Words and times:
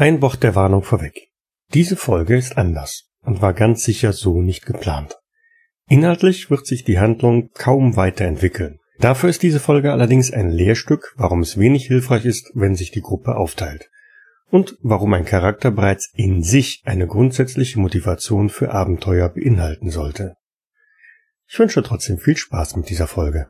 Ein 0.00 0.22
Wort 0.22 0.44
der 0.44 0.54
Warnung 0.54 0.84
vorweg. 0.84 1.26
Diese 1.74 1.96
Folge 1.96 2.36
ist 2.36 2.56
anders 2.56 3.10
und 3.22 3.42
war 3.42 3.52
ganz 3.52 3.82
sicher 3.82 4.12
so 4.12 4.40
nicht 4.40 4.64
geplant. 4.64 5.16
Inhaltlich 5.88 6.52
wird 6.52 6.68
sich 6.68 6.84
die 6.84 7.00
Handlung 7.00 7.50
kaum 7.54 7.96
weiterentwickeln. 7.96 8.78
Dafür 9.00 9.28
ist 9.28 9.42
diese 9.42 9.58
Folge 9.58 9.90
allerdings 9.90 10.32
ein 10.32 10.50
Lehrstück, 10.50 11.14
warum 11.16 11.40
es 11.40 11.58
wenig 11.58 11.88
hilfreich 11.88 12.26
ist, 12.26 12.52
wenn 12.54 12.76
sich 12.76 12.92
die 12.92 13.00
Gruppe 13.00 13.34
aufteilt. 13.34 13.90
Und 14.52 14.78
warum 14.82 15.14
ein 15.14 15.24
Charakter 15.24 15.72
bereits 15.72 16.12
in 16.14 16.44
sich 16.44 16.82
eine 16.84 17.08
grundsätzliche 17.08 17.80
Motivation 17.80 18.50
für 18.50 18.70
Abenteuer 18.70 19.28
beinhalten 19.28 19.90
sollte. 19.90 20.36
Ich 21.48 21.58
wünsche 21.58 21.82
trotzdem 21.82 22.18
viel 22.18 22.36
Spaß 22.36 22.76
mit 22.76 22.88
dieser 22.88 23.08
Folge. 23.08 23.48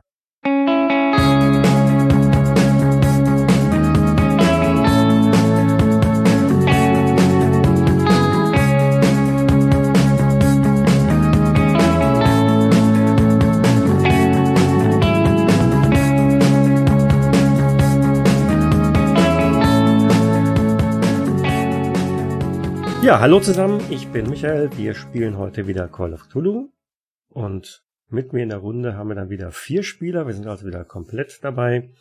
Ja, 23.01 23.21
hallo 23.21 23.39
zusammen, 23.39 23.81
ich 23.89 24.09
bin 24.09 24.29
Michael. 24.29 24.69
Wir 24.75 24.93
spielen 24.93 25.37
heute 25.37 25.67
wieder 25.67 25.87
Call 25.87 26.13
of 26.13 26.27
Cthulhu. 26.27 26.69
Und 27.29 27.81
mit 28.09 28.33
mir 28.33 28.43
in 28.43 28.49
der 28.49 28.57
Runde 28.57 28.95
haben 28.95 29.07
wir 29.07 29.15
dann 29.15 29.29
wieder 29.29 29.51
vier 29.51 29.83
Spieler. 29.83 30.27
Wir 30.27 30.33
sind 30.33 30.47
also 30.47 30.67
wieder 30.67 30.83
komplett 30.83 31.39
dabei. 31.41 31.91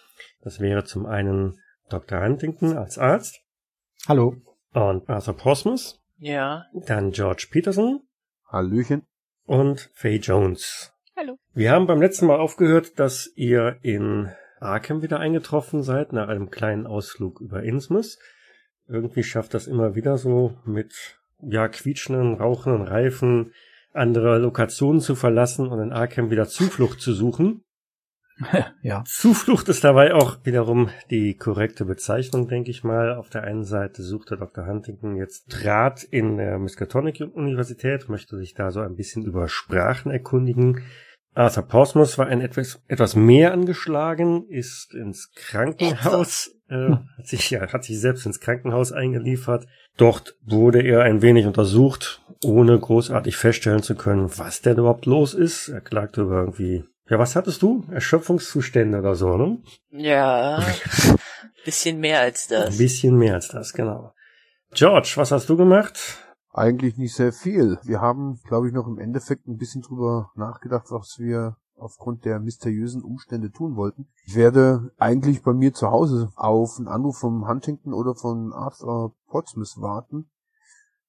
Das 0.42 0.58
wäre 0.58 0.82
zum 0.82 1.06
einen 1.06 1.60
Dr. 1.88 2.20
Huntington 2.20 2.76
als 2.76 2.98
Arzt. 2.98 3.40
Hallo. 4.08 4.36
Und 4.74 5.08
Arthur 5.08 5.36
Prosmus. 5.36 6.02
Ja. 6.16 6.66
Dann 6.74 7.12
George 7.12 7.46
Peterson. 7.48 8.00
Hallöchen. 8.50 9.06
Und 9.44 9.90
Faye 9.94 10.16
Jones. 10.16 10.92
Hallo. 11.16 11.36
Wir 11.54 11.70
haben 11.70 11.86
beim 11.86 12.02
letzten 12.02 12.26
Mal 12.26 12.40
aufgehört, 12.40 12.98
dass 12.98 13.30
ihr 13.36 13.78
in 13.82 14.32
Arkham 14.58 15.00
wieder 15.00 15.20
eingetroffen 15.20 15.84
seid, 15.84 16.12
nach 16.12 16.26
einem 16.26 16.50
kleinen 16.50 16.88
Ausflug 16.88 17.40
über 17.40 17.62
Innsmouth 17.62 18.18
irgendwie 18.88 19.22
schafft 19.22 19.54
das 19.54 19.66
immer 19.66 19.94
wieder 19.94 20.18
so 20.18 20.56
mit 20.64 21.18
ja 21.40 21.68
quietschenden, 21.68 22.34
rauchenden 22.34 22.82
Reifen 22.82 23.52
andere 23.92 24.38
Lokationen 24.38 25.00
zu 25.00 25.14
verlassen 25.14 25.68
und 25.68 25.80
in 25.80 25.92
Arkham 25.92 26.30
wieder 26.30 26.48
Zuflucht 26.48 27.00
zu 27.00 27.12
suchen. 27.12 27.64
ja. 28.82 29.02
Zuflucht 29.04 29.68
ist 29.68 29.82
dabei 29.82 30.14
auch 30.14 30.38
wiederum 30.44 30.90
die 31.10 31.34
korrekte 31.34 31.84
Bezeichnung, 31.84 32.48
denke 32.48 32.70
ich 32.70 32.84
mal. 32.84 33.14
Auf 33.14 33.30
der 33.30 33.42
einen 33.42 33.64
Seite 33.64 34.02
suchte 34.02 34.36
Dr. 34.36 34.66
Huntington 34.66 35.16
jetzt 35.16 35.46
Draht 35.48 36.04
in 36.04 36.36
der 36.36 36.58
Miskatonic 36.58 37.20
Universität, 37.32 38.08
möchte 38.08 38.36
sich 38.36 38.54
da 38.54 38.70
so 38.70 38.80
ein 38.80 38.94
bisschen 38.94 39.24
über 39.24 39.48
Sprachen 39.48 40.12
erkundigen. 40.12 40.84
Arthur 41.34 41.64
Portsmouth 41.64 42.18
war 42.18 42.26
ein 42.26 42.40
etwas, 42.40 42.82
etwas 42.86 43.16
mehr 43.16 43.52
angeschlagen, 43.52 44.46
ist 44.48 44.94
ins 44.94 45.32
Krankenhaus, 45.34 46.54
äh, 46.68 46.90
hat 47.16 47.26
sich, 47.26 47.50
ja, 47.50 47.72
hat 47.72 47.84
sich 47.84 48.00
selbst 48.00 48.26
ins 48.26 48.40
Krankenhaus 48.40 48.92
eingeliefert. 48.92 49.66
Dort 49.96 50.36
wurde 50.44 50.82
er 50.82 51.02
ein 51.02 51.22
wenig 51.22 51.46
untersucht, 51.46 52.22
ohne 52.44 52.78
großartig 52.78 53.36
feststellen 53.36 53.82
zu 53.82 53.94
können, 53.94 54.30
was 54.38 54.62
denn 54.62 54.78
überhaupt 54.78 55.06
los 55.06 55.34
ist. 55.34 55.68
Er 55.68 55.80
klagte 55.80 56.22
über 56.22 56.40
irgendwie, 56.40 56.84
ja, 57.08 57.18
was 57.18 57.36
hattest 57.36 57.62
du? 57.62 57.84
Erschöpfungszustände 57.90 58.98
oder 58.98 59.14
so, 59.14 59.36
ne? 59.36 59.58
Ja, 59.90 60.62
bisschen 61.64 62.00
mehr 62.00 62.20
als 62.20 62.46
das. 62.46 62.72
Ein 62.72 62.78
bisschen 62.78 63.16
mehr 63.16 63.34
als 63.34 63.48
das, 63.48 63.72
genau. 63.72 64.12
George, 64.72 65.12
was 65.16 65.32
hast 65.32 65.48
du 65.48 65.56
gemacht? 65.56 66.18
Eigentlich 66.52 66.96
nicht 66.96 67.14
sehr 67.14 67.32
viel. 67.32 67.78
Wir 67.84 68.00
haben, 68.00 68.40
glaube 68.46 68.68
ich, 68.68 68.74
noch 68.74 68.86
im 68.86 68.98
Endeffekt 68.98 69.46
ein 69.46 69.56
bisschen 69.56 69.82
drüber 69.82 70.30
nachgedacht, 70.34 70.86
was 70.90 71.16
wir 71.18 71.56
aufgrund 71.78 72.24
der 72.24 72.40
mysteriösen 72.40 73.02
Umstände 73.02 73.50
tun 73.50 73.76
wollten. 73.76 74.08
Ich 74.24 74.36
werde 74.36 74.90
eigentlich 74.98 75.42
bei 75.42 75.52
mir 75.52 75.72
zu 75.72 75.90
Hause 75.90 76.30
auf 76.36 76.76
einen 76.78 76.88
Anruf 76.88 77.18
vom 77.18 77.48
Huntington 77.48 77.92
oder 77.92 78.14
von 78.14 78.52
Arthur 78.52 79.14
Portsmouth 79.28 79.80
warten, 79.80 80.30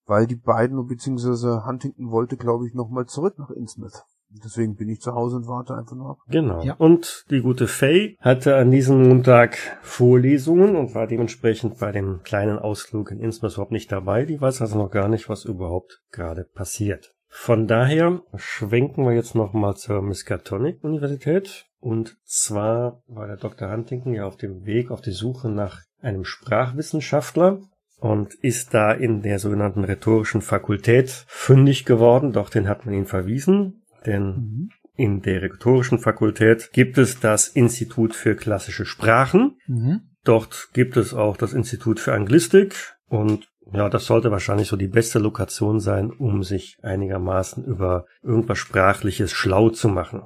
weil 0.06 0.28
die 0.28 0.36
beiden, 0.36 0.86
beziehungsweise 0.88 1.66
Huntington 1.66 2.12
wollte, 2.12 2.38
glaube 2.38 2.68
ich, 2.68 2.74
nochmal 2.74 3.06
zurück 3.06 3.38
nach 3.38 3.50
Innsmouth. 3.50 4.04
Deswegen 4.32 4.76
bin 4.76 4.90
ich 4.90 5.02
zu 5.02 5.14
Hause 5.14 5.38
und 5.38 5.48
warte 5.48 5.76
einfach 5.76 5.96
nur 5.96 6.12
ab. 6.12 6.18
Genau. 6.28 6.62
Ja. 6.62 6.76
Und 6.76 7.26
die 7.32 7.42
gute 7.42 7.68
Faye 7.68 8.16
hatte 8.20 8.58
an 8.58 8.70
diesem 8.70 9.02
Montag 9.08 9.58
Vorlesungen 9.82 10.76
und 10.76 10.94
war 10.94 11.08
dementsprechend 11.08 11.80
bei 11.80 11.92
dem 11.92 12.22
kleinen 12.24 12.60
Ausflug 12.60 13.10
in 13.10 13.20
Innsbruck 13.20 13.54
überhaupt 13.54 13.72
nicht 13.72 13.92
dabei. 13.92 14.26
Die 14.26 14.40
weiß 14.40 14.62
also 14.62 14.78
noch 14.78 14.92
gar 14.92 15.08
nicht, 15.08 15.30
was 15.30 15.46
überhaupt 15.46 16.04
gerade 16.12 16.44
passiert. 16.44 17.16
Von 17.30 17.68
daher 17.68 18.22
schwenken 18.36 19.06
wir 19.06 19.14
jetzt 19.14 19.36
nochmal 19.36 19.76
zur 19.76 20.02
Miskatonic 20.02 20.84
Universität. 20.84 21.66
Und 21.80 22.18
zwar 22.26 23.02
war 23.08 23.28
der 23.28 23.38
Dr. 23.38 23.72
Huntington 23.72 24.14
ja 24.14 24.26
auf 24.26 24.36
dem 24.36 24.66
Weg 24.66 24.92
auf 24.92 25.02
die 25.02 25.12
Suche 25.12 25.50
nach 25.50 25.80
einem 26.02 26.26
Sprachwissenschaftler 26.26 27.62
und 27.98 28.34
ist 28.34 28.74
da 28.74 28.92
in 28.92 29.22
der 29.22 29.40
sogenannten 29.40 29.84
rhetorischen 29.84 30.42
Fakultät 30.42 31.26
fündig 31.28 31.86
geworden. 31.86 32.34
Doch 32.34 32.50
den 32.50 32.68
hat 32.68 32.86
man 32.86 32.96
ihn 32.96 33.06
verwiesen 33.06 33.80
denn 34.06 34.24
mhm. 34.24 34.70
in 34.96 35.22
der 35.22 35.42
rhetorischen 35.42 36.00
Fakultät 36.00 36.72
gibt 36.72 36.98
es 36.98 37.20
das 37.20 37.48
Institut 37.48 38.16
für 38.16 38.36
klassische 38.36 38.86
Sprachen. 38.86 39.58
Mhm. 39.68 40.02
Dort 40.24 40.70
gibt 40.74 40.98
es 40.98 41.14
auch 41.14 41.38
das 41.38 41.54
Institut 41.54 42.00
für 42.00 42.14
Anglistik 42.14 42.98
und 43.08 43.50
ja, 43.72 43.90
das 43.90 44.06
sollte 44.06 44.32
wahrscheinlich 44.32 44.68
so 44.68 44.76
die 44.76 44.88
beste 44.88 45.20
Lokation 45.20 45.80
sein, 45.80 46.12
um 46.12 46.44
sich 46.44 46.78
einigermaßen 46.82 47.64
über 47.64 48.06
irgendwas 48.22 48.58
Sprachliches 48.58 49.32
schlau 49.32 49.70
zu 49.70 49.90
machen. 49.90 50.24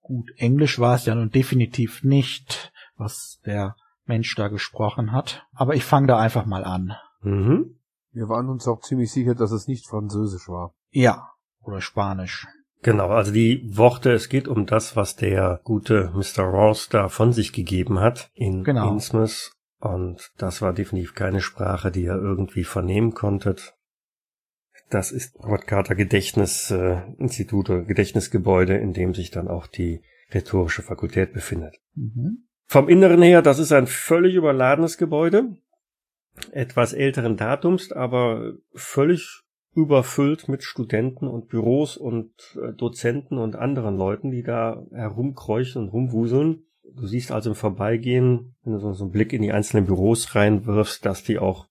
Gut, 0.00 0.30
Englisch 0.36 0.78
war 0.78 0.94
es 0.94 1.06
ja 1.06 1.14
nun 1.14 1.30
definitiv 1.30 2.02
nicht, 2.02 2.72
was 2.96 3.40
der 3.44 3.76
Mensch 4.06 4.34
da 4.34 4.48
gesprochen 4.48 5.12
hat. 5.12 5.46
Aber 5.52 5.74
ich 5.74 5.84
fange 5.84 6.06
da 6.06 6.18
einfach 6.18 6.46
mal 6.46 6.64
an. 6.64 6.94
Mhm. 7.20 7.78
Wir 8.12 8.28
waren 8.28 8.48
uns 8.48 8.66
auch 8.66 8.80
ziemlich 8.80 9.12
sicher, 9.12 9.34
dass 9.34 9.52
es 9.52 9.68
nicht 9.68 9.86
Französisch 9.86 10.48
war. 10.48 10.74
Ja, 10.90 11.28
oder 11.60 11.80
Spanisch. 11.80 12.46
Genau, 12.82 13.08
also 13.08 13.32
die 13.32 13.76
Worte, 13.76 14.12
es 14.12 14.28
geht 14.28 14.48
um 14.48 14.64
das, 14.64 14.96
was 14.96 15.16
der 15.16 15.60
gute 15.64 16.12
Mr. 16.14 16.44
Ross 16.44 16.88
da 16.88 17.08
von 17.08 17.32
sich 17.32 17.52
gegeben 17.52 18.00
hat 18.00 18.30
in 18.34 18.64
genau. 18.64 18.90
Innsmouth. 18.92 19.52
Und 19.80 20.32
das 20.38 20.60
war 20.60 20.72
definitiv 20.72 21.14
keine 21.14 21.40
Sprache, 21.40 21.90
die 21.90 22.02
ihr 22.02 22.16
irgendwie 22.16 22.64
vernehmen 22.64 23.14
konntet. 23.14 23.74
Das 24.90 25.12
ist 25.12 25.38
Robert 25.38 25.66
Carter 25.66 25.94
Gedächtnisinstitut 25.94 27.68
äh, 27.68 27.72
oder 27.72 27.82
Gedächtnisgebäude, 27.82 28.76
in 28.76 28.92
dem 28.92 29.14
sich 29.14 29.30
dann 29.30 29.48
auch 29.48 29.66
die 29.66 30.02
rhetorische 30.32 30.82
Fakultät 30.82 31.32
befindet. 31.32 31.76
Mhm. 31.94 32.48
Vom 32.66 32.88
Inneren 32.88 33.22
her, 33.22 33.42
das 33.42 33.58
ist 33.58 33.72
ein 33.72 33.86
völlig 33.86 34.34
überladenes 34.34 34.98
Gebäude, 34.98 35.56
etwas 36.52 36.92
älteren 36.92 37.36
Datums, 37.36 37.92
aber 37.92 38.54
völlig 38.74 39.42
überfüllt 39.74 40.48
mit 40.48 40.64
Studenten 40.64 41.28
und 41.28 41.48
Büros 41.48 41.96
und 41.96 42.32
äh, 42.60 42.72
Dozenten 42.72 43.38
und 43.38 43.56
anderen 43.56 43.96
Leuten, 43.96 44.30
die 44.30 44.42
da 44.42 44.84
herumkräuchen 44.90 45.82
und 45.82 45.88
rumwuseln. 45.88 46.64
Du 46.94 47.06
siehst 47.06 47.32
also 47.32 47.50
im 47.50 47.56
Vorbeigehen, 47.56 48.56
wenn 48.64 48.72
du 48.72 48.78
so, 48.78 49.04
einen 49.04 49.12
Blick 49.12 49.32
in 49.32 49.42
die 49.42 49.52
einzelnen 49.52 49.86
Büros 49.86 50.34
reinwirfst, 50.34 51.04
dass 51.04 51.22
die 51.22 51.38
auch 51.38 51.66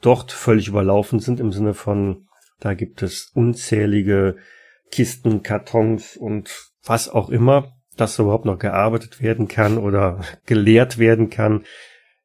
dort 0.00 0.32
völlig 0.32 0.68
überlaufen 0.68 1.20
sind 1.20 1.40
im 1.40 1.52
Sinne 1.52 1.74
von, 1.74 2.26
da 2.60 2.74
gibt 2.74 3.02
es 3.02 3.30
unzählige 3.34 4.36
Kisten, 4.90 5.42
Kartons 5.42 6.16
und 6.16 6.70
was 6.84 7.08
auch 7.08 7.30
immer, 7.30 7.76
dass 7.96 8.18
überhaupt 8.18 8.44
noch 8.44 8.58
gearbeitet 8.58 9.20
werden 9.20 9.48
kann 9.48 9.78
oder 9.78 10.20
gelehrt 10.46 10.98
werden 10.98 11.30
kann, 11.30 11.64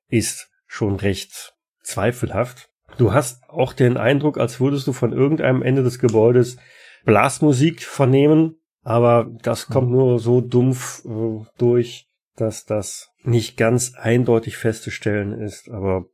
ist 0.07 0.49
schon 0.67 0.95
recht 0.95 1.53
zweifelhaft. 1.83 2.69
Du 2.97 3.13
hast 3.13 3.43
auch 3.49 3.73
den 3.73 3.97
Eindruck, 3.97 4.37
als 4.37 4.59
würdest 4.59 4.87
du 4.87 4.93
von 4.93 5.11
irgendeinem 5.11 5.61
Ende 5.61 5.83
des 5.83 5.99
Gebäudes 5.99 6.57
Blasmusik 7.03 7.83
vernehmen, 7.83 8.55
aber 8.83 9.29
das 9.41 9.67
kommt 9.67 9.91
nur 9.91 10.19
so 10.19 10.41
dumpf 10.41 11.03
äh, 11.05 11.45
durch, 11.57 12.07
dass 12.35 12.65
das 12.65 13.11
nicht 13.23 13.57
ganz 13.57 13.93
eindeutig 13.95 14.57
festzustellen 14.57 15.33
ist, 15.33 15.69
aber 15.69 16.05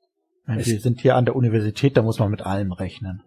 wir 0.45 0.79
sind 0.79 1.01
hier 1.01 1.15
an 1.15 1.25
der 1.25 1.35
Universität, 1.35 1.95
da 1.95 2.01
muss 2.01 2.19
man 2.19 2.31
mit 2.31 2.41
allem 2.45 2.71
rechnen. 2.71 3.21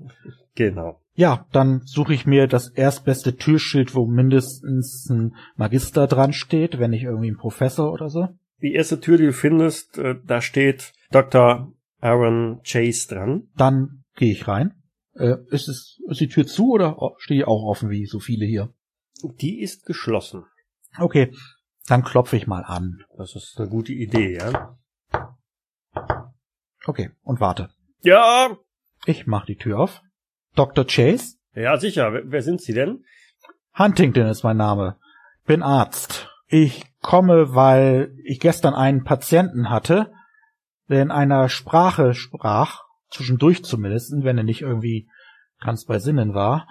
Genau. 0.55 1.00
Ja, 1.14 1.46
dann 1.52 1.82
suche 1.85 2.12
ich 2.12 2.26
mir 2.26 2.46
das 2.49 2.69
erstbeste 2.69 3.37
Türschild, 3.37 3.94
wo 3.94 4.06
mindestens 4.06 5.08
ein 5.08 5.37
Magister 5.56 6.06
dran 6.06 6.32
steht, 6.32 6.79
wenn 6.79 6.91
nicht 6.91 7.05
irgendwie 7.05 7.31
ein 7.31 7.37
Professor 7.37 7.93
oder 7.93 8.08
so. 8.08 8.29
Die 8.61 8.73
erste 8.73 9.00
Tür, 9.00 9.17
die 9.17 9.26
du 9.26 9.32
findest, 9.32 9.99
äh, 9.99 10.17
da 10.26 10.40
steht 10.40 10.93
Dr. 11.12 11.73
Aaron 12.00 12.61
Chase 12.64 13.08
dran. 13.08 13.49
Dann 13.56 14.05
gehe 14.17 14.32
ich 14.32 14.49
rein. 14.49 14.75
Äh, 15.14 15.37
ist, 15.50 15.69
es, 15.69 16.00
ist 16.08 16.20
die 16.20 16.29
Tür 16.29 16.47
zu 16.47 16.73
oder 16.73 16.97
stehe 17.19 17.40
ich 17.40 17.47
auch 17.47 17.62
offen 17.62 17.90
wie 17.90 18.06
so 18.06 18.19
viele 18.19 18.47
hier? 18.47 18.73
Die 19.40 19.61
ist 19.61 19.87
geschlossen. 19.87 20.44
Okay, 20.99 21.32
dann 21.86 22.02
klopfe 22.02 22.36
ich 22.36 22.46
mal 22.46 22.64
an. 22.64 23.04
Das 23.16 23.34
ist 23.36 23.54
eine 23.58 23.69
gute 23.69 23.92
Idee, 23.92 24.36
ja. 24.38 24.76
Okay, 26.86 27.10
und 27.22 27.40
warte. 27.40 27.70
Ja, 28.02 28.56
Ich 29.06 29.26
mach 29.26 29.44
die 29.44 29.56
Tür 29.56 29.81
auf. 29.81 30.00
Dr. 30.54 30.86
Chase? 30.86 31.36
Ja, 31.54 31.78
sicher. 31.78 32.12
Wer, 32.12 32.22
wer 32.31 32.42
sind 32.42 32.60
Sie 32.60 32.72
denn? 32.72 33.04
Huntington 33.78 34.26
ist 34.26 34.44
mein 34.44 34.56
Name. 34.56 34.98
Bin 35.46 35.62
Arzt. 35.62 36.31
Ich 36.46 36.84
komme, 37.00 37.54
weil 37.54 38.14
ich 38.25 38.40
gestern 38.40 38.75
einen 38.75 39.04
Patienten 39.04 39.69
hatte, 39.69 40.12
der 40.88 41.02
in 41.02 41.10
einer 41.10 41.48
Sprache 41.48 42.14
sprach, 42.14 42.82
zwischendurch 43.10 43.64
zumindest, 43.64 44.12
wenn 44.22 44.38
er 44.38 44.44
nicht 44.44 44.62
irgendwie 44.62 45.08
ganz 45.60 45.84
bei 45.84 45.98
Sinnen 45.98 46.34
war, 46.34 46.66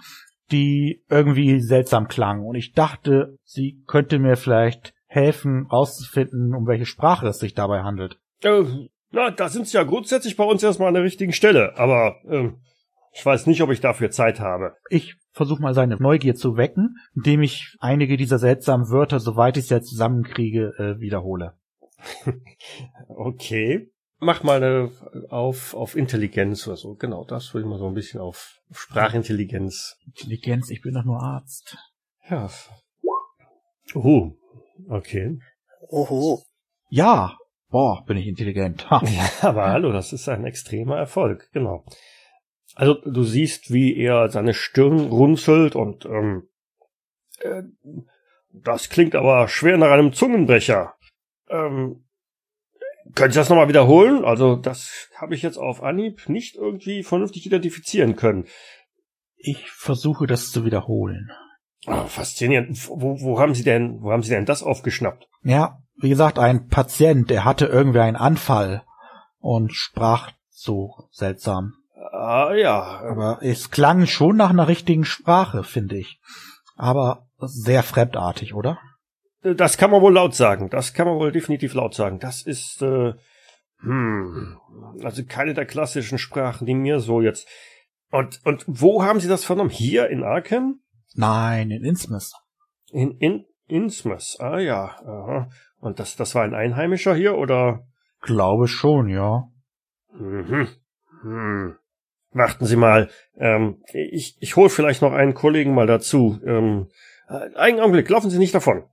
die 0.52 1.04
irgendwie 1.10 1.60
seltsam 1.60 2.08
klang. 2.08 2.42
Und 2.42 2.56
ich 2.56 2.74
dachte, 2.74 3.38
sie 3.44 3.84
könnte 3.88 4.20
mir 4.20 4.38
vielleicht 4.38 4.94
helfen, 5.14 5.68
rauszufinden, 5.72 6.56
um 6.56 6.68
welche 6.68 6.86
Sprache 6.86 7.28
es 7.28 7.40
sich 7.40 7.54
dabei 7.54 7.84
handelt. 7.84 8.20
Äh, 8.42 8.64
na, 9.12 9.30
da 9.30 9.48
sind 9.48 9.68
Sie 9.68 9.78
ja 9.78 9.84
grundsätzlich 9.84 10.36
bei 10.36 10.44
uns 10.44 10.64
erstmal 10.64 10.88
an 10.88 10.96
der 10.96 11.04
richtigen 11.04 11.34
Stelle, 11.34 11.78
aber 11.78 12.16
äh, 12.28 12.50
ich 13.14 13.24
weiß 13.24 13.46
nicht, 13.46 13.62
ob 13.62 13.70
ich 13.70 13.80
dafür 13.80 14.10
Zeit 14.10 14.40
habe. 14.40 14.76
Ich 14.90 15.16
versuche 15.32 15.62
mal 15.62 15.76
seine 15.76 15.98
Neugier 15.98 16.34
zu 16.34 16.58
wecken, 16.58 16.98
indem 17.16 17.44
ich 17.44 17.76
einige 17.80 18.18
dieser 18.18 18.40
seltsamen 18.40 18.90
Wörter, 18.90 19.20
soweit 19.20 19.58
ich 19.58 19.68
sie 19.68 19.76
jetzt 19.76 19.90
zusammenkriege, 19.90 20.74
äh, 20.80 21.00
wiederhole. 21.00 21.54
okay. 23.08 23.92
Mach 24.20 24.42
mal 24.42 24.64
eine 24.64 24.92
auf, 25.30 25.76
auf 25.76 25.96
Intelligenz 25.96 26.66
oder 26.66 26.78
so. 26.78 26.96
Genau, 26.96 27.26
das 27.26 27.54
würde 27.54 27.66
ich 27.66 27.70
mal 27.70 27.78
so 27.78 27.88
ein 27.88 27.94
bisschen 27.94 28.20
auf 28.20 28.62
Sprachintelligenz. 28.72 29.98
Intelligenz, 30.08 30.70
ich 30.70 30.82
bin 30.82 30.94
doch 30.94 31.04
nur 31.04 31.22
Arzt. 31.22 31.78
Ja. 32.30 32.50
Oh, 33.94 34.32
okay. 34.90 35.40
Oho. 35.90 36.44
Ja, 36.90 37.38
boah, 37.70 38.04
bin 38.06 38.18
ich 38.18 38.28
intelligent. 38.28 38.90
Ha. 38.90 39.02
Ja, 39.06 39.50
aber 39.50 39.68
hallo, 39.68 39.92
das 39.92 40.14
ist 40.14 40.30
ein 40.30 40.46
extremer 40.46 40.98
Erfolg, 40.98 41.50
genau. 41.52 41.86
Also 42.76 42.96
du 42.96 43.24
siehst, 43.24 43.72
wie 43.72 43.96
er 43.96 44.30
seine 44.30 44.54
Stirn 44.54 45.00
runzelt 45.00 45.76
und 45.76 46.06
ähm, 46.06 46.48
äh, 47.40 47.64
das 48.52 48.90
klingt 48.90 49.16
aber 49.16 49.48
schwer 49.48 49.78
nach 49.78 49.92
einem 49.92 50.14
Zungenbrecher. 50.14 50.96
Ähm, 51.50 52.04
können 53.16 53.32
Sie 53.32 53.40
das 53.40 53.50
nochmal 53.50 53.68
wiederholen? 53.68 54.24
Also 54.26 54.56
das 54.56 55.10
habe 55.16 55.36
ich 55.36 55.42
jetzt 55.42 55.58
auf 55.58 55.84
Anhieb 55.84 56.30
nicht 56.30 56.56
irgendwie 56.56 57.04
vernünftig 57.04 57.46
identifizieren 57.46 58.16
können. 58.16 58.46
Ich 59.36 59.70
versuche 59.72 60.26
das 60.26 60.52
zu 60.52 60.66
wiederholen. 60.66 61.30
Oh, 61.88 62.06
faszinierend. 62.06 62.88
Wo, 62.90 63.20
wo 63.22 63.40
haben 63.40 63.54
Sie 63.54 63.64
denn, 63.64 64.02
wo 64.02 64.12
haben 64.12 64.24
Sie 64.24 64.30
denn 64.30 64.46
das 64.46 64.64
aufgeschnappt? 64.64 65.28
Ja, 65.44 65.80
wie 65.98 66.10
gesagt, 66.10 66.40
ein 66.40 66.68
Patient, 66.68 67.30
der 67.30 67.46
hatte 67.46 67.66
irgendwie 67.66 68.00
einen 68.00 68.16
Anfall 68.16 68.84
und 69.40 69.74
sprach 69.74 70.32
so 70.50 71.10
seltsam. 71.12 71.74
Ah, 72.12 72.54
ja. 72.54 73.02
Aber 73.02 73.40
es 73.42 73.72
klang 73.72 74.06
schon 74.06 74.38
nach 74.38 74.50
einer 74.50 74.68
richtigen 74.68 75.06
Sprache, 75.06 75.64
finde 75.64 75.98
ich. 75.98 76.20
Aber 76.76 77.28
sehr 77.40 77.84
fremdartig, 77.84 78.54
oder? 78.54 78.80
Das 79.42 79.78
kann 79.78 79.92
man 79.92 80.02
wohl 80.02 80.14
laut 80.14 80.36
sagen. 80.36 80.70
Das 80.70 80.94
kann 80.94 81.06
man 81.06 81.18
wohl 81.18 81.32
definitiv 81.32 81.74
laut 81.74 81.94
sagen. 81.94 82.20
Das 82.20 82.44
ist, 82.44 82.82
äh, 82.82 83.14
hm, 83.82 84.58
also 85.04 85.24
keine 85.26 85.54
der 85.54 85.66
klassischen 85.66 86.18
Sprachen, 86.18 86.66
die 86.66 86.76
mir 86.76 87.00
so 87.00 87.20
jetzt. 87.20 87.48
Und, 88.10 88.40
und 88.46 88.64
wo 88.68 89.04
haben 89.04 89.20
Sie 89.20 89.28
das 89.28 89.44
vernommen? 89.44 89.70
Hier 89.70 90.10
in 90.10 90.24
Arkham? 90.24 90.80
Nein, 91.16 91.72
in 91.72 91.84
Innsmouth. 91.84 92.34
In, 92.92 93.12
in 93.20 93.46
Innsmouth, 93.68 94.38
ah 94.40 94.60
ja. 94.60 94.96
Aha. 95.06 95.50
Und 95.80 96.00
das, 96.00 96.16
das 96.16 96.36
war 96.36 96.44
ein 96.44 96.54
Einheimischer 96.54 97.16
hier, 97.16 97.38
oder? 97.38 97.86
Glaube 98.22 98.68
schon, 98.68 99.10
ja. 99.10 99.50
Mhm. 100.14 100.68
Hm. 101.22 101.76
Warten 102.32 102.66
Sie 102.66 102.76
mal, 102.76 103.10
ähm, 103.38 103.84
ich, 103.94 104.38
ich 104.40 104.56
hole 104.56 104.70
vielleicht 104.70 105.02
noch 105.02 105.14
einen 105.14 105.34
Kollegen 105.34 105.74
mal 105.74 105.88
dazu. 105.88 106.40
Ähm, 106.46 106.90
äh, 107.28 107.56
einen 107.56 107.80
Augenblick, 107.80 108.10
laufen 108.10 108.30
Sie 108.30 108.40
nicht 108.40 108.56
davon. 108.56 108.84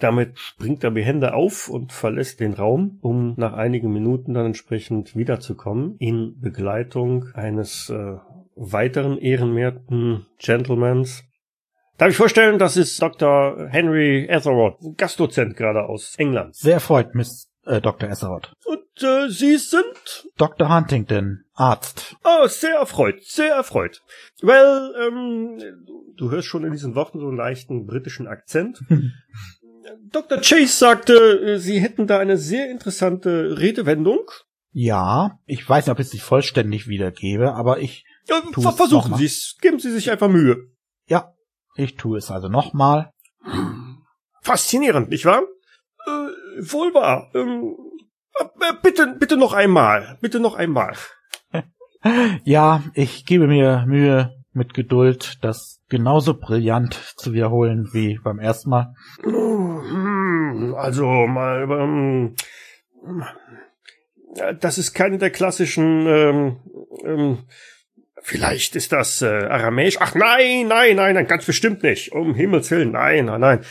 Damit 0.00 0.38
springt 0.38 0.82
er 0.82 0.90
behende 0.90 1.34
auf 1.34 1.68
und 1.68 1.92
verlässt 1.92 2.40
den 2.40 2.54
Raum, 2.54 2.98
um 3.02 3.34
nach 3.36 3.52
einigen 3.52 3.92
Minuten 3.92 4.34
dann 4.34 4.46
entsprechend 4.46 5.14
wiederzukommen, 5.14 5.96
in 5.98 6.40
Begleitung 6.40 7.26
eines 7.34 7.90
äh, 7.90 8.16
weiteren 8.56 9.18
ehrenwerten 9.18 10.26
Gentlemans. 10.38 11.24
Darf 11.98 12.10
ich 12.10 12.16
vorstellen, 12.16 12.58
das 12.58 12.76
ist 12.76 13.00
Dr. 13.00 13.68
Henry 13.68 14.26
Etherod, 14.26 14.76
Gastdozent 14.96 15.56
gerade 15.56 15.84
aus 15.84 16.16
England. 16.16 16.54
Sehr 16.56 16.80
freut, 16.80 17.14
Miss 17.14 17.52
äh, 17.64 17.80
Dr. 17.80 18.08
Esserott. 18.08 18.52
Und 18.64 19.02
äh, 19.02 19.28
Sie 19.28 19.56
sind? 19.56 20.26
Dr. 20.36 20.74
Huntington, 20.74 21.44
Arzt. 21.54 22.16
Oh, 22.24 22.46
sehr 22.46 22.76
erfreut, 22.76 23.22
sehr 23.22 23.54
erfreut. 23.54 24.02
Well, 24.40 24.92
ähm, 25.06 25.60
du 26.16 26.30
hörst 26.30 26.48
schon 26.48 26.64
in 26.64 26.72
diesen 26.72 26.94
Worten 26.94 27.20
so 27.20 27.28
einen 27.28 27.36
leichten 27.36 27.86
britischen 27.86 28.26
Akzent. 28.26 28.80
Dr. 30.10 30.38
Chase 30.38 30.68
sagte, 30.68 31.14
äh, 31.14 31.58
Sie 31.58 31.80
hätten 31.80 32.06
da 32.06 32.18
eine 32.18 32.36
sehr 32.36 32.70
interessante 32.70 33.58
Redewendung. 33.58 34.30
Ja, 34.72 35.38
ich 35.44 35.68
weiß 35.68 35.86
nicht, 35.86 35.92
ob 35.92 36.00
ich 36.00 36.08
sie 36.08 36.18
vollständig 36.18 36.88
wiedergebe, 36.88 37.52
aber 37.54 37.80
ich 37.80 38.04
ja, 38.28 38.42
versuchen 38.72 39.16
Sie 39.16 39.24
es. 39.24 39.56
Geben 39.60 39.78
Sie 39.78 39.90
sich 39.90 40.10
einfach 40.10 40.28
Mühe. 40.28 40.68
Ja, 41.06 41.34
ich 41.76 41.96
tue 41.96 42.18
es 42.18 42.30
also 42.30 42.48
nochmal. 42.48 43.10
Faszinierend, 44.42 45.08
nicht 45.10 45.24
wahr? 45.24 45.42
Äh, 46.06 46.10
wohl 46.70 46.94
wahr. 46.94 47.30
Ähm, 47.34 47.76
äh, 48.38 48.72
bitte, 48.82 49.16
bitte 49.18 49.36
noch 49.36 49.52
einmal. 49.52 50.18
Bitte 50.20 50.40
noch 50.40 50.54
einmal. 50.54 50.96
ja, 52.44 52.82
ich 52.94 53.26
gebe 53.26 53.46
mir 53.46 53.84
Mühe 53.86 54.42
mit 54.52 54.74
Geduld, 54.74 55.38
das 55.42 55.80
genauso 55.88 56.34
brillant 56.34 56.94
zu 57.16 57.32
wiederholen 57.32 57.88
wie 57.92 58.18
beim 58.22 58.38
ersten 58.38 58.70
Mal. 58.70 58.94
Hm, 59.22 60.74
also 60.76 61.06
mal, 61.26 61.70
ähm, 61.70 62.34
das 64.60 64.78
ist 64.78 64.94
keine 64.94 65.18
der 65.18 65.30
klassischen, 65.30 66.06
ähm, 66.06 66.56
ähm, 67.04 67.38
vielleicht 68.22 68.76
ist 68.76 68.92
das 68.92 69.22
äh, 69.22 69.26
aramäisch. 69.26 69.96
Ach 70.00 70.14
nein, 70.14 70.68
nein, 70.68 70.96
nein, 70.96 71.14
nein, 71.14 71.26
ganz 71.26 71.44
bestimmt 71.44 71.82
nicht. 71.82 72.12
Um 72.12 72.34
Himmels 72.34 72.70
Willen, 72.70 72.92
nein, 72.92 73.26
nein, 73.26 73.40
nein. 73.40 73.64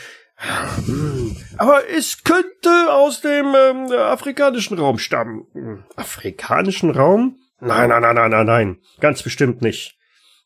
Hm. 0.86 1.36
Aber 1.58 1.82
es 1.88 2.24
könnte 2.24 2.92
aus 2.92 3.20
dem 3.20 3.54
ähm, 3.54 3.92
afrikanischen 3.92 4.78
Raum 4.78 4.98
stammen. 4.98 5.46
Hm, 5.52 5.84
afrikanischen 5.96 6.90
Raum? 6.90 7.38
Nein, 7.60 7.90
nein, 7.90 8.02
nein, 8.02 8.14
nein, 8.14 8.30
nein, 8.30 8.46
nein. 8.46 8.78
Ganz 9.00 9.22
bestimmt 9.22 9.62
nicht. 9.62 9.96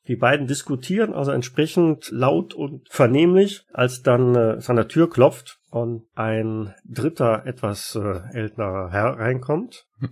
Die 0.06 0.16
beiden 0.16 0.46
diskutieren 0.46 1.14
also 1.14 1.32
entsprechend 1.32 2.10
laut 2.10 2.54
und 2.54 2.88
vernehmlich, 2.90 3.64
als 3.72 4.02
dann 4.02 4.34
äh, 4.34 4.52
es 4.52 4.70
an 4.70 4.76
der 4.76 4.88
Tür 4.88 5.10
klopft 5.10 5.58
und 5.70 6.06
ein 6.14 6.74
dritter, 6.84 7.44
etwas 7.46 7.96
äh, 7.96 8.20
älterer 8.32 8.90
Herr 8.90 9.18
reinkommt. 9.18 9.86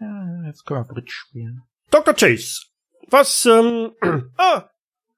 Ja, 0.00 0.42
jetzt 0.46 0.66
können 0.66 0.80
wir 0.80 0.92
Bridge 0.92 1.12
spielen. 1.12 1.62
Dr. 1.90 2.14
Chase, 2.14 2.66
was, 3.08 3.46
ähm, 3.46 3.92
ah, 4.36 4.68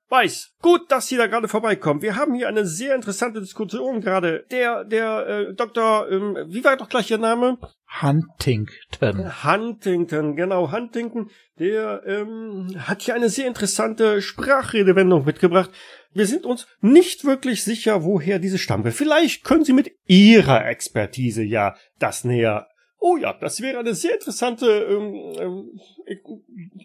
Weiß, 0.08 0.52
gut, 0.62 0.82
dass 0.92 1.08
Sie 1.08 1.16
da 1.16 1.26
gerade 1.26 1.48
vorbeikommen. 1.48 2.00
Wir 2.00 2.14
haben 2.14 2.34
hier 2.34 2.46
eine 2.46 2.64
sehr 2.64 2.94
interessante 2.94 3.40
Diskussion 3.40 4.00
gerade. 4.00 4.46
Der, 4.52 4.84
der 4.84 5.26
äh, 5.26 5.54
Doktor, 5.54 6.08
ähm, 6.08 6.36
wie 6.46 6.62
war 6.62 6.76
doch 6.76 6.88
gleich 6.88 7.10
Ihr 7.10 7.18
Name? 7.18 7.58
Huntington. 8.00 9.44
Huntington, 9.44 10.36
genau, 10.36 10.70
Huntington. 10.70 11.28
Der 11.58 12.02
ähm, 12.06 12.68
hat 12.78 13.02
hier 13.02 13.16
eine 13.16 13.30
sehr 13.30 13.48
interessante 13.48 14.22
Sprachredewendung 14.22 15.24
mitgebracht. 15.24 15.72
Wir 16.12 16.26
sind 16.28 16.44
uns 16.46 16.68
nicht 16.80 17.24
wirklich 17.24 17.64
sicher, 17.64 18.04
woher 18.04 18.38
diese 18.38 18.58
stammt. 18.58 18.88
Vielleicht 18.92 19.42
können 19.42 19.64
Sie 19.64 19.72
mit 19.72 19.90
Ihrer 20.06 20.66
Expertise 20.66 21.42
ja 21.42 21.74
das 21.98 22.22
näher 22.22 22.68
Oh 22.98 23.16
ja, 23.16 23.32
das 23.34 23.60
wäre 23.60 23.78
eine 23.78 23.94
sehr 23.94 24.14
interessante 24.14 24.66
ähm, 24.66 25.14
ähm, 25.38 25.80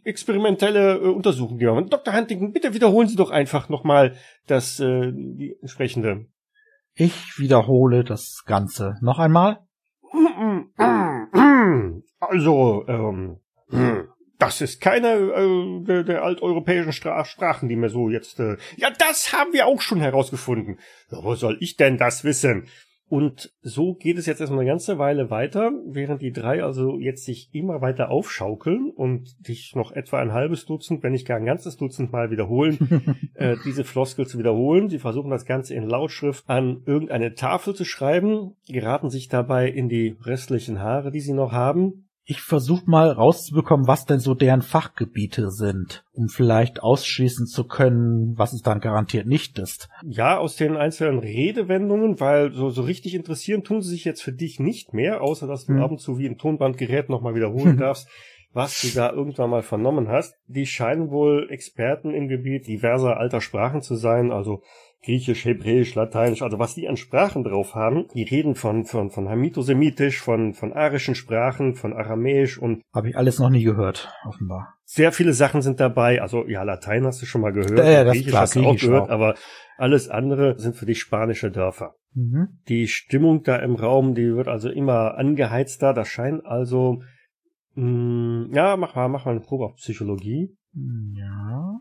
experimentelle 0.03 0.97
äh, 0.97 1.07
Untersuchung. 1.07 1.59
Ja. 1.59 1.79
Dr. 1.81 2.13
Huntington, 2.13 2.51
bitte 2.51 2.73
wiederholen 2.73 3.07
Sie 3.07 3.15
doch 3.15 3.31
einfach 3.31 3.69
nochmal 3.69 4.15
das 4.47 4.79
äh, 4.79 5.11
die 5.13 5.55
entsprechende. 5.61 6.27
Ich 6.93 7.39
wiederhole 7.39 8.03
das 8.03 8.43
Ganze 8.45 8.95
noch 9.01 9.19
einmal. 9.19 9.59
Also, 12.19 12.85
ähm, 12.87 13.39
das 14.37 14.61
ist 14.61 14.81
keine 14.81 15.13
äh, 15.13 15.83
der, 15.83 16.03
der 16.03 16.23
alteuropäischen 16.23 16.93
Stra 16.93 17.23
Sprachen, 17.25 17.69
die 17.69 17.75
mir 17.75 17.89
so 17.89 18.09
jetzt. 18.09 18.39
Äh, 18.39 18.57
ja, 18.75 18.89
das 18.89 19.33
haben 19.33 19.53
wir 19.53 19.67
auch 19.67 19.81
schon 19.81 19.99
herausgefunden. 19.99 20.79
Ja, 21.11 21.23
wo 21.23 21.35
soll 21.35 21.57
ich 21.59 21.77
denn 21.77 21.97
das 21.97 22.23
wissen? 22.23 22.67
Und 23.11 23.51
so 23.61 23.93
geht 23.93 24.17
es 24.17 24.25
jetzt 24.25 24.39
erstmal 24.39 24.61
eine 24.61 24.69
ganze 24.69 24.97
Weile 24.97 25.29
weiter, 25.29 25.73
während 25.85 26.21
die 26.21 26.31
drei 26.31 26.63
also 26.63 26.97
jetzt 26.97 27.25
sich 27.25 27.49
immer 27.51 27.81
weiter 27.81 28.09
aufschaukeln 28.09 28.89
und 28.89 29.35
dich 29.49 29.75
noch 29.75 29.91
etwa 29.91 30.21
ein 30.21 30.31
halbes 30.31 30.65
Dutzend, 30.65 31.03
wenn 31.03 31.11
nicht 31.11 31.27
gar 31.27 31.35
ein 31.35 31.43
ganzes 31.43 31.75
Dutzend 31.75 32.13
Mal 32.13 32.31
wiederholen, 32.31 33.17
äh, 33.33 33.57
diese 33.65 33.83
Floskel 33.83 34.27
zu 34.27 34.39
wiederholen. 34.39 34.87
Sie 34.87 34.97
versuchen 34.97 35.29
das 35.29 35.45
Ganze 35.45 35.75
in 35.75 35.89
Lautschrift 35.89 36.45
an 36.47 36.83
irgendeine 36.85 37.35
Tafel 37.35 37.75
zu 37.75 37.83
schreiben, 37.83 38.55
geraten 38.69 39.09
sich 39.09 39.27
dabei 39.27 39.67
in 39.67 39.89
die 39.89 40.15
restlichen 40.21 40.79
Haare, 40.79 41.11
die 41.11 41.19
sie 41.19 41.33
noch 41.33 41.51
haben. 41.51 42.07
Ich 42.31 42.39
versuche 42.39 42.89
mal 42.89 43.11
rauszubekommen, 43.11 43.87
was 43.87 44.05
denn 44.05 44.19
so 44.19 44.33
deren 44.33 44.61
Fachgebiete 44.61 45.51
sind, 45.51 46.05
um 46.13 46.29
vielleicht 46.29 46.81
ausschließen 46.81 47.45
zu 47.45 47.65
können, 47.65 48.37
was 48.37 48.53
es 48.53 48.61
dann 48.61 48.79
garantiert 48.79 49.27
nicht 49.27 49.59
ist. 49.59 49.89
Ja, 50.05 50.37
aus 50.37 50.55
den 50.55 50.77
einzelnen 50.77 51.19
Redewendungen, 51.19 52.21
weil 52.21 52.53
so, 52.53 52.69
so 52.69 52.83
richtig 52.83 53.15
interessieren 53.15 53.65
tun 53.65 53.81
sie 53.81 53.89
sich 53.89 54.05
jetzt 54.05 54.23
für 54.23 54.31
dich 54.31 54.61
nicht 54.61 54.93
mehr, 54.93 55.19
außer 55.19 55.45
dass 55.45 55.65
du 55.65 55.73
hm. 55.73 55.81
ab 55.81 55.91
und 55.91 55.99
zu 55.99 56.19
wie 56.19 56.25
im 56.25 56.37
Tonbandgerät 56.37 57.09
nochmal 57.09 57.35
wiederholen 57.35 57.75
darfst, 57.77 58.07
was 58.53 58.79
du 58.79 58.87
da 58.95 59.11
irgendwann 59.11 59.49
mal 59.49 59.61
vernommen 59.61 60.07
hast. 60.07 60.33
Die 60.47 60.65
scheinen 60.65 61.11
wohl 61.11 61.49
Experten 61.49 62.13
im 62.13 62.29
Gebiet 62.29 62.65
diverser 62.65 63.17
alter 63.17 63.41
Sprachen 63.41 63.81
zu 63.81 63.95
sein, 63.95 64.31
also 64.31 64.63
Griechisch, 65.03 65.45
Hebräisch, 65.45 65.95
Lateinisch, 65.95 66.43
also 66.43 66.59
was 66.59 66.75
die 66.75 66.87
an 66.87 66.95
Sprachen 66.95 67.43
drauf 67.43 67.73
haben. 67.73 68.05
Die 68.13 68.21
reden 68.21 68.53
von, 68.53 68.85
von, 68.85 69.09
von 69.09 69.29
Hamitosemitisch, 69.29 70.21
von, 70.21 70.53
von 70.53 70.73
arischen 70.73 71.15
Sprachen, 71.15 71.73
von 71.73 71.93
Aramäisch 71.93 72.59
und. 72.59 72.83
Habe 72.93 73.09
ich 73.09 73.17
alles 73.17 73.39
noch 73.39 73.49
nie 73.49 73.63
gehört, 73.63 74.13
offenbar. 74.27 74.75
Sehr 74.85 75.11
viele 75.11 75.33
Sachen 75.33 75.63
sind 75.63 75.79
dabei. 75.79 76.21
Also, 76.21 76.47
ja, 76.47 76.61
Latein 76.61 77.05
hast 77.07 77.19
du 77.21 77.25
schon 77.25 77.41
mal 77.41 77.51
gehört. 77.51 77.79
Ja, 77.79 78.03
Griechisch 78.03 78.27
klar, 78.27 78.41
hast 78.43 78.55
du 78.55 78.63
auch 78.63 78.77
gehört, 78.77 79.03
auch. 79.03 79.09
aber 79.09 79.35
alles 79.77 80.07
andere 80.07 80.59
sind 80.59 80.75
für 80.75 80.85
dich 80.85 80.99
spanische 80.99 81.49
Dörfer. 81.49 81.95
Mhm. 82.13 82.59
Die 82.67 82.87
Stimmung 82.87 83.41
da 83.41 83.55
im 83.55 83.75
Raum, 83.75 84.13
die 84.13 84.35
wird 84.35 84.47
also 84.47 84.69
immer 84.69 85.17
angeheizter. 85.17 85.93
Das 85.95 86.09
scheint 86.09 86.45
also, 86.45 87.01
mh, 87.73 87.85
mm, 87.85 88.53
ja, 88.53 88.77
mach 88.77 88.93
mal, 88.93 89.07
mach 89.07 89.25
mal 89.25 89.31
eine 89.31 89.39
Probe 89.39 89.65
auf 89.65 89.75
Psychologie. 89.77 90.55
Ja 91.15 91.79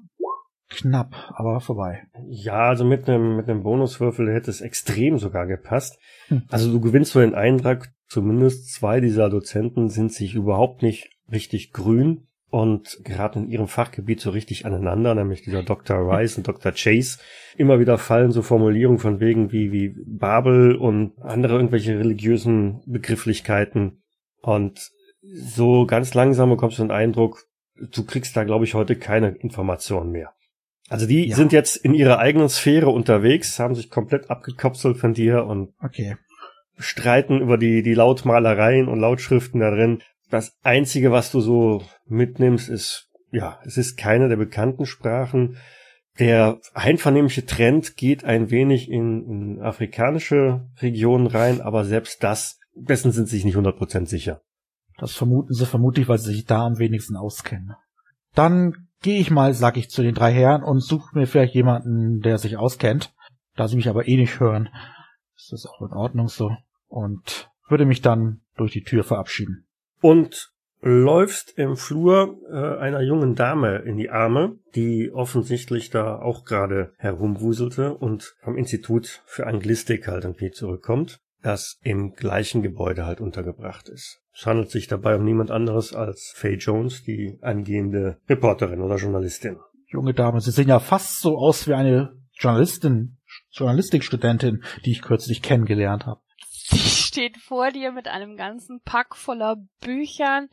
knapp, 0.70 1.32
aber 1.34 1.60
vorbei. 1.60 2.06
Ja, 2.28 2.68
also 2.68 2.84
mit 2.84 3.08
einem 3.08 3.36
mit 3.36 3.48
einem 3.48 3.62
Bonuswürfel 3.62 4.32
hätte 4.32 4.50
es 4.50 4.60
extrem 4.60 5.18
sogar 5.18 5.46
gepasst. 5.46 5.98
Hm. 6.28 6.42
Also 6.48 6.72
du 6.72 6.80
gewinnst 6.80 7.12
so 7.12 7.20
den 7.20 7.34
Eindruck, 7.34 7.88
zumindest 8.08 8.72
zwei 8.72 9.00
dieser 9.00 9.28
Dozenten 9.28 9.90
sind 9.90 10.12
sich 10.12 10.34
überhaupt 10.34 10.82
nicht 10.82 11.10
richtig 11.30 11.72
grün 11.72 12.26
und 12.50 12.98
geraten 13.04 13.44
in 13.44 13.50
ihrem 13.50 13.68
Fachgebiet 13.68 14.20
so 14.20 14.30
richtig 14.30 14.66
aneinander, 14.66 15.14
nämlich 15.14 15.42
dieser 15.42 15.62
Dr. 15.62 15.96
Rice 15.98 16.36
und 16.36 16.48
Dr. 16.48 16.72
Chase. 16.72 17.18
Immer 17.56 17.78
wieder 17.78 17.96
fallen 17.96 18.32
so 18.32 18.42
Formulierungen 18.42 18.98
von 18.98 19.20
wegen 19.20 19.52
wie, 19.52 19.70
wie 19.70 19.94
Babel 20.04 20.74
und 20.74 21.12
andere 21.20 21.54
irgendwelche 21.54 21.98
religiösen 21.98 22.82
Begrifflichkeiten. 22.86 24.02
Und 24.42 24.90
so 25.22 25.86
ganz 25.86 26.14
langsam 26.14 26.50
bekommst 26.50 26.78
du 26.78 26.82
den 26.82 26.90
Eindruck, 26.90 27.44
du 27.76 28.04
kriegst 28.04 28.36
da, 28.36 28.44
glaube 28.44 28.64
ich, 28.64 28.74
heute 28.74 28.96
keine 28.96 29.28
Informationen 29.28 30.10
mehr. 30.10 30.32
Also 30.90 31.06
die 31.06 31.28
ja. 31.28 31.36
sind 31.36 31.52
jetzt 31.52 31.76
in 31.76 31.94
ihrer 31.94 32.18
eigenen 32.18 32.48
Sphäre 32.48 32.90
unterwegs, 32.90 33.60
haben 33.60 33.76
sich 33.76 33.90
komplett 33.90 34.28
abgekapselt 34.28 34.96
von 34.96 35.14
dir 35.14 35.46
und 35.46 35.72
okay. 35.80 36.16
streiten 36.78 37.40
über 37.40 37.56
die, 37.56 37.82
die 37.84 37.94
Lautmalereien 37.94 38.88
und 38.88 38.98
Lautschriften 38.98 39.60
da 39.60 39.70
drin. 39.70 40.02
Das 40.30 40.58
einzige, 40.64 41.12
was 41.12 41.30
du 41.30 41.40
so 41.40 41.84
mitnimmst, 42.06 42.68
ist, 42.68 43.08
ja, 43.30 43.60
es 43.64 43.76
ist 43.76 43.98
keine 43.98 44.28
der 44.28 44.36
bekannten 44.36 44.84
Sprachen. 44.84 45.58
Der 46.18 46.58
einvernehmliche 46.74 47.46
Trend 47.46 47.96
geht 47.96 48.24
ein 48.24 48.50
wenig 48.50 48.90
in, 48.90 49.24
in 49.24 49.62
afrikanische 49.62 50.68
Regionen 50.82 51.28
rein, 51.28 51.60
aber 51.60 51.84
selbst 51.84 52.24
das, 52.24 52.58
dessen 52.74 53.12
sind 53.12 53.28
sie 53.28 53.36
sich 53.36 53.44
nicht 53.44 53.56
100% 53.56 54.06
sicher. 54.06 54.40
Das 54.98 55.12
vermuten 55.12 55.54
sie 55.54 55.66
vermutlich, 55.66 56.08
weil 56.08 56.18
sie 56.18 56.32
sich 56.32 56.46
da 56.46 56.66
am 56.66 56.78
wenigsten 56.78 57.16
auskennen. 57.16 57.76
Dann 58.34 58.88
gehe 59.02 59.20
ich 59.20 59.30
mal, 59.30 59.54
sag 59.54 59.76
ich 59.76 59.90
zu 59.90 60.02
den 60.02 60.14
drei 60.14 60.32
Herren 60.32 60.62
und 60.62 60.80
suche 60.80 61.18
mir 61.18 61.26
vielleicht 61.26 61.54
jemanden, 61.54 62.20
der 62.20 62.38
sich 62.38 62.56
auskennt. 62.56 63.12
Da 63.56 63.68
sie 63.68 63.76
mich 63.76 63.88
aber 63.88 64.08
eh 64.08 64.16
nicht 64.16 64.40
hören, 64.40 64.68
ist 65.36 65.52
das 65.52 65.66
auch 65.66 65.80
in 65.82 65.92
Ordnung 65.92 66.28
so. 66.28 66.56
Und 66.88 67.50
würde 67.68 67.84
mich 67.84 68.02
dann 68.02 68.40
durch 68.56 68.72
die 68.72 68.84
Tür 68.84 69.04
verabschieden. 69.04 69.66
Und 70.00 70.52
läufst 70.80 71.58
im 71.58 71.76
Flur 71.76 72.38
äh, 72.50 72.80
einer 72.80 73.02
jungen 73.02 73.34
Dame 73.34 73.78
in 73.78 73.96
die 73.96 74.10
Arme, 74.10 74.58
die 74.74 75.10
offensichtlich 75.12 75.90
da 75.90 76.18
auch 76.18 76.44
gerade 76.44 76.94
herumwuselte 76.96 77.94
und 77.94 78.34
vom 78.42 78.56
Institut 78.56 79.22
für 79.26 79.46
Anglistik 79.46 80.08
halt 80.08 80.24
irgendwie 80.24 80.50
zurückkommt, 80.50 81.20
das 81.42 81.78
im 81.82 82.12
gleichen 82.12 82.62
Gebäude 82.62 83.04
halt 83.04 83.20
untergebracht 83.20 83.88
ist. 83.88 84.19
Es 84.32 84.46
handelt 84.46 84.70
sich 84.70 84.86
dabei 84.86 85.16
um 85.16 85.24
niemand 85.24 85.50
anderes 85.50 85.94
als 85.94 86.32
Faye 86.34 86.56
Jones, 86.56 87.02
die 87.02 87.38
angehende 87.42 88.20
Reporterin 88.28 88.80
oder 88.80 88.96
Journalistin. 88.96 89.58
Junge 89.86 90.14
Dame, 90.14 90.40
Sie 90.40 90.52
sehen 90.52 90.68
ja 90.68 90.78
fast 90.78 91.20
so 91.20 91.36
aus 91.36 91.66
wie 91.66 91.74
eine 91.74 92.16
Journalistin, 92.32 93.18
Journalistikstudentin, 93.50 94.62
die 94.84 94.92
ich 94.92 95.02
kürzlich 95.02 95.42
kennengelernt 95.42 96.06
habe. 96.06 96.20
Sie 96.48 96.78
steht 96.78 97.36
vor 97.38 97.70
dir 97.70 97.90
mit 97.90 98.06
einem 98.06 98.36
ganzen 98.36 98.80
Pack 98.84 99.16
voller 99.16 99.56
Büchern. 99.80 100.48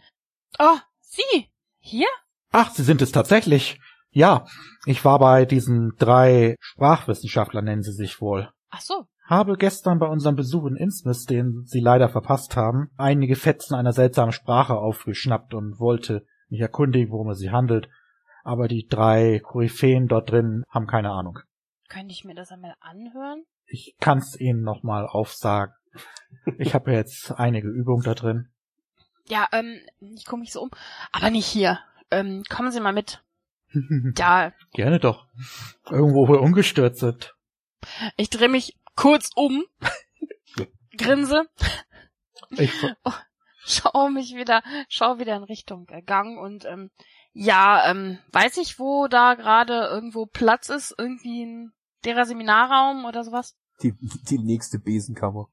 Oh, 0.57 0.77
Sie? 0.99 1.47
Hier? 1.77 2.07
Ach, 2.51 2.71
Sie 2.71 2.83
sind 2.83 3.01
es 3.01 3.11
tatsächlich. 3.11 3.79
Ja, 4.09 4.45
ich 4.85 5.05
war 5.05 5.19
bei 5.19 5.45
diesen 5.45 5.91
drei 5.99 6.55
Sprachwissenschaftlern, 6.59 7.65
nennen 7.65 7.83
sie 7.83 7.93
sich 7.93 8.19
wohl. 8.19 8.49
Ach 8.69 8.81
so, 8.81 9.05
habe 9.27 9.57
gestern 9.57 9.99
bei 9.99 10.07
unserem 10.07 10.35
Besuch 10.35 10.65
in 10.65 10.75
Innsmouth, 10.77 11.29
den 11.29 11.63
Sie 11.65 11.81
leider 11.81 12.09
verpasst 12.09 12.55
haben, 12.55 12.89
einige 12.97 13.35
Fetzen 13.35 13.75
einer 13.75 13.93
seltsamen 13.93 14.31
Sprache 14.31 14.75
aufgeschnappt 14.75 15.53
und 15.53 15.79
wollte 15.79 16.25
mich 16.49 16.61
erkundigen, 16.61 17.11
worum 17.11 17.29
es 17.29 17.39
sich 17.39 17.51
handelt. 17.51 17.89
Aber 18.43 18.69
die 18.69 18.87
drei 18.87 19.39
Koryphäen 19.43 20.07
dort 20.07 20.31
drin 20.31 20.63
haben 20.69 20.87
keine 20.87 21.11
Ahnung. 21.11 21.39
Könnte 21.89 22.13
ich 22.13 22.23
mir 22.23 22.35
das 22.35 22.51
einmal 22.51 22.75
anhören? 22.79 23.43
Ich 23.65 23.95
kann's 23.99 24.39
Ihnen 24.39 24.61
nochmal 24.61 25.05
aufsagen. 25.05 25.73
Ich 26.57 26.73
habe 26.73 26.91
ja 26.91 26.97
jetzt 26.97 27.31
einige 27.31 27.67
Übungen 27.67 28.03
da 28.03 28.13
drin. 28.13 28.49
Ja, 29.27 29.47
ähm, 29.51 29.79
ich 29.99 30.25
komme 30.25 30.41
mich 30.41 30.53
so 30.53 30.61
um. 30.61 30.71
Aber 31.11 31.29
nicht 31.29 31.47
hier. 31.47 31.79
Ähm, 32.11 32.43
kommen 32.49 32.71
Sie 32.71 32.79
mal 32.79 32.93
mit. 32.93 33.21
ja. 34.17 34.53
Gerne 34.71 34.99
doch. 34.99 35.27
Irgendwo, 35.89 36.27
wo 36.27 36.33
wir 36.33 36.41
ungestört 36.41 36.95
sind. 36.95 37.35
Ich 38.15 38.29
drehe 38.29 38.49
mich 38.49 38.77
kurz 38.97 39.29
um, 39.35 39.63
grinse, 40.97 41.45
oh, 43.05 43.11
schau 43.63 44.09
mich 44.09 44.35
wieder, 44.35 44.61
schau 44.89 45.19
wieder 45.19 45.37
in 45.37 45.43
Richtung 45.43 45.87
Gang 46.05 46.37
und 46.37 46.65
ähm, 46.65 46.89
ja, 47.31 47.89
ähm, 47.89 48.17
weiß 48.33 48.57
ich, 48.57 48.79
wo 48.79 49.07
da 49.07 49.35
gerade 49.35 49.87
irgendwo 49.91 50.25
Platz 50.25 50.69
ist, 50.69 50.93
irgendwie 50.97 51.45
ein 51.45 51.71
derer 52.03 52.25
Seminarraum 52.25 53.05
oder 53.05 53.23
sowas? 53.23 53.55
Die, 53.83 53.93
die 54.29 54.39
nächste 54.39 54.79
Besenkammer. 54.79 55.47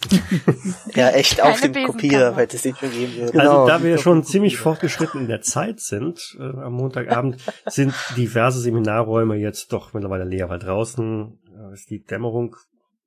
ja, 0.94 1.10
echt 1.10 1.38
Keine 1.38 1.52
auf 1.52 1.60
dem 1.60 1.74
Kopierer, 1.86 2.34
weil 2.34 2.46
das 2.46 2.64
nicht 2.64 2.78
schon 2.78 2.90
geben 2.90 3.14
würde. 3.16 3.38
Also 3.38 3.52
genau, 3.52 3.66
da 3.66 3.82
wir 3.82 3.98
schon 3.98 4.24
ziemlich 4.24 4.56
fortgeschritten 4.56 5.20
in 5.20 5.28
der 5.28 5.42
Zeit 5.42 5.78
sind, 5.80 6.36
äh, 6.40 6.42
am 6.42 6.72
Montagabend, 6.72 7.36
sind 7.66 7.94
diverse 8.16 8.60
Seminarräume 8.60 9.36
jetzt 9.36 9.72
doch 9.72 9.92
mittlerweile 9.92 10.24
leer, 10.24 10.48
weil 10.48 10.58
draußen 10.58 11.38
äh, 11.54 11.74
ist 11.74 11.90
die 11.90 12.02
Dämmerung 12.02 12.56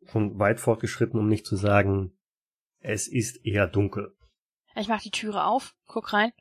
schon 0.08 0.40
weit 0.40 0.60
fortgeschritten, 0.60 1.20
um 1.20 1.28
nicht 1.28 1.46
zu 1.46 1.56
sagen, 1.56 2.18
es 2.80 3.08
ist 3.08 3.46
eher 3.46 3.68
dunkel. 3.68 4.16
Ich 4.76 4.88
mach 4.88 5.02
die 5.02 5.12
Türe 5.12 5.46
auf, 5.46 5.76
guck 5.86 6.14
rein. 6.14 6.32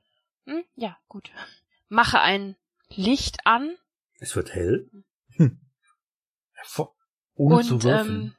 Hm, 0.47 0.65
ja, 0.75 0.97
gut. 1.09 1.31
Mache 1.89 2.21
ein 2.21 2.57
Licht 2.89 3.47
an. 3.47 3.77
Es 4.19 4.35
wird 4.37 4.55
hell. 4.55 4.91
Hm. 5.37 5.61
Ohne 7.35 7.57
und, 7.57 7.65
zu 7.65 7.83
würfeln. 7.83 8.21
Ähm, 8.21 8.37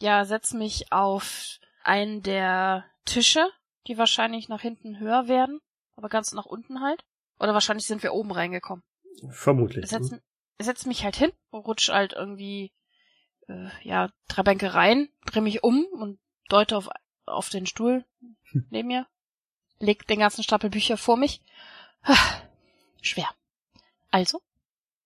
ja, 0.00 0.24
setz 0.24 0.52
mich 0.52 0.92
auf 0.92 1.58
einen 1.82 2.22
der 2.22 2.84
Tische, 3.04 3.48
die 3.86 3.98
wahrscheinlich 3.98 4.48
nach 4.48 4.60
hinten 4.60 4.98
höher 5.00 5.28
werden, 5.28 5.60
aber 5.96 6.08
ganz 6.08 6.32
nach 6.32 6.46
unten 6.46 6.80
halt. 6.80 7.04
Oder 7.38 7.54
wahrscheinlich 7.54 7.86
sind 7.86 8.02
wir 8.02 8.12
oben 8.12 8.30
reingekommen. 8.30 8.84
Vermutlich. 9.30 9.86
Setz, 9.86 10.14
setz 10.58 10.86
mich 10.86 11.04
halt 11.04 11.16
hin, 11.16 11.32
rutsch 11.52 11.88
halt 11.88 12.12
irgendwie 12.12 12.72
äh, 13.48 13.68
ja, 13.82 14.10
drei 14.28 14.42
Bänke 14.42 14.74
rein, 14.74 15.08
dreh 15.26 15.40
mich 15.40 15.62
um 15.62 15.86
und 15.92 16.18
deute 16.48 16.76
auf, 16.76 16.88
auf 17.26 17.48
den 17.48 17.66
Stuhl 17.66 18.04
hm. 18.50 18.66
neben 18.70 18.88
mir, 18.88 19.06
leg 19.78 20.06
den 20.06 20.20
ganzen 20.20 20.42
Stapel 20.42 20.70
Bücher 20.70 20.96
vor 20.96 21.16
mich. 21.16 21.42
Schwer. 23.02 23.28
Also? 24.10 24.40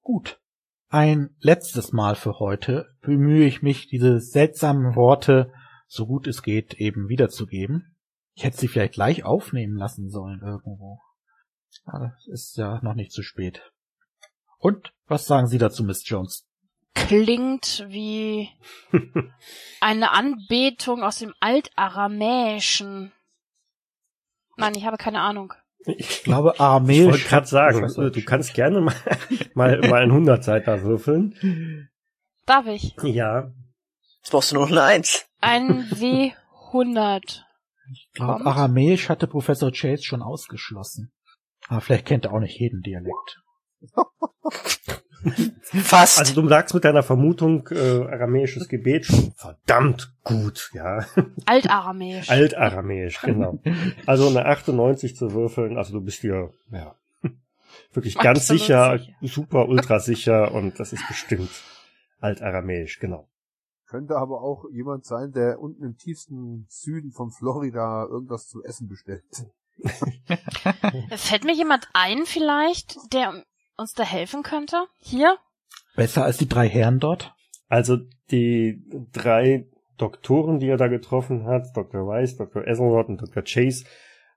Gut. 0.02 0.40
Ein 0.88 1.34
letztes 1.40 1.92
Mal 1.92 2.16
für 2.16 2.38
heute 2.38 2.94
bemühe 3.00 3.46
ich 3.46 3.62
mich, 3.62 3.88
diese 3.88 4.20
seltsamen 4.20 4.94
Worte, 4.94 5.52
so 5.86 6.06
gut 6.06 6.26
es 6.26 6.42
geht, 6.42 6.74
eben 6.74 7.08
wiederzugeben. 7.08 7.96
Ich 8.34 8.44
hätte 8.44 8.58
sie 8.58 8.68
vielleicht 8.68 8.94
gleich 8.94 9.24
aufnehmen 9.24 9.76
lassen 9.76 10.10
sollen 10.10 10.40
irgendwo. 10.42 11.00
Aber 11.84 12.14
es 12.18 12.28
ist 12.28 12.56
ja 12.56 12.80
noch 12.82 12.94
nicht 12.94 13.12
zu 13.12 13.22
spät. 13.22 13.62
Und 14.58 14.92
was 15.06 15.26
sagen 15.26 15.46
Sie 15.46 15.58
dazu, 15.58 15.82
Miss 15.82 16.06
Jones? 16.06 16.46
Klingt 16.94 17.84
wie 17.88 18.50
eine 19.80 20.12
Anbetung 20.12 21.02
aus 21.02 21.18
dem 21.18 21.34
Altaramäischen. 21.40 23.12
Mann, 24.56 24.74
ich 24.74 24.84
habe 24.84 24.96
keine 24.96 25.20
Ahnung. 25.20 25.54
Ich 25.84 26.22
glaube 26.22 26.58
Aramäisch. 26.60 26.98
Ich 26.98 27.06
wollte 27.06 27.28
gerade 27.28 27.46
sagen, 27.46 27.82
also, 27.82 28.08
du 28.10 28.22
kannst 28.22 28.54
gerne 28.54 28.80
mal, 28.80 28.94
mal, 29.54 29.80
mal 29.80 30.02
ein 30.02 30.12
100-Seiter 30.12 30.82
würfeln. 30.82 31.88
Darf 32.46 32.66
ich? 32.66 32.94
Ja. 33.02 33.52
Jetzt 34.18 34.30
brauchst 34.30 34.52
du 34.52 34.56
nur 34.56 34.68
eine 34.68 34.82
Eins. 34.82 35.26
Ein 35.40 35.84
W100. 35.90 37.42
Ich 37.92 38.10
glaube, 38.14 38.46
Aramäisch 38.46 39.08
hatte 39.08 39.26
Professor 39.26 39.72
Chase 39.72 40.04
schon 40.04 40.22
ausgeschlossen. 40.22 41.12
Aber 41.68 41.80
vielleicht 41.80 42.06
kennt 42.06 42.24
er 42.24 42.32
auch 42.32 42.40
nicht 42.40 42.58
jeden 42.58 42.82
Dialekt. 42.82 43.40
Fast. 45.62 46.18
Also 46.18 46.40
du 46.40 46.48
sagst 46.48 46.74
mit 46.74 46.84
deiner 46.84 47.02
Vermutung 47.02 47.68
äh, 47.70 48.04
aramäisches 48.04 48.68
Gebet 48.68 49.06
schon 49.06 49.32
verdammt 49.32 50.14
gut, 50.24 50.70
ja. 50.74 51.04
Altaramäisch. 51.46 52.30
Altaramäisch, 52.30 53.20
genau. 53.20 53.60
Also 54.06 54.28
eine 54.28 54.46
98 54.46 55.16
zu 55.16 55.32
würfeln, 55.32 55.76
also 55.76 55.92
du 55.94 56.00
bist 56.00 56.22
dir 56.22 56.50
ja 56.70 56.94
wirklich 57.92 58.16
ganz 58.16 58.40
Absolut 58.40 58.60
sicher, 58.60 58.98
sicher, 58.98 59.12
super 59.22 59.68
ultra 59.68 60.00
sicher 60.00 60.52
und 60.52 60.78
das 60.78 60.92
ist 60.92 61.06
bestimmt 61.08 61.50
Altaramäisch, 62.20 62.98
genau. 62.98 63.28
Könnte 63.86 64.16
aber 64.16 64.42
auch 64.42 64.64
jemand 64.70 65.04
sein, 65.04 65.32
der 65.32 65.60
unten 65.60 65.84
im 65.84 65.96
tiefsten 65.96 66.66
Süden 66.68 67.12
von 67.12 67.30
Florida 67.30 68.06
irgendwas 68.08 68.48
zu 68.48 68.62
essen 68.64 68.88
bestellt. 68.88 69.24
Fällt 71.16 71.44
mir 71.44 71.54
jemand 71.54 71.88
ein 71.92 72.24
vielleicht, 72.24 72.96
der 73.12 73.44
uns 73.76 73.94
da 73.94 74.02
helfen 74.02 74.42
könnte? 74.42 74.86
Hier? 74.98 75.36
Besser 75.96 76.24
als 76.24 76.38
die 76.38 76.48
drei 76.48 76.68
Herren 76.68 76.98
dort? 76.98 77.34
Also 77.68 77.98
die 78.30 78.82
drei 79.12 79.66
Doktoren, 79.98 80.58
die 80.58 80.68
er 80.68 80.76
da 80.76 80.88
getroffen 80.88 81.44
hat, 81.44 81.76
Dr. 81.76 82.06
Weiss, 82.06 82.36
Dr. 82.36 82.66
Esselrod 82.66 83.08
und 83.08 83.20
Dr. 83.20 83.42
Chase, 83.42 83.84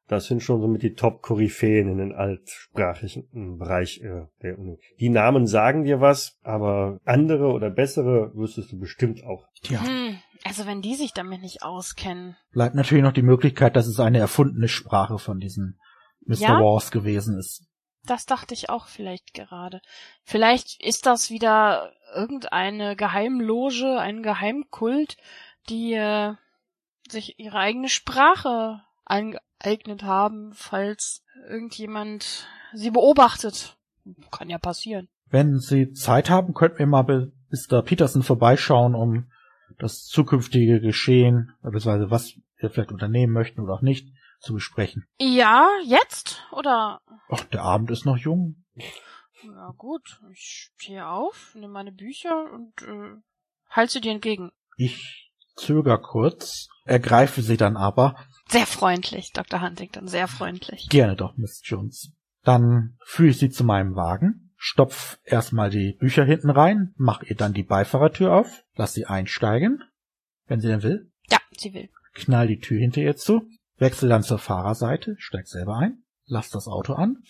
das 0.07 0.25
sind 0.25 0.43
schon 0.43 0.61
so 0.61 0.67
mit 0.67 0.83
die 0.83 0.93
Top-Koryphäen 0.93 1.89
in 1.89 1.97
den 1.97 2.13
altsprachigen 2.13 3.57
Bereich 3.57 4.01
äh, 4.01 4.27
der 4.43 4.59
Uni. 4.59 4.79
Die 4.99 5.09
Namen 5.09 5.47
sagen 5.47 5.83
dir 5.83 5.99
was, 5.99 6.37
aber 6.43 6.99
andere 7.05 7.47
oder 7.47 7.71
bessere 7.71 8.31
wüsstest 8.35 8.71
du 8.71 8.79
bestimmt 8.79 9.23
auch. 9.23 9.47
Ja. 9.63 9.83
Hm, 9.83 10.19
also 10.43 10.67
wenn 10.67 10.83
die 10.83 10.93
sich 10.93 11.13
damit 11.13 11.41
nicht 11.41 11.63
auskennen. 11.63 12.37
Bleibt 12.51 12.75
natürlich 12.75 13.03
noch 13.03 13.13
die 13.13 13.23
Möglichkeit, 13.23 13.75
dass 13.75 13.87
es 13.87 13.99
eine 13.99 14.19
erfundene 14.19 14.67
Sprache 14.67 15.17
von 15.17 15.39
diesen 15.39 15.79
Mr. 16.25 16.35
Ja? 16.35 16.59
Wars 16.59 16.91
gewesen 16.91 17.39
ist. 17.39 17.65
Das 18.05 18.25
dachte 18.25 18.53
ich 18.53 18.69
auch 18.69 18.87
vielleicht 18.87 19.33
gerade. 19.33 19.81
Vielleicht 20.23 20.81
ist 20.83 21.05
das 21.05 21.29
wieder 21.29 21.93
irgendeine 22.13 22.95
Geheimloge, 22.95 23.99
ein 23.99 24.23
Geheimkult, 24.23 25.17
die 25.69 25.93
äh, 25.93 26.33
sich 27.09 27.39
ihre 27.39 27.57
eigene 27.57 27.89
Sprache 27.89 28.81
angeeignet 29.05 30.03
haben, 30.03 30.51
falls 30.53 31.23
irgendjemand 31.49 32.47
sie 32.73 32.91
beobachtet. 32.91 33.77
Kann 34.31 34.49
ja 34.49 34.57
passieren. 34.57 35.07
Wenn 35.29 35.59
Sie 35.59 35.91
Zeit 35.93 36.29
haben, 36.29 36.53
könnten 36.53 36.79
wir 36.79 36.85
mal 36.85 37.01
bei 37.01 37.27
Mr. 37.49 37.81
Peterson 37.81 38.21
vorbeischauen, 38.21 38.93
um 38.93 39.31
das 39.79 40.05
zukünftige 40.05 40.79
Geschehen, 40.79 41.51
beziehungsweise 41.61 42.11
was 42.11 42.35
wir 42.57 42.69
vielleicht 42.69 42.91
unternehmen 42.91 43.33
möchten 43.33 43.61
oder 43.61 43.73
auch 43.73 43.81
nicht, 43.81 44.07
zu 44.39 44.53
besprechen. 44.53 45.07
Ja, 45.19 45.67
jetzt? 45.83 46.43
Oder? 46.51 47.01
Ach, 47.29 47.43
der 47.45 47.63
Abend 47.63 47.91
ist 47.91 48.05
noch 48.05 48.17
jung. 48.17 48.63
Na 49.43 49.73
gut, 49.77 50.21
ich 50.31 50.71
stehe 50.75 51.07
auf, 51.07 51.53
nehme 51.55 51.73
meine 51.73 51.91
Bücher 51.91 52.51
und 52.51 52.81
äh, 52.81 53.21
halte 53.69 53.93
sie 53.93 54.01
dir 54.01 54.11
entgegen. 54.11 54.51
Ich 54.77 55.31
zöger 55.55 55.97
kurz, 55.97 56.67
ergreife 56.83 57.41
sie 57.41 57.57
dann 57.57 57.77
aber. 57.77 58.15
Sehr 58.49 58.65
freundlich, 58.65 59.31
Dr. 59.33 59.61
Huntington, 59.61 60.07
sehr 60.07 60.27
freundlich. 60.27 60.89
Gerne 60.89 61.15
doch, 61.15 61.37
Miss 61.37 61.61
Jones. 61.63 62.11
Dann 62.43 62.97
führe 63.03 63.29
ich 63.29 63.39
sie 63.39 63.49
zu 63.49 63.63
meinem 63.63 63.95
Wagen, 63.95 64.53
stopf 64.55 65.19
erstmal 65.23 65.69
die 65.69 65.93
Bücher 65.93 66.23
hinten 66.23 66.49
rein, 66.49 66.93
mach 66.97 67.23
ihr 67.23 67.35
dann 67.35 67.53
die 67.53 67.63
Beifahrertür 67.63 68.33
auf, 68.33 68.63
lass 68.75 68.93
sie 68.93 69.05
einsteigen, 69.05 69.83
wenn 70.47 70.59
sie 70.59 70.67
denn 70.67 70.83
will. 70.83 71.11
Ja, 71.29 71.39
sie 71.57 71.73
will. 71.73 71.89
Knall 72.13 72.47
die 72.47 72.59
Tür 72.59 72.79
hinter 72.79 73.01
ihr 73.01 73.15
zu 73.15 73.47
Wechsel 73.77 74.09
dann 74.09 74.23
zur 74.23 74.39
Fahrerseite, 74.39 75.15
steig 75.19 75.47
selber 75.47 75.77
ein, 75.77 76.03
lass 76.25 76.49
das 76.49 76.67
Auto 76.67 76.93
an. 76.93 77.23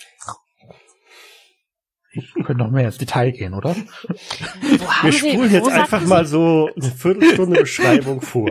Ich 2.12 2.34
könnte 2.34 2.64
noch 2.64 2.72
mehr 2.72 2.86
ins 2.86 2.98
Detail 2.98 3.32
gehen, 3.32 3.54
oder? 3.54 3.76
Wir 3.76 5.12
spulen 5.12 5.52
jetzt 5.52 5.68
einfach 5.68 6.00
Sie? 6.00 6.08
mal 6.08 6.26
so 6.26 6.70
eine 6.74 6.92
Viertelstunde 6.92 7.60
Beschreibung 7.60 8.22
vor. 8.22 8.50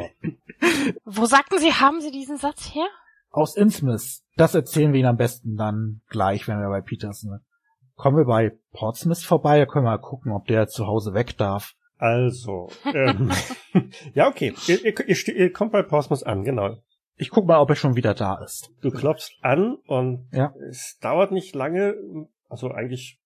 Wo 1.04 1.24
sagten 1.24 1.58
Sie, 1.58 1.72
haben 1.72 2.02
Sie 2.02 2.10
diesen 2.10 2.36
Satz 2.36 2.74
her? 2.74 2.86
Aus 3.30 3.56
Innsmouth. 3.56 4.20
Das 4.36 4.54
erzählen 4.54 4.92
wir 4.92 5.00
Ihnen 5.00 5.08
am 5.08 5.16
besten 5.16 5.56
dann 5.56 6.02
gleich, 6.08 6.46
wenn 6.46 6.58
wir 6.58 6.68
bei 6.68 6.82
Peterson 6.82 7.30
sind. 7.30 7.40
Kommen 7.94 8.18
wir 8.18 8.26
bei 8.26 8.52
Portsmouth 8.72 9.22
vorbei, 9.22 9.58
da 9.58 9.66
können 9.66 9.86
wir 9.86 9.92
mal 9.92 9.98
gucken, 9.98 10.32
ob 10.32 10.46
der 10.46 10.68
zu 10.68 10.86
Hause 10.86 11.14
weg 11.14 11.38
darf. 11.38 11.74
Also, 11.96 12.68
ähm, 12.92 13.30
ja, 14.14 14.28
okay. 14.28 14.52
Ihr, 14.66 14.84
ihr, 14.84 15.08
ihr, 15.08 15.36
ihr 15.36 15.52
kommt 15.52 15.72
bei 15.72 15.82
Portsmouth 15.82 16.26
an, 16.26 16.44
genau. 16.44 16.76
Ich 17.16 17.30
guck 17.30 17.46
mal, 17.46 17.58
ob 17.58 17.70
er 17.70 17.76
schon 17.76 17.96
wieder 17.96 18.14
da 18.14 18.42
ist. 18.42 18.70
Du 18.80 18.90
klopfst 18.90 19.38
an 19.40 19.76
und 19.86 20.28
ja. 20.32 20.52
es 20.68 20.98
dauert 21.00 21.30
nicht 21.30 21.54
lange, 21.54 21.94
also 22.48 22.70
eigentlich 22.70 23.20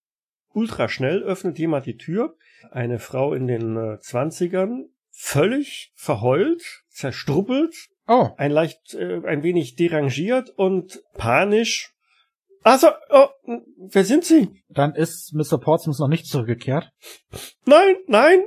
ultra 0.52 0.88
schnell 0.88 1.22
öffnet 1.22 1.58
jemand 1.58 1.86
die 1.86 1.96
Tür. 1.96 2.36
Eine 2.70 2.98
Frau 2.98 3.32
in 3.32 3.46
den 3.46 3.98
Zwanzigern, 4.00 4.84
äh, 4.84 4.98
völlig 5.10 5.92
verheult, 5.94 6.84
zerstruppelt, 6.88 7.74
oh. 8.06 8.30
ein 8.36 8.50
leicht, 8.50 8.94
äh, 8.94 9.20
ein 9.26 9.42
wenig 9.42 9.76
derangiert 9.76 10.50
und 10.50 11.02
panisch. 11.14 11.94
Also, 12.62 12.88
oh, 13.10 13.28
wer 13.76 14.04
sind 14.04 14.24
Sie? 14.24 14.62
Dann 14.68 14.94
ist 14.94 15.32
Mr. 15.32 15.58
Portsmouth 15.58 15.98
noch 16.00 16.08
nicht 16.08 16.26
zurückgekehrt. 16.26 16.90
Nein, 17.64 17.96
nein. 18.06 18.42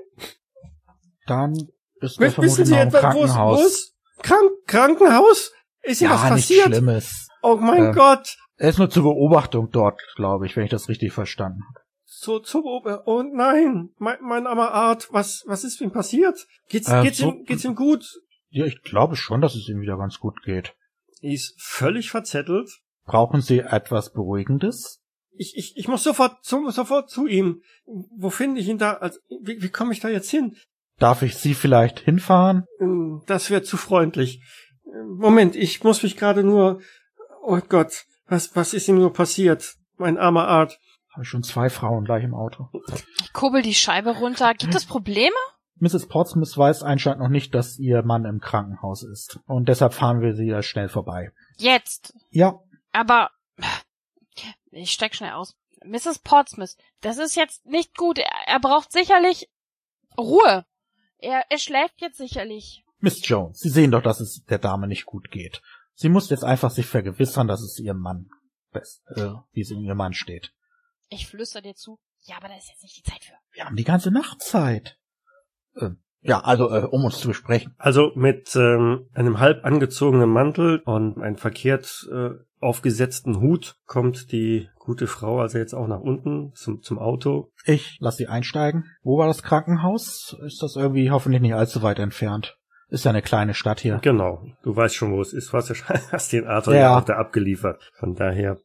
Dann 1.26 1.56
ist 2.02 2.20
er 2.20 2.32
vermutlich 2.32 2.70
noch 2.70 2.82
im 2.82 2.90
Krankenhaus. 2.92 3.91
Krank 4.22 4.52
Krankenhaus? 4.68 5.52
Ist 5.82 6.02
ja, 6.02 6.12
was 6.12 6.22
passiert? 6.22 6.68
Schlimmes. 6.68 7.28
Oh 7.42 7.56
mein 7.56 7.92
äh, 7.92 7.94
Gott. 7.94 8.38
Er 8.58 8.70
ist 8.70 8.78
nur 8.78 8.90
zur 8.90 9.04
Beobachtung 9.04 9.70
dort, 9.72 10.00
glaube 10.16 10.46
ich, 10.46 10.56
wenn 10.56 10.64
ich 10.64 10.70
das 10.70 10.90
richtig 10.90 11.12
verstanden 11.12 11.62
habe. 11.68 11.86
So, 12.06 12.40
zur 12.40 12.62
Beobachtung. 12.62 13.04
Oh 13.06 13.24
nein, 13.24 13.90
mein, 13.98 14.18
mein 14.22 14.46
armer 14.46 14.72
Art, 14.72 15.10
was, 15.12 15.44
was 15.48 15.64
ist 15.64 15.82
ihm 15.82 15.92
passiert? 15.92 16.48
Geht's, 16.70 16.88
äh, 16.88 17.02
geht's, 17.02 17.18
so, 17.18 17.32
ihm, 17.32 17.46
geht's 17.46 17.66
ihm 17.66 17.76
gut? 17.76 18.06
Ja, 18.50 18.66
ich 18.66 18.84
glaube 18.84 19.16
schon, 19.16 19.42
dass 19.42 19.56
es 19.56 19.68
ihm 19.68 19.82
wieder 19.82 19.98
ganz 19.98 20.20
gut 20.20 20.44
geht. 20.44 20.76
Er 21.22 21.32
ist 21.32 21.60
völlig 21.60 22.12
verzettelt. 22.12 22.70
Brauchen 23.06 23.42
Sie 23.42 23.60
etwas 23.60 24.14
Beruhigendes? 24.14 25.02
Ich, 25.32 25.56
ich, 25.56 25.78
ich 25.78 25.88
muss 25.88 26.04
sofort, 26.04 26.44
zu, 26.44 26.70
sofort 26.70 27.10
zu 27.10 27.26
ihm. 27.26 27.62
Wo 27.86 28.30
finde 28.30 28.62
ich 28.62 28.68
ihn 28.68 28.78
da? 28.78 28.94
Also, 28.94 29.20
wie, 29.42 29.62
wie 29.62 29.70
komme 29.70 29.94
ich 29.94 30.00
da 30.00 30.10
jetzt 30.10 30.30
hin? 30.30 30.56
Darf 31.02 31.24
ich 31.24 31.36
Sie 31.36 31.56
vielleicht 31.56 32.00
hinfahren? 32.00 32.66
Hm, 32.78 33.24
das 33.26 33.50
wäre 33.50 33.64
zu 33.64 33.76
freundlich. 33.76 34.44
Moment, 35.18 35.56
ich 35.56 35.84
muss 35.84 36.04
mich 36.04 36.16
gerade 36.16 36.44
nur. 36.44 36.80
Oh 37.44 37.60
Gott, 37.68 38.06
was, 38.28 38.56
was 38.56 38.76
ist 38.76 38.88
ihm 38.88 38.98
nur 38.98 39.12
passiert? 39.12 39.76
Mein 39.98 40.20
armer 40.20 40.48
Art. 40.48 40.80
Habe 41.12 41.26
schon 41.26 41.42
zwei 41.42 41.72
Frauen 41.72 42.06
gleich 42.06 42.24
im 42.24 42.36
Auto. 42.36 42.70
Ich 43.24 43.34
kurbel 43.34 43.64
die 43.64 43.74
Scheibe 43.74 44.12
runter. 44.12 44.54
Gibt 44.54 44.76
es 44.76 44.86
Probleme? 44.86 45.36
Mrs. 45.80 46.08
Portsmouth 46.08 46.56
weiß 46.56 46.84
anscheinend 46.84 47.22
noch 47.22 47.30
nicht, 47.30 47.56
dass 47.56 47.80
ihr 47.80 48.04
Mann 48.04 48.26
im 48.26 48.40
Krankenhaus 48.40 49.02
ist. 49.02 49.40
Und 49.48 49.70
deshalb 49.70 49.96
fahren 49.96 50.22
wir 50.22 50.36
sie 50.36 50.46
ja 50.46 50.62
schnell 50.62 50.88
vorbei. 50.88 51.32
Jetzt? 51.58 52.14
Ja. 52.30 52.60
Aber 52.92 53.32
ich 54.70 54.92
steig 54.92 55.16
schnell 55.16 55.32
aus. 55.32 55.56
Mrs. 55.84 56.20
Portsmouth, 56.20 56.76
das 57.02 57.18
ist 57.18 57.36
jetzt 57.36 57.66
nicht 57.66 57.98
gut. 57.98 58.20
Er, 58.20 58.30
er 58.46 58.60
braucht 58.60 58.92
sicherlich 58.92 59.50
Ruhe. 60.16 60.66
Er, 61.22 61.46
er 61.50 61.58
schläft 61.60 62.02
jetzt 62.02 62.18
sicherlich. 62.18 62.84
Miss 63.00 63.28
Jones, 63.28 63.60
Sie 63.60 63.70
sehen 63.70 63.92
doch, 63.92 64.02
dass 64.02 64.20
es 64.20 64.44
der 64.46 64.60
Dame 64.60 64.88
nicht 64.88 65.06
gut 65.06 65.32
geht. 65.32 65.62
Sie 65.94 66.10
muss 66.10 66.30
jetzt 66.30 66.44
einfach 66.44 66.72
sich 66.72 66.88
vergewissern, 66.88 67.48
dass 67.48 67.62
es 67.62 67.80
ihrem 67.80 68.00
Mann 68.00 68.30
best, 68.72 69.04
äh, 69.16 69.30
wie 69.52 69.62
es 69.62 69.72
in 69.72 69.82
ihrem 69.82 69.98
Mann 69.98 70.14
steht. 70.14 70.52
Ich 71.10 71.28
flüster 71.28 71.62
dir 71.62 71.76
zu. 71.76 72.00
Ja, 72.24 72.38
aber 72.38 72.48
da 72.48 72.58
ist 72.58 72.70
jetzt 72.70 72.84
nicht 72.84 72.98
die 72.98 73.10
Zeit 73.10 73.24
für. 73.24 73.34
Wir 73.54 73.66
haben 73.66 73.76
die 73.76 73.84
ganze 73.84 74.12
Nacht 74.12 74.42
Zeit. 74.42 74.98
Äh, 75.76 75.92
ja, 76.22 76.40
also 76.40 76.70
äh, 76.70 76.86
um 76.86 77.04
uns 77.04 77.20
zu 77.20 77.28
besprechen. 77.28 77.74
Also 77.78 78.12
mit 78.16 78.56
ähm, 78.56 79.10
einem 79.14 79.40
halb 79.40 79.66
angezogenen 79.66 80.30
Mantel 80.30 80.80
und 80.80 81.20
einem 81.22 81.38
verkehrt 81.38 82.08
äh, 82.12 82.32
aufgesetzten 82.62 83.40
Hut 83.40 83.76
kommt 83.86 84.32
die 84.32 84.70
gute 84.78 85.08
Frau 85.08 85.40
also 85.40 85.58
jetzt 85.58 85.74
auch 85.74 85.88
nach 85.88 86.00
unten 86.00 86.54
zum, 86.56 86.82
zum 86.82 87.00
Auto. 87.00 87.52
Ich 87.66 87.98
lass 88.00 88.18
sie 88.18 88.28
einsteigen. 88.28 88.86
Wo 89.04 89.18
war 89.18 89.28
das 89.28 89.44
Krankenhaus? 89.44 90.38
Ist 90.46 90.62
das 90.62 90.76
irgendwie 90.76 91.12
hoffentlich 91.12 91.42
nicht 91.42 91.56
allzu 91.56 91.82
weit 91.82 92.00
entfernt? 92.00 92.58
Ist 92.90 93.06
ja 93.06 93.12
eine 93.12 93.22
kleine 93.22 93.54
Stadt 93.54 93.80
hier. 93.80 94.00
Genau. 94.02 94.44
Du 94.64 94.76
weißt 94.76 94.96
schon, 94.96 95.14
wo 95.14 95.22
es 95.22 95.34
ist. 95.34 95.52
Du 95.52 95.58
hast, 95.58 95.70
ja, 95.70 95.76
hast 96.12 96.34
den 96.34 96.46
Arthur 96.46 96.76
ja 96.76 96.98
auch 96.98 97.06
da 97.06 97.16
abgeliefert. 97.16 97.92
Von 97.94 98.16
daher. 98.16 98.60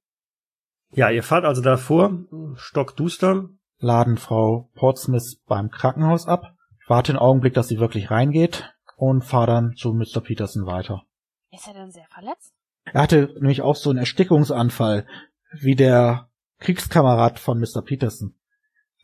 Ja, 0.93 1.11
ihr 1.11 1.23
fahrt 1.23 1.45
also 1.45 1.63
davor, 1.63 2.13
stockduster. 2.55 3.49
Laden 3.79 4.17
Frau 4.17 4.71
Portsmouth 4.75 5.43
beim 5.47 5.71
Krankenhaus 5.71 6.27
ab 6.27 6.57
warte 6.87 7.13
einen 7.13 7.19
Augenblick, 7.19 7.55
dass 7.55 7.69
sie 7.69 7.79
wirklich 7.79 8.11
reingeht 8.11 8.73
und 8.97 9.23
fahre 9.23 9.47
dann 9.47 9.75
zu 9.77 9.93
Mr. 9.93 10.21
Peterson 10.21 10.67
weiter. 10.67 11.03
Ist 11.51 11.67
er 11.67 11.75
denn 11.75 11.91
sehr 11.91 12.07
verletzt? 12.09 12.55
Er 12.93 13.03
hatte 13.03 13.35
nämlich 13.35 13.63
auch 13.63 13.77
so 13.77 13.91
einen 13.91 13.99
Erstickungsanfall, 13.99 15.07
wie 15.53 15.75
der 15.75 16.29
Kriegskamerad 16.59 17.39
von 17.39 17.59
Mr. 17.61 17.83
Peterson. 17.85 18.35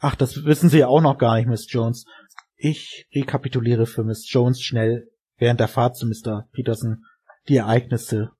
Ach, 0.01 0.15
das 0.15 0.45
wissen 0.45 0.69
Sie 0.69 0.79
ja 0.79 0.89
auch 0.89 1.01
noch 1.01 1.19
gar 1.19 1.37
nicht, 1.37 1.49
Miss 1.49 1.71
Jones. 1.71 2.07
Ich 2.57 3.09
rekapituliere 3.15 3.87
für 3.87 4.05
Miss 4.05 4.31
Jones 4.31 4.61
schnell 4.61 5.11
während 5.37 5.61
der 5.61 5.69
Fahrt 5.69 5.97
zu 5.97 6.07
Mr. 6.07 6.49
Peterson 6.53 7.05
die 7.49 7.57
Ereignisse 7.57 8.31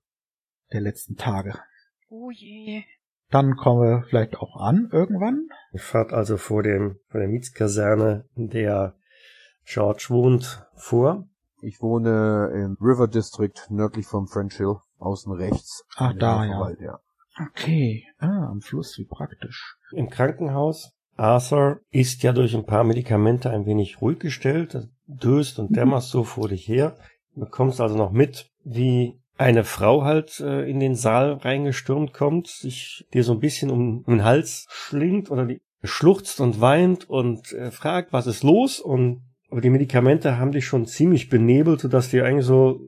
der 0.71 0.81
letzten 0.81 1.15
Tage. 1.15 1.59
Oh 2.09 2.31
je. 2.31 2.83
Dann 3.29 3.55
kommen 3.55 3.81
wir 3.81 4.03
vielleicht 4.07 4.37
auch 4.37 4.57
an 4.57 4.89
irgendwann. 4.91 5.47
Ihr 5.71 5.79
fahrt 5.79 6.13
also 6.13 6.37
vor 6.37 6.63
dem, 6.63 6.99
vor 7.09 7.19
der 7.19 7.29
Mietskaserne, 7.29 8.25
in 8.35 8.49
der 8.49 8.95
George 9.65 10.05
wohnt, 10.09 10.65
vor. 10.75 11.27
Ich 11.61 11.81
wohne 11.81 12.51
im 12.53 12.77
River 12.79 13.07
District, 13.07 13.53
nördlich 13.69 14.05
vom 14.05 14.27
French 14.27 14.55
Hill, 14.57 14.75
außen 15.03 15.31
rechts. 15.33 15.83
Ah, 15.95 16.13
da, 16.13 16.45
ja. 16.45 16.71
ja. 16.79 16.99
Okay, 17.49 18.05
ah, 18.19 18.49
am 18.49 18.61
Fluss, 18.61 18.97
wie 18.97 19.05
praktisch. 19.05 19.75
Im 19.91 20.09
Krankenhaus. 20.09 20.91
Arthur 21.15 21.79
ist 21.91 22.23
ja 22.23 22.33
durch 22.33 22.55
ein 22.55 22.65
paar 22.65 22.83
Medikamente 22.83 23.49
ein 23.49 23.65
wenig 23.65 24.01
ruhig 24.01 24.19
gestellt, 24.19 24.87
döst 25.05 25.59
und 25.59 25.75
dämmerst 25.75 26.09
so 26.09 26.23
vor 26.23 26.49
dich 26.49 26.67
her. 26.67 26.95
Du 27.35 27.41
bekommst 27.41 27.81
also 27.81 27.95
noch 27.95 28.11
mit, 28.11 28.49
wie 28.63 29.19
eine 29.37 29.63
Frau 29.63 30.03
halt 30.03 30.39
äh, 30.39 30.69
in 30.69 30.79
den 30.79 30.95
Saal 30.95 31.33
reingestürmt 31.33 32.13
kommt, 32.13 32.47
sich 32.47 33.05
dir 33.13 33.23
so 33.23 33.33
ein 33.33 33.39
bisschen 33.39 33.69
um, 33.69 34.03
den 34.03 34.23
Hals 34.23 34.67
schlingt 34.69 35.31
oder 35.31 35.45
die 35.45 35.61
schluchzt 35.83 36.39
und 36.39 36.61
weint 36.61 37.09
und 37.09 37.51
äh, 37.51 37.71
fragt, 37.71 38.13
was 38.13 38.27
ist 38.27 38.43
los 38.43 38.79
und 38.79 39.21
aber 39.49 39.61
die 39.61 39.69
Medikamente 39.69 40.39
haben 40.39 40.51
dich 40.51 40.65
schon 40.65 40.87
ziemlich 40.87 41.29
benebelt, 41.29 41.81
sodass 41.81 42.09
dir 42.09 42.25
eigentlich 42.25 42.45
so 42.45 42.79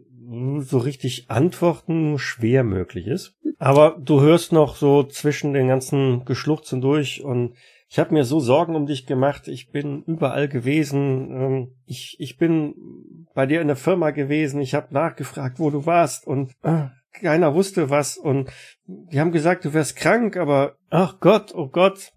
so 0.62 0.78
richtig 0.78 1.30
antworten 1.30 2.18
schwer 2.18 2.64
möglich 2.64 3.08
ist. 3.08 3.36
Aber 3.58 3.98
du 4.00 4.22
hörst 4.22 4.52
noch 4.52 4.76
so 4.76 5.04
zwischen 5.04 5.54
den 5.54 5.68
ganzen 5.68 6.26
Geschluchzen 6.26 6.82
durch 6.82 7.24
und 7.24 7.56
ich 7.88 8.00
habe 8.00 8.14
mir 8.14 8.26
so 8.26 8.40
Sorgen 8.40 8.76
um 8.76 8.88
dich 8.88 9.06
gemacht. 9.06 9.48
Ich 9.48 9.70
bin 9.72 10.04
überall 10.04 10.50
gewesen. 10.50 11.32
Ähm, 11.32 11.76
ich, 11.86 12.18
ich 12.20 12.38
bin 12.38 12.76
bei 13.34 13.46
dir 13.46 13.62
in 13.62 13.68
der 13.68 13.76
Firma 13.76 14.12
gewesen. 14.12 14.60
Ich 14.60 14.74
habe 14.74 14.94
nachgefragt, 14.94 15.60
wo 15.60 15.70
du 15.70 15.86
warst 15.86 16.26
und 16.28 16.52
äh, 16.64 16.88
keiner 17.14 17.54
wusste 17.54 17.90
was. 17.90 18.18
Und 18.18 18.52
die 18.86 19.20
haben 19.20 19.32
gesagt, 19.32 19.66
du 19.66 19.74
wärst 19.74 19.96
krank, 19.96 20.36
aber 20.36 20.78
ach 20.90 21.20
Gott, 21.20 21.54
oh 21.54 21.68
Gott. 21.68 22.12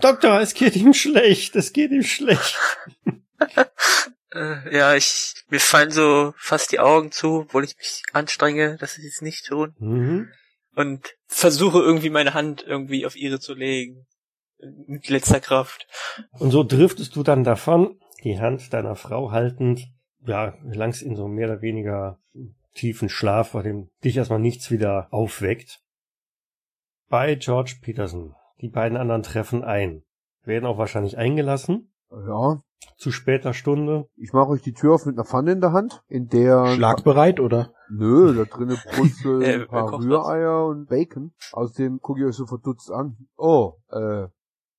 Doktor, 0.00 0.40
es 0.40 0.54
geht 0.54 0.76
ihm 0.76 0.94
schlecht. 0.94 1.56
Es 1.56 1.72
geht 1.72 1.90
ihm 1.90 2.04
schlecht. 2.04 2.58
Äh, 4.34 4.76
ja, 4.76 4.94
ich 4.94 5.34
mir 5.48 5.60
fallen 5.60 5.90
so 5.90 6.34
fast 6.36 6.72
die 6.72 6.80
Augen 6.80 7.12
zu, 7.12 7.40
obwohl 7.40 7.64
ich 7.64 7.76
mich 7.76 8.02
anstrenge, 8.12 8.76
dass 8.78 8.94
sie 8.94 9.06
es 9.06 9.20
nicht 9.20 9.46
tun. 9.46 9.74
Mhm 9.78 10.28
und 10.74 11.16
versuche 11.26 11.80
irgendwie 11.80 12.10
meine 12.10 12.34
Hand 12.34 12.64
irgendwie 12.66 13.06
auf 13.06 13.16
ihre 13.16 13.40
zu 13.40 13.54
legen. 13.54 14.06
Mit 14.86 15.08
letzter 15.08 15.40
Kraft. 15.40 15.88
Und 16.38 16.52
so 16.52 16.62
driftest 16.62 17.16
du 17.16 17.24
dann 17.24 17.42
davon, 17.42 17.98
die 18.22 18.38
Hand 18.38 18.72
deiner 18.72 18.94
Frau 18.94 19.32
haltend, 19.32 19.88
ja, 20.24 20.54
langst 20.62 21.02
in 21.02 21.16
so 21.16 21.26
mehr 21.26 21.48
oder 21.48 21.62
weniger 21.62 22.20
tiefen 22.74 23.08
Schlaf, 23.08 23.50
vor 23.50 23.64
dem 23.64 23.90
dich 24.04 24.16
erstmal 24.16 24.38
nichts 24.38 24.70
wieder 24.70 25.08
aufweckt. 25.10 25.80
Bei 27.08 27.34
George 27.34 27.78
Peterson. 27.82 28.34
Die 28.60 28.68
beiden 28.68 28.96
anderen 28.96 29.24
treffen 29.24 29.64
ein. 29.64 30.04
Werden 30.44 30.66
auch 30.66 30.78
wahrscheinlich 30.78 31.18
eingelassen. 31.18 31.92
Ja. 32.10 32.62
Zu 32.96 33.10
später 33.10 33.52
Stunde. 33.54 34.08
Ich 34.16 34.32
mache 34.32 34.48
euch 34.48 34.62
die 34.62 34.72
Tür 34.72 34.94
auf 34.94 35.06
mit 35.06 35.16
einer 35.16 35.24
Pfanne 35.24 35.52
in 35.52 35.60
der 35.60 35.72
Hand, 35.72 36.02
in 36.08 36.28
der... 36.28 36.66
Schlagbereit, 36.66 37.40
oder? 37.40 37.72
Nö, 37.90 38.34
da 38.34 38.44
drinnen 38.44 38.78
brutzeln 38.94 39.42
ein 39.42 39.68
paar 39.68 39.92
Rühreier 39.92 40.66
und 40.66 40.88
Bacon. 40.88 41.32
Außerdem 41.52 42.00
gucke 42.00 42.20
ich 42.20 42.26
euch 42.26 42.36
so 42.36 42.46
verdutzt 42.46 42.90
an. 42.90 43.16
Oh, 43.36 43.74
äh, 43.90 44.26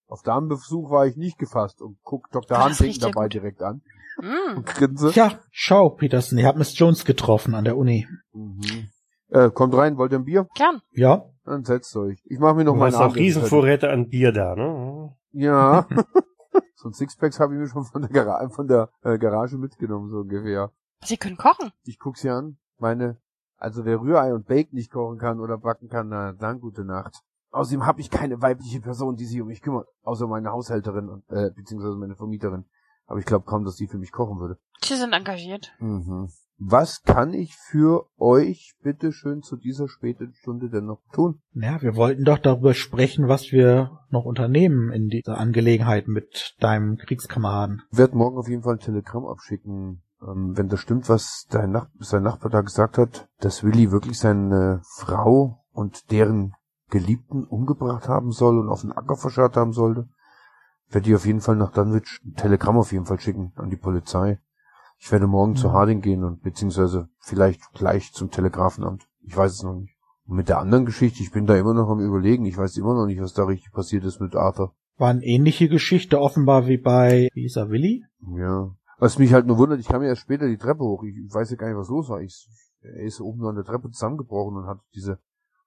auf 0.08 0.22
Damenbesuch 0.22 0.89
war 0.89 1.08
ich 1.08 1.18
nicht 1.18 1.38
gefasst 1.38 1.82
und 1.82 1.98
guck 2.04 2.30
Dr. 2.32 2.63
Huntington 2.63 3.12
dabei 3.12 3.26
gut. 3.26 3.34
direkt 3.34 3.62
an. 3.62 3.82
Mm. 4.22 4.58
Und 4.58 4.66
grinse. 4.66 5.12
Ja, 5.13 5.39
schau, 5.52 5.89
Peterson, 5.89 6.38
ihr 6.38 6.48
habt 6.48 6.58
Miss 6.58 6.78
Jones 6.78 7.06
getroffen 7.06 7.56
an 7.56 7.63
der 7.63 7.78
Uni. 7.78 8.08
Mhm. 8.32 8.89
Äh, 9.30 9.50
kommt 9.50 9.76
rein, 9.76 9.98
wollt 9.98 10.12
ihr 10.12 10.20
ein 10.20 10.26
Bier? 10.26 10.48
Gern. 10.56 10.82
Ja. 10.92 11.26
Dann 11.46 11.63
setzt 11.63 11.96
euch. 11.98 12.22
Ich 12.26 12.39
mache 12.39 12.56
mir 12.56 12.63
noch 12.63 12.76
mal 12.76 12.94
auch 12.94 13.16
Riesenvorräte 13.16 13.89
an 13.89 14.08
Bier 14.08 14.32
da, 14.32 14.56
ne? 14.56 15.16
Ja. 15.32 15.88
so 16.76 16.89
ein 16.89 16.94
Sixpacks 16.94 17.39
habe 17.39 17.54
ich 17.54 17.60
mir 17.60 17.68
schon 17.68 17.86
von 17.86 18.02
der, 18.02 18.12
Gara 18.12 18.50
von 18.50 18.68
der 18.68 18.89
äh, 19.02 19.18
Garage 19.18 19.58
mitgenommen, 19.58 20.10
so 20.10 20.20
ungefähr. 20.20 20.72
Sie 21.04 21.18
können 21.18 21.38
kochen. 21.38 21.72
Ich 21.84 22.00
guck 22.00 22.18
sie 22.18 22.30
an. 22.30 22.58
Meine, 22.78 23.18
also 23.58 23.86
wer 23.86 24.00
Rührei 24.00 24.34
und 24.34 24.48
Bacon 24.48 24.76
nicht 24.76 24.92
kochen 24.92 25.18
kann 25.18 25.39
oder 25.39 25.58
backen 25.58 25.89
kann, 25.89 26.10
na, 26.10 26.34
dann 26.34 26.60
gute 26.60 26.84
Nacht. 26.84 27.22
Außerdem 27.52 27.86
habe 27.86 28.02
ich 28.02 28.10
keine 28.10 28.42
weibliche 28.42 28.82
Person, 28.82 29.16
die 29.16 29.26
sich 29.26 29.39
um 29.39 29.48
mich 29.48 29.62
kümmert, 29.62 29.88
außer 30.02 30.28
meine 30.28 30.52
Haushälterin 30.52 31.08
und 31.10 31.24
äh, 31.30 31.52
beziehungsweise 31.52 31.96
meine 31.96 32.16
Vermieterin. 32.16 32.66
Aber 33.06 33.20
ich 33.20 33.26
glaube 33.26 33.46
kaum, 33.46 33.63
dass 33.63 33.76
die 33.76 33.88
für 33.88 33.98
mich 33.98 34.12
kochen 34.12 34.39
würde. 34.39 34.58
Sie 34.82 34.96
sind 34.96 35.13
engagiert. 35.13 35.72
Mhm. 35.80 36.30
Was 36.65 37.02
kann 37.04 37.34
ich 37.34 37.56
für 37.58 38.06
euch 38.17 38.76
bitte 38.82 39.12
schön 39.12 39.41
zu 39.41 39.58
dieser 39.58 39.89
späten 39.89 40.34
Stunde 40.34 40.69
denn 40.69 40.86
noch 40.86 41.02
tun? 41.12 41.41
Ja, 41.52 41.82
wir 41.82 41.97
wollten 41.97 42.23
doch 42.23 42.38
darüber 42.39 42.73
sprechen, 42.73 43.28
was 43.28 43.52
wir 43.52 43.99
noch 44.10 44.23
unternehmen 44.23 44.89
in 44.89 45.10
dieser 45.10 45.38
Angelegenheit 45.38 46.08
mit 46.08 46.56
deinem 46.62 46.95
Kriegskameraden. 46.95 47.82
Ich 47.91 47.97
werde 47.97 48.15
morgen 48.15 48.38
auf 48.38 48.47
jeden 48.47 48.63
Fall 48.63 48.76
ein 48.76 48.80
Telegramm 48.80 49.26
abschicken, 49.26 50.04
ähm, 50.21 50.54
wenn 50.56 50.69
das 50.69 50.80
stimmt, 50.80 51.10
was 51.10 51.47
dein 51.49 51.71
Nach 51.71 51.88
sein 51.99 52.23
Nachbar 52.23 52.49
da 52.49 52.62
gesagt 52.62 52.97
hat, 52.97 53.28
dass 53.39 53.65
Willi 53.65 53.91
wirklich 53.91 54.17
seine 54.17 54.82
Frau 54.95 55.65
und 55.73 56.12
deren 56.12 56.54
Geliebten 56.89 57.43
umgebracht 57.43 58.08
haben 58.08 58.32
soll 58.32 58.58
und 58.58 58.69
auf 58.69 58.82
den 58.82 58.93
Acker 58.93 59.17
verscharrt 59.17 59.58
haben 59.58 59.73
sollte, 59.73 60.08
werde 60.89 61.10
ich 61.10 61.15
auf 61.15 61.26
jeden 61.26 61.41
Fall 61.41 61.58
nach 61.58 61.71
Dunwich 61.71 62.21
ein 62.23 62.36
Telegramm 62.36 62.78
auf 62.78 62.93
jeden 62.93 63.06
Fall 63.06 63.19
schicken 63.19 63.52
an 63.56 63.69
die 63.69 63.76
Polizei. 63.76 64.39
Ich 65.06 65.12
werde 65.12 65.28
morgen 65.28 65.52
mhm. 65.52 65.58
zu 65.58 65.74
Harding 65.74 66.00
gehen 66.00 66.24
und 66.24 66.44
beziehungsweise 66.44 67.10
vielleicht 67.20 67.74
gleich 67.74 68.13
zum 68.13 68.32
Telegrafenamt. 68.32 69.06
Ich 69.20 69.36
weiß 69.36 69.52
es 69.52 69.62
noch 69.62 69.74
nicht. 69.74 69.98
Und 70.26 70.38
mit 70.38 70.48
der 70.48 70.60
anderen 70.60 70.86
Geschichte, 70.86 71.22
ich 71.22 71.32
bin 71.34 71.46
da 71.46 71.58
immer 71.58 71.74
noch 71.74 71.89
am 71.89 72.00
überlegen. 72.00 72.46
Ich 72.46 72.58
weiß 72.58 72.78
immer 72.78 72.94
noch 72.94 73.06
nicht, 73.06 73.20
was 73.20 73.34
da 73.34 73.44
richtig 73.44 73.74
passiert 73.74 74.06
ist 74.06 74.22
mit 74.22 74.34
Arthur. 74.34 74.74
War 74.96 75.10
eine 75.10 75.26
ähnliche 75.26 75.68
Geschichte 75.68 76.22
offenbar 76.22 76.68
wie 76.68 76.78
bei, 76.78 77.28
er, 77.36 77.70
Willi? 77.70 78.06
Ja. 78.34 78.74
Was 78.98 79.20
mich 79.20 79.34
halt 79.34 79.46
nur 79.46 79.58
wundert, 79.58 79.82
ich 79.82 79.89
kam 79.89 80.04
ja 80.04 80.08
erst 80.08 80.22
später 80.22 80.48
die 80.48 80.58
Treppe 80.58 80.86
hoch. 80.86 81.04
Ich 81.04 81.34
weiß 81.34 81.52
ja 81.52 81.58
gar 81.58 81.68
nicht, 81.68 81.78
was 81.78 81.89
los 81.89 82.08
war. 82.08 82.22
Ich, 82.22 82.48
er 82.80 83.04
ist 83.04 83.20
oben 83.20 83.39
nur 83.39 83.50
an 83.50 83.56
der 83.56 83.66
Treppe 83.66 83.89
zusammengebrochen 83.89 84.56
und 84.56 84.68
hat 84.68 84.80
diese 84.96 85.20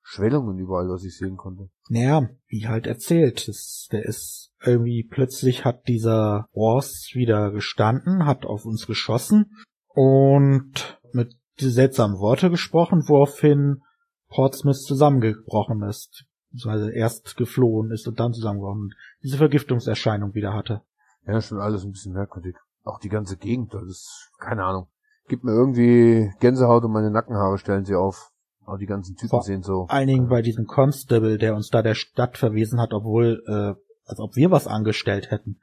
Schwellungen 0.08 0.56
überall, 0.58 0.88
was 0.88 1.02
ich 1.02 1.18
sehen 1.18 1.36
konnte. 1.36 1.68
Naja, 1.88 2.28
wie 2.46 2.68
halt 2.68 2.86
erzählt. 2.86 3.48
Das, 3.48 3.88
der 3.90 4.04
ist 4.04 4.52
irgendwie 4.64 5.02
plötzlich 5.02 5.64
hat 5.64 5.88
dieser 5.88 6.48
Ross 6.54 7.10
wieder 7.14 7.50
gestanden, 7.50 8.24
hat 8.24 8.46
auf 8.46 8.64
uns 8.64 8.86
geschossen 8.86 9.56
und 9.88 11.00
mit 11.12 11.34
seltsamen 11.58 12.18
Worte 12.18 12.50
gesprochen, 12.50 13.02
woraufhin 13.08 13.82
Portsmouth 14.28 14.80
zusammengebrochen 14.80 15.82
ist. 15.82 16.24
Also 16.64 16.88
erst 16.88 17.36
geflohen 17.36 17.90
ist 17.90 18.06
und 18.06 18.20
dann 18.20 18.32
zusammengebrochen 18.32 18.82
und 18.82 18.94
diese 19.24 19.38
Vergiftungserscheinung 19.38 20.34
wieder 20.34 20.54
hatte. 20.54 20.82
Ja, 21.26 21.40
schon 21.40 21.58
alles 21.58 21.82
ein 21.82 21.90
bisschen 21.90 22.12
merkwürdig. 22.12 22.54
Auch 22.84 23.00
die 23.00 23.08
ganze 23.08 23.36
Gegend, 23.36 23.74
das 23.74 23.82
ist, 23.82 24.30
keine 24.38 24.62
Ahnung. 24.62 24.86
Gibt 25.26 25.42
mir 25.42 25.50
irgendwie 25.50 26.32
Gänsehaut 26.38 26.84
und 26.84 26.92
meine 26.92 27.10
Nackenhaare 27.10 27.58
stellen 27.58 27.84
sie 27.84 27.96
auf. 27.96 28.30
Aber 28.66 28.78
die 28.78 28.86
ganzen 28.86 29.16
Typen 29.16 29.30
Vor 29.30 29.42
sehen 29.42 29.62
so. 29.62 29.86
Einigen 29.88 30.28
bei 30.28 30.42
diesem 30.42 30.66
Constable, 30.66 31.38
der 31.38 31.54
uns 31.54 31.70
da 31.70 31.82
der 31.82 31.94
Stadt 31.94 32.36
verwiesen 32.36 32.80
hat, 32.80 32.92
obwohl, 32.92 33.42
äh, 33.46 33.80
als 34.08 34.18
ob 34.18 34.36
wir 34.36 34.50
was 34.50 34.66
angestellt 34.66 35.30
hätten. 35.30 35.60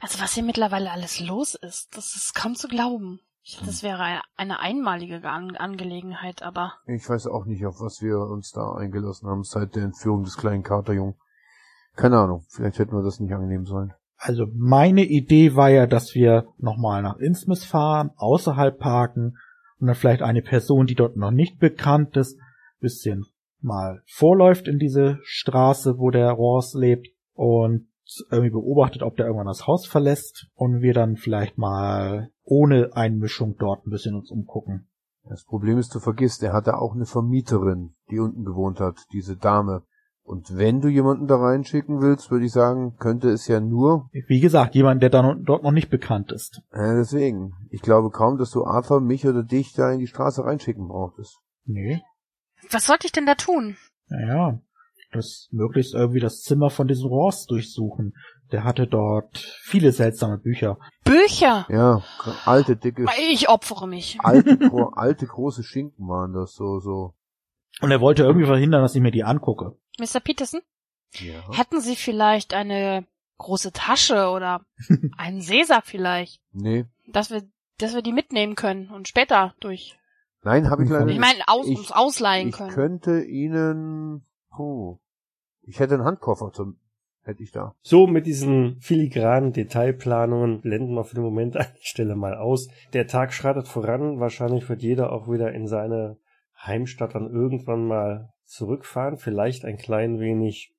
Also 0.00 0.20
was 0.20 0.32
hier 0.32 0.42
mittlerweile 0.42 0.90
alles 0.90 1.20
los 1.20 1.54
ist, 1.54 1.96
das 1.96 2.16
ist 2.16 2.34
kaum 2.34 2.54
zu 2.54 2.68
glauben. 2.68 3.20
Das 3.64 3.82
wäre 3.82 4.20
eine 4.36 4.60
einmalige 4.60 5.26
An 5.26 5.56
Angelegenheit, 5.56 6.42
aber. 6.42 6.74
Ich 6.86 7.08
weiß 7.08 7.28
auch 7.28 7.46
nicht, 7.46 7.64
auf 7.64 7.80
was 7.80 8.02
wir 8.02 8.18
uns 8.18 8.50
da 8.52 8.74
eingelassen 8.74 9.28
haben 9.28 9.42
seit 9.42 9.74
der 9.74 9.84
Entführung 9.84 10.24
des 10.24 10.36
kleinen 10.36 10.62
Katerjungen. 10.62 11.14
Keine 11.96 12.18
Ahnung, 12.18 12.44
vielleicht 12.50 12.78
hätten 12.78 12.92
wir 12.92 13.02
das 13.02 13.20
nicht 13.20 13.32
annehmen 13.32 13.64
sollen. 13.64 13.94
Also 14.16 14.46
meine 14.54 15.04
Idee 15.04 15.54
war 15.54 15.70
ja, 15.70 15.86
dass 15.86 16.14
wir 16.14 16.48
nochmal 16.58 17.02
nach 17.02 17.16
Innsmouth 17.16 17.64
fahren, 17.64 18.10
außerhalb 18.16 18.78
parken 18.78 19.38
und 19.80 19.86
dann 19.86 19.96
vielleicht 19.96 20.22
eine 20.22 20.42
Person, 20.42 20.86
die 20.86 20.94
dort 20.94 21.16
noch 21.16 21.30
nicht 21.30 21.58
bekannt 21.58 22.16
ist, 22.16 22.38
bisschen 22.80 23.24
mal 23.60 24.02
vorläuft 24.06 24.68
in 24.68 24.78
diese 24.78 25.18
Straße, 25.22 25.98
wo 25.98 26.10
der 26.10 26.30
Ross 26.30 26.74
lebt 26.74 27.08
und 27.34 27.88
irgendwie 28.30 28.50
beobachtet, 28.50 29.02
ob 29.02 29.16
der 29.16 29.26
irgendwann 29.26 29.46
das 29.48 29.66
Haus 29.66 29.86
verlässt 29.86 30.46
und 30.54 30.80
wir 30.80 30.94
dann 30.94 31.16
vielleicht 31.16 31.58
mal 31.58 32.30
ohne 32.42 32.90
Einmischung 32.94 33.56
dort 33.58 33.86
ein 33.86 33.90
bisschen 33.90 34.14
uns 34.14 34.30
umgucken. 34.30 34.88
Das 35.24 35.44
Problem 35.44 35.76
ist, 35.76 35.94
du 35.94 36.00
vergisst, 36.00 36.42
er 36.42 36.54
hatte 36.54 36.78
auch 36.78 36.94
eine 36.94 37.04
Vermieterin, 37.04 37.94
die 38.10 38.18
unten 38.18 38.44
gewohnt 38.44 38.80
hat, 38.80 38.96
diese 39.12 39.36
Dame. 39.36 39.82
Und 40.28 40.58
wenn 40.58 40.82
du 40.82 40.88
jemanden 40.88 41.26
da 41.26 41.36
reinschicken 41.36 42.02
willst, 42.02 42.30
würde 42.30 42.44
ich 42.44 42.52
sagen, 42.52 42.96
könnte 42.98 43.30
es 43.30 43.48
ja 43.48 43.60
nur. 43.60 44.10
Wie 44.12 44.40
gesagt, 44.40 44.74
jemand, 44.74 45.02
der 45.02 45.08
da 45.08 45.34
dort 45.34 45.62
noch 45.62 45.72
nicht 45.72 45.88
bekannt 45.88 46.32
ist. 46.32 46.60
Ja, 46.70 46.96
deswegen. 46.96 47.54
Ich 47.70 47.80
glaube 47.80 48.10
kaum, 48.10 48.36
dass 48.36 48.50
du 48.50 48.66
Arthur, 48.66 49.00
mich 49.00 49.26
oder 49.26 49.42
dich 49.42 49.72
da 49.72 49.90
in 49.90 50.00
die 50.00 50.06
Straße 50.06 50.44
reinschicken 50.44 50.86
brauchtest. 50.86 51.38
Nee. 51.64 52.02
Was 52.70 52.84
sollte 52.84 53.06
ich 53.06 53.12
denn 53.12 53.24
da 53.24 53.36
tun? 53.36 53.78
Naja, 54.08 54.60
das 55.12 55.48
möglichst 55.50 55.94
irgendwie 55.94 56.20
das 56.20 56.42
Zimmer 56.42 56.68
von 56.68 56.88
diesem 56.88 57.08
Ross 57.08 57.46
durchsuchen. 57.46 58.12
Der 58.52 58.64
hatte 58.64 58.86
dort 58.86 59.38
viele 59.62 59.92
seltsame 59.92 60.36
Bücher. 60.36 60.78
Bücher? 61.04 61.64
Ja, 61.70 62.02
alte, 62.44 62.76
dicke. 62.76 63.06
Ich 63.32 63.48
opfere 63.48 63.88
mich. 63.88 64.18
Alte, 64.20 64.58
gro 64.68 64.90
alte 64.94 65.26
große 65.26 65.62
Schinken 65.62 66.06
waren 66.06 66.34
das, 66.34 66.52
so, 66.52 66.80
so. 66.80 67.14
Und 67.80 67.90
er 67.90 68.02
wollte 68.02 68.24
irgendwie 68.24 68.46
verhindern, 68.46 68.82
dass 68.82 68.94
ich 68.94 69.00
mir 69.00 69.10
die 69.10 69.24
angucke. 69.24 69.78
Mr. 69.98 70.20
Peterson? 70.20 70.60
Ja. 71.14 71.56
Hätten 71.56 71.80
Sie 71.80 71.96
vielleicht 71.96 72.54
eine 72.54 73.06
große 73.38 73.72
Tasche 73.72 74.28
oder 74.28 74.64
einen 75.16 75.40
Seesack 75.40 75.86
vielleicht? 75.86 76.40
Nee. 76.52 76.86
Dass 77.06 77.30
wir, 77.30 77.42
dass 77.78 77.94
wir 77.94 78.02
die 78.02 78.12
mitnehmen 78.12 78.54
können 78.54 78.90
und 78.90 79.08
später 79.08 79.54
durch. 79.60 79.98
Nein, 80.42 80.70
habe 80.70 80.84
ich 80.84 80.90
leider 80.90 81.06
nicht. 81.06 81.14
Ich 81.14 81.20
meine, 81.20 81.42
aus, 81.46 81.66
ich, 81.66 81.78
uns 81.78 81.92
ausleihen 81.92 82.48
ich 82.48 82.54
können. 82.54 82.70
Ich 82.70 82.74
könnte 82.74 83.22
Ihnen, 83.22 84.26
oh, 84.56 84.98
ich 85.62 85.80
hätte 85.80 85.94
einen 85.94 86.04
Handkoffer 86.04 86.52
zum, 86.52 86.78
hätte 87.22 87.42
ich 87.42 87.50
da. 87.50 87.74
So, 87.82 88.06
mit 88.06 88.26
diesen 88.26 88.80
filigranen 88.80 89.52
Detailplanungen 89.52 90.60
blenden 90.60 90.94
wir 90.94 91.04
für 91.04 91.16
den 91.16 91.24
Moment 91.24 91.56
an 91.58 91.66
der 91.74 91.82
Stelle 91.82 92.16
mal 92.16 92.36
aus. 92.36 92.68
Der 92.92 93.06
Tag 93.06 93.32
schreitet 93.32 93.66
voran. 93.68 94.20
Wahrscheinlich 94.20 94.68
wird 94.68 94.82
jeder 94.82 95.12
auch 95.12 95.28
wieder 95.28 95.52
in 95.52 95.66
seine 95.66 96.18
Heimstadt 96.56 97.14
dann 97.14 97.30
irgendwann 97.30 97.86
mal 97.86 98.32
zurückfahren. 98.48 99.16
Vielleicht 99.16 99.64
ein 99.64 99.76
klein 99.76 100.18
wenig 100.18 100.74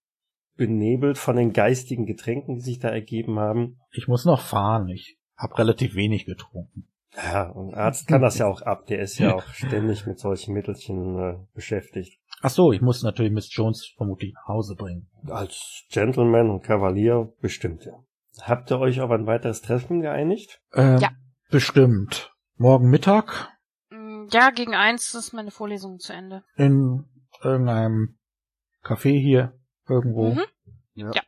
benebelt 0.56 1.18
von 1.18 1.38
den 1.38 1.54
geistigen 1.54 2.06
Getränken, 2.06 2.56
die 2.56 2.62
sich 2.62 2.80
da 2.80 2.90
ergeben 2.90 3.40
haben. 3.40 3.80
Ich 3.92 4.08
muss 4.08 4.26
noch 4.26 4.42
fahren. 4.42 4.90
Ich 4.90 5.18
habe 5.38 5.58
relativ 5.58 5.96
wenig 5.96 6.26
getrunken. 6.26 6.90
Ja, 7.16 7.50
und 7.50 7.74
Arzt 7.74 8.08
kann 8.08 8.22
das 8.22 8.38
ja 8.38 8.46
auch 8.46 8.62
ab. 8.62 8.86
Der 8.88 9.00
ist 9.00 9.18
ja 9.18 9.34
auch 9.36 9.48
ständig 9.54 10.06
mit 10.06 10.20
solchen 10.20 10.54
Mittelchen 10.54 11.18
äh, 11.18 11.38
beschäftigt. 11.54 12.20
Ach 12.42 12.50
so, 12.50 12.72
ich 12.72 12.82
muss 12.82 13.04
natürlich 13.04 13.32
Miss 13.32 13.54
Jones 13.54 13.94
vermutlich 13.96 14.34
nach 14.34 14.48
Hause 14.48 14.76
bringen. 14.76 15.10
Als 15.28 15.86
Gentleman 15.90 16.50
und 16.50 16.64
Kavalier 16.64 17.34
bestimmt, 17.42 17.86
ja. 17.86 17.94
Habt 18.42 18.72
ihr 18.72 18.80
euch 18.80 19.02
auf 19.02 19.12
ein 19.12 19.26
weiteres 19.26 19.62
Treffen 19.62 20.02
geeinigt? 20.02 20.62
Ähm, 20.74 21.00
ja. 21.00 21.10
Bestimmt. 21.50 22.34
Morgen 22.58 22.90
Mittag? 22.90 23.50
Mm, 23.90 24.28
ja, 24.32 24.52
gegen 24.52 24.76
eins 24.76 25.14
ist 25.16 25.34
meine 25.34 25.52
Vorlesung 25.52 26.00
zu 26.00 26.14
Ende. 26.14 26.44
In 26.56 27.06
irgendeinem 27.44 28.18
Café 28.84 29.20
hier 29.20 29.54
irgendwo. 29.88 30.32
Mhm. 30.32 30.44
Ja. 30.94 31.12
ja. 31.14 31.22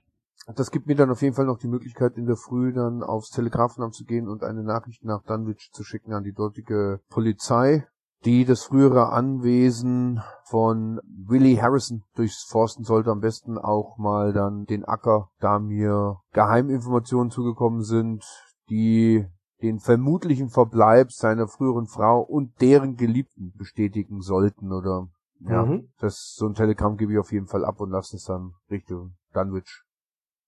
Das 0.55 0.71
gibt 0.71 0.87
mir 0.87 0.95
dann 0.95 1.11
auf 1.11 1.21
jeden 1.21 1.35
Fall 1.35 1.45
noch 1.45 1.59
die 1.59 1.67
Möglichkeit, 1.67 2.17
in 2.17 2.25
der 2.25 2.35
Früh 2.35 2.73
dann 2.73 3.03
aufs 3.03 3.29
Telegrafenamt 3.29 3.93
zu 3.93 4.05
gehen 4.05 4.27
und 4.27 4.43
eine 4.43 4.63
Nachricht 4.63 5.03
nach 5.03 5.23
Dunwich 5.23 5.69
zu 5.71 5.83
schicken 5.83 6.13
an 6.13 6.23
die 6.23 6.33
dortige 6.33 6.99
Polizei, 7.09 7.87
die 8.25 8.45
das 8.45 8.63
frühere 8.63 9.11
Anwesen 9.11 10.21
von 10.45 10.99
Willie 11.05 11.61
Harrison 11.61 12.03
durchforsten 12.15 12.83
sollte. 12.83 13.11
Am 13.11 13.19
besten 13.19 13.57
auch 13.57 13.97
mal 13.97 14.33
dann 14.33 14.65
den 14.65 14.83
Acker, 14.83 15.29
da 15.39 15.59
mir 15.59 16.17
Geheiminformationen 16.33 17.31
zugekommen 17.31 17.83
sind, 17.83 18.25
die 18.69 19.25
den 19.61 19.79
vermutlichen 19.79 20.49
Verbleib 20.49 21.11
seiner 21.11 21.47
früheren 21.47 21.85
Frau 21.85 22.21
und 22.21 22.59
deren 22.61 22.95
Geliebten 22.95 23.53
bestätigen 23.55 24.21
sollten 24.21 24.71
oder 24.71 25.07
ja, 25.47 25.65
mhm. 25.65 25.89
das 25.99 26.33
so 26.35 26.47
ein 26.47 26.53
Telegramm 26.53 26.97
gebe 26.97 27.13
ich 27.13 27.19
auf 27.19 27.31
jeden 27.31 27.47
Fall 27.47 27.65
ab 27.65 27.79
und 27.79 27.91
lasse 27.91 28.15
es 28.15 28.25
dann 28.25 28.53
Richtung 28.69 29.15
Dunwich 29.33 29.83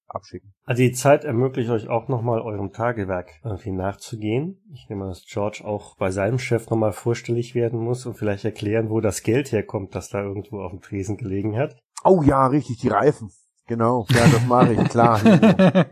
abschicken. 0.08 0.54
Also 0.66 0.82
die 0.82 0.92
Zeit 0.92 1.24
ermöglicht 1.24 1.70
euch 1.70 1.88
auch 1.88 2.08
nochmal 2.08 2.42
eurem 2.42 2.72
Tagewerk 2.72 3.32
irgendwie 3.44 3.72
nachzugehen. 3.72 4.62
Ich 4.72 4.88
nehme, 4.90 5.08
dass 5.08 5.26
George 5.26 5.64
auch 5.66 5.96
bei 5.98 6.12
seinem 6.12 6.40
Chef 6.40 6.70
nochmal 6.70 6.94
vorstellig 6.94 7.56
werden 7.56 7.80
muss 7.80 8.06
und 8.06 8.16
vielleicht 8.16 8.46
erklären, 8.46 8.90
wo 8.90 9.02
das 9.02 9.24
Geld 9.24 9.52
herkommt, 9.52 9.96
das 9.96 10.10
da 10.10 10.22
irgendwo 10.22 10.62
auf 10.62 10.72
dem 10.72 10.82
Tresen 10.82 11.18
gelegen 11.18 11.58
hat. 11.58 11.76
Oh 12.04 12.22
ja, 12.22 12.48
richtig, 12.48 12.80
die 12.80 12.90
Reifen. 12.90 13.32
Genau, 13.66 14.06
ja, 14.10 14.28
das 14.28 14.46
mache 14.46 14.74
ich, 14.74 14.90
klar. 14.90 15.22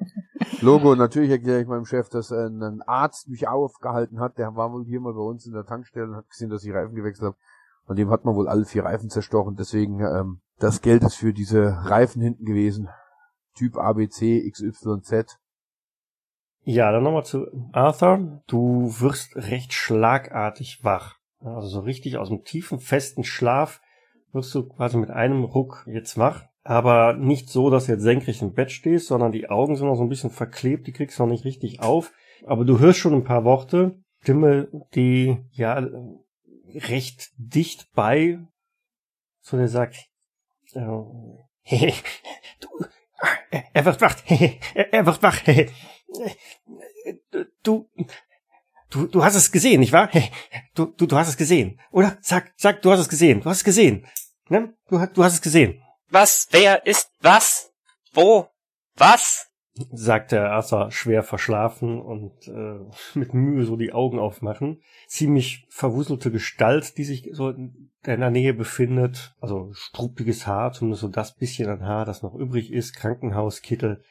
Logo, 0.61 0.93
natürlich 0.95 1.31
erkläre 1.31 1.61
ich 1.61 1.67
meinem 1.67 1.85
Chef, 1.85 2.09
dass 2.09 2.31
ein 2.31 2.81
Arzt 2.85 3.29
mich 3.29 3.47
aufgehalten 3.47 4.19
hat, 4.19 4.37
der 4.37 4.55
war 4.55 4.73
wohl 4.73 4.83
hier 4.85 4.99
mal 4.99 5.13
bei 5.13 5.21
uns 5.21 5.45
in 5.45 5.53
der 5.53 5.65
Tankstelle 5.65 6.07
und 6.07 6.15
hat 6.17 6.29
gesehen, 6.29 6.49
dass 6.49 6.65
ich 6.65 6.73
Reifen 6.73 6.95
gewechselt 6.95 7.27
habe. 7.27 7.37
Und 7.87 7.97
dem 7.97 8.09
hat 8.09 8.25
man 8.25 8.35
wohl 8.35 8.47
alle 8.47 8.65
vier 8.65 8.85
Reifen 8.85 9.09
zerstochen, 9.09 9.55
deswegen 9.55 9.99
ähm, 10.01 10.41
das 10.59 10.81
Geld 10.81 11.03
ist 11.03 11.15
für 11.15 11.33
diese 11.33 11.77
Reifen 11.85 12.21
hinten 12.21 12.45
gewesen. 12.45 12.89
Typ 13.55 13.77
ABC, 13.77 14.49
XYZ. 14.49 15.39
Ja, 16.63 16.91
dann 16.91 17.03
nochmal 17.03 17.25
zu 17.25 17.47
Arthur. 17.71 18.43
Du 18.47 18.93
wirst 18.99 19.35
recht 19.35 19.73
schlagartig 19.73 20.83
wach. 20.83 21.15
Also 21.39 21.67
so 21.67 21.79
richtig 21.79 22.17
aus 22.17 22.29
dem 22.29 22.43
tiefen, 22.43 22.79
festen 22.79 23.23
Schlaf 23.23 23.81
wirst 24.31 24.53
du 24.53 24.67
quasi 24.67 24.97
mit 24.97 25.09
einem 25.09 25.43
Ruck 25.43 25.83
jetzt 25.87 26.17
wach. 26.17 26.45
Aber 26.63 27.13
nicht 27.13 27.49
so, 27.49 27.71
dass 27.71 27.87
du 27.87 27.93
jetzt 27.93 28.03
senkrecht 28.03 28.43
im 28.43 28.53
Bett 28.53 28.71
stehst, 28.71 29.07
sondern 29.07 29.31
die 29.31 29.49
Augen 29.49 29.75
sind 29.75 29.87
noch 29.87 29.95
so 29.95 30.03
ein 30.03 30.09
bisschen 30.09 30.29
verklebt, 30.29 30.85
die 30.85 30.91
kriegst 30.91 31.17
du 31.17 31.23
noch 31.23 31.31
nicht 31.31 31.45
richtig 31.45 31.81
auf. 31.81 32.13
Aber 32.45 32.65
du 32.65 32.77
hörst 32.79 32.99
schon 32.99 33.13
ein 33.15 33.23
paar 33.23 33.43
Worte. 33.43 33.99
Stimme, 34.19 34.67
die 34.93 35.43
ja 35.49 35.87
recht 36.75 37.31
dicht 37.37 37.91
bei, 37.93 38.39
so 39.41 39.57
der 39.57 39.67
sagt, 39.67 39.97
äh, 40.73 41.93
du, 42.59 42.85
er 43.73 43.85
wird 43.85 44.01
wach. 44.01 44.15
Er 44.91 45.05
wird 45.05 45.21
wach. 45.21 45.41
Du, 47.63 47.89
du, 48.89 49.07
du 49.07 49.23
hast 49.23 49.35
es 49.35 49.51
gesehen, 49.51 49.79
nicht 49.79 49.93
wahr? 49.93 50.09
Du, 50.75 50.85
du, 50.85 51.05
du 51.05 51.17
hast 51.17 51.29
es 51.29 51.37
gesehen, 51.37 51.79
oder? 51.91 52.17
Sag, 52.21 52.53
sag, 52.57 52.81
du 52.81 52.91
hast 52.91 52.99
es 52.99 53.09
gesehen. 53.09 53.41
Du 53.41 53.49
hast 53.49 53.59
es 53.59 53.63
gesehen. 53.63 54.07
Ne? 54.49 54.75
Du, 54.89 55.03
du 55.05 55.23
hast 55.23 55.33
es 55.33 55.41
gesehen. 55.41 55.81
Was? 56.09 56.47
Wer 56.51 56.85
ist 56.85 57.09
was? 57.21 57.71
Wo? 58.13 58.49
Was? 58.95 59.47
Sagte 59.91 60.49
Arthur 60.49 60.91
schwer 60.91 61.23
verschlafen 61.23 62.01
und 62.01 62.47
äh, 62.47 62.79
mit 63.17 63.33
Mühe 63.33 63.65
so 63.65 63.75
die 63.75 63.93
Augen 63.93 64.19
aufmachen. 64.19 64.81
Ziemlich 65.07 65.65
verwuselte 65.69 66.31
Gestalt, 66.31 66.97
die 66.97 67.03
sich 67.03 67.29
so 67.31 67.49
in 67.49 67.91
der 68.05 68.31
Nähe 68.31 68.53
befindet. 68.53 69.35
Also 69.39 69.71
struppiges 69.73 70.47
Haar, 70.47 70.73
zumindest 70.73 71.01
so 71.01 71.07
das 71.07 71.35
bisschen 71.35 71.69
an 71.69 71.83
Haar, 71.83 72.05
das 72.05 72.21
noch 72.21 72.35
übrig 72.35 72.71
ist. 72.71 72.95
Krankenhauskittel. 72.95 74.03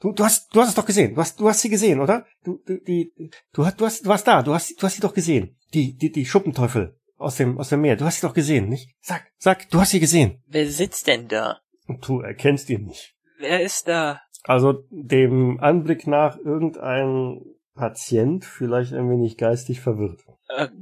Du, 0.00 0.12
du 0.12 0.24
hast, 0.24 0.54
du 0.54 0.60
hast 0.60 0.70
es 0.70 0.74
doch 0.74 0.86
gesehen. 0.86 1.14
Du 1.14 1.20
hast, 1.20 1.38
du 1.40 1.48
hast 1.48 1.60
sie 1.60 1.68
gesehen, 1.68 2.00
oder? 2.00 2.24
Du, 2.42 2.58
die, 2.66 2.82
die, 2.82 3.30
du 3.52 3.66
hast, 3.66 3.80
du 3.80 3.84
hast, 3.84 4.04
du 4.04 4.08
warst 4.08 4.26
da. 4.26 4.42
Du 4.42 4.54
hast, 4.54 4.80
du 4.80 4.86
hast 4.86 4.94
sie 4.94 5.02
doch 5.02 5.12
gesehen. 5.12 5.56
Die, 5.74 5.94
die, 5.96 6.10
die 6.10 6.24
Schuppenteufel 6.24 6.98
aus 7.18 7.36
dem, 7.36 7.58
aus 7.58 7.68
dem 7.68 7.82
Meer. 7.82 7.96
Du 7.96 8.06
hast 8.06 8.20
sie 8.20 8.26
doch 8.26 8.34
gesehen, 8.34 8.68
nicht? 8.68 8.94
Sag, 9.02 9.30
sag, 9.36 9.68
du 9.70 9.78
hast 9.80 9.90
sie 9.90 10.00
gesehen. 10.00 10.42
Wer 10.46 10.70
sitzt 10.70 11.06
denn 11.06 11.28
da? 11.28 11.60
Und 11.86 12.06
du 12.08 12.20
erkennst 12.20 12.70
ihn 12.70 12.86
nicht. 12.86 13.14
Wer 13.38 13.60
ist 13.60 13.88
da? 13.88 14.20
Also 14.44 14.84
dem 14.90 15.60
Anblick 15.60 16.06
nach 16.06 16.38
irgendein 16.38 17.40
Patient, 17.74 18.44
vielleicht 18.44 18.92
ein 18.92 19.08
wenig 19.10 19.36
geistig 19.36 19.80
verwirrt. 19.80 20.20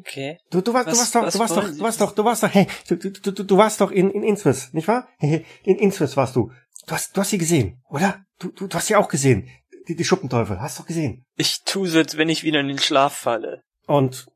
Okay. 0.00 0.38
Du, 0.50 0.60
du 0.60 0.72
warst, 0.72 0.88
was, 0.88 1.10
du 1.10 1.20
warst 1.20 1.30
doch, 1.30 1.32
du 1.32 1.38
warst 1.38 1.56
doch, 1.56 1.68
du 1.68 1.82
warst 1.82 2.00
doch, 2.00 2.12
du 2.12 2.24
warst 2.24 2.42
doch, 2.42 2.54
hey, 2.54 2.66
du, 2.88 2.96
du, 2.96 3.10
du, 3.10 3.44
du 3.44 3.56
warst 3.56 3.80
doch 3.80 3.90
in, 3.90 4.10
in 4.10 4.22
Innsmouth, 4.22 4.70
nicht 4.72 4.88
wahr? 4.88 5.08
In 5.20 5.44
Innsmouth 5.76 6.16
warst 6.16 6.36
du. 6.36 6.50
Du 6.86 6.94
hast, 6.94 7.16
du 7.16 7.20
hast 7.20 7.30
sie 7.30 7.38
gesehen, 7.38 7.82
oder? 7.90 8.24
Du, 8.38 8.48
du, 8.48 8.66
du 8.66 8.74
hast 8.74 8.86
sie 8.86 8.96
auch 8.96 9.08
gesehen. 9.08 9.48
Die, 9.88 9.94
die 9.94 10.04
Schuppenteufel, 10.04 10.60
hast 10.60 10.78
du 10.78 10.82
doch 10.82 10.88
gesehen. 10.88 11.24
Ich 11.36 11.62
tu 11.64 11.86
so, 11.86 11.98
als 11.98 12.16
wenn 12.16 12.28
ich 12.28 12.44
wieder 12.44 12.60
in 12.60 12.68
den 12.68 12.78
Schlaf 12.78 13.14
falle. 13.14 13.62
Und 13.86 14.26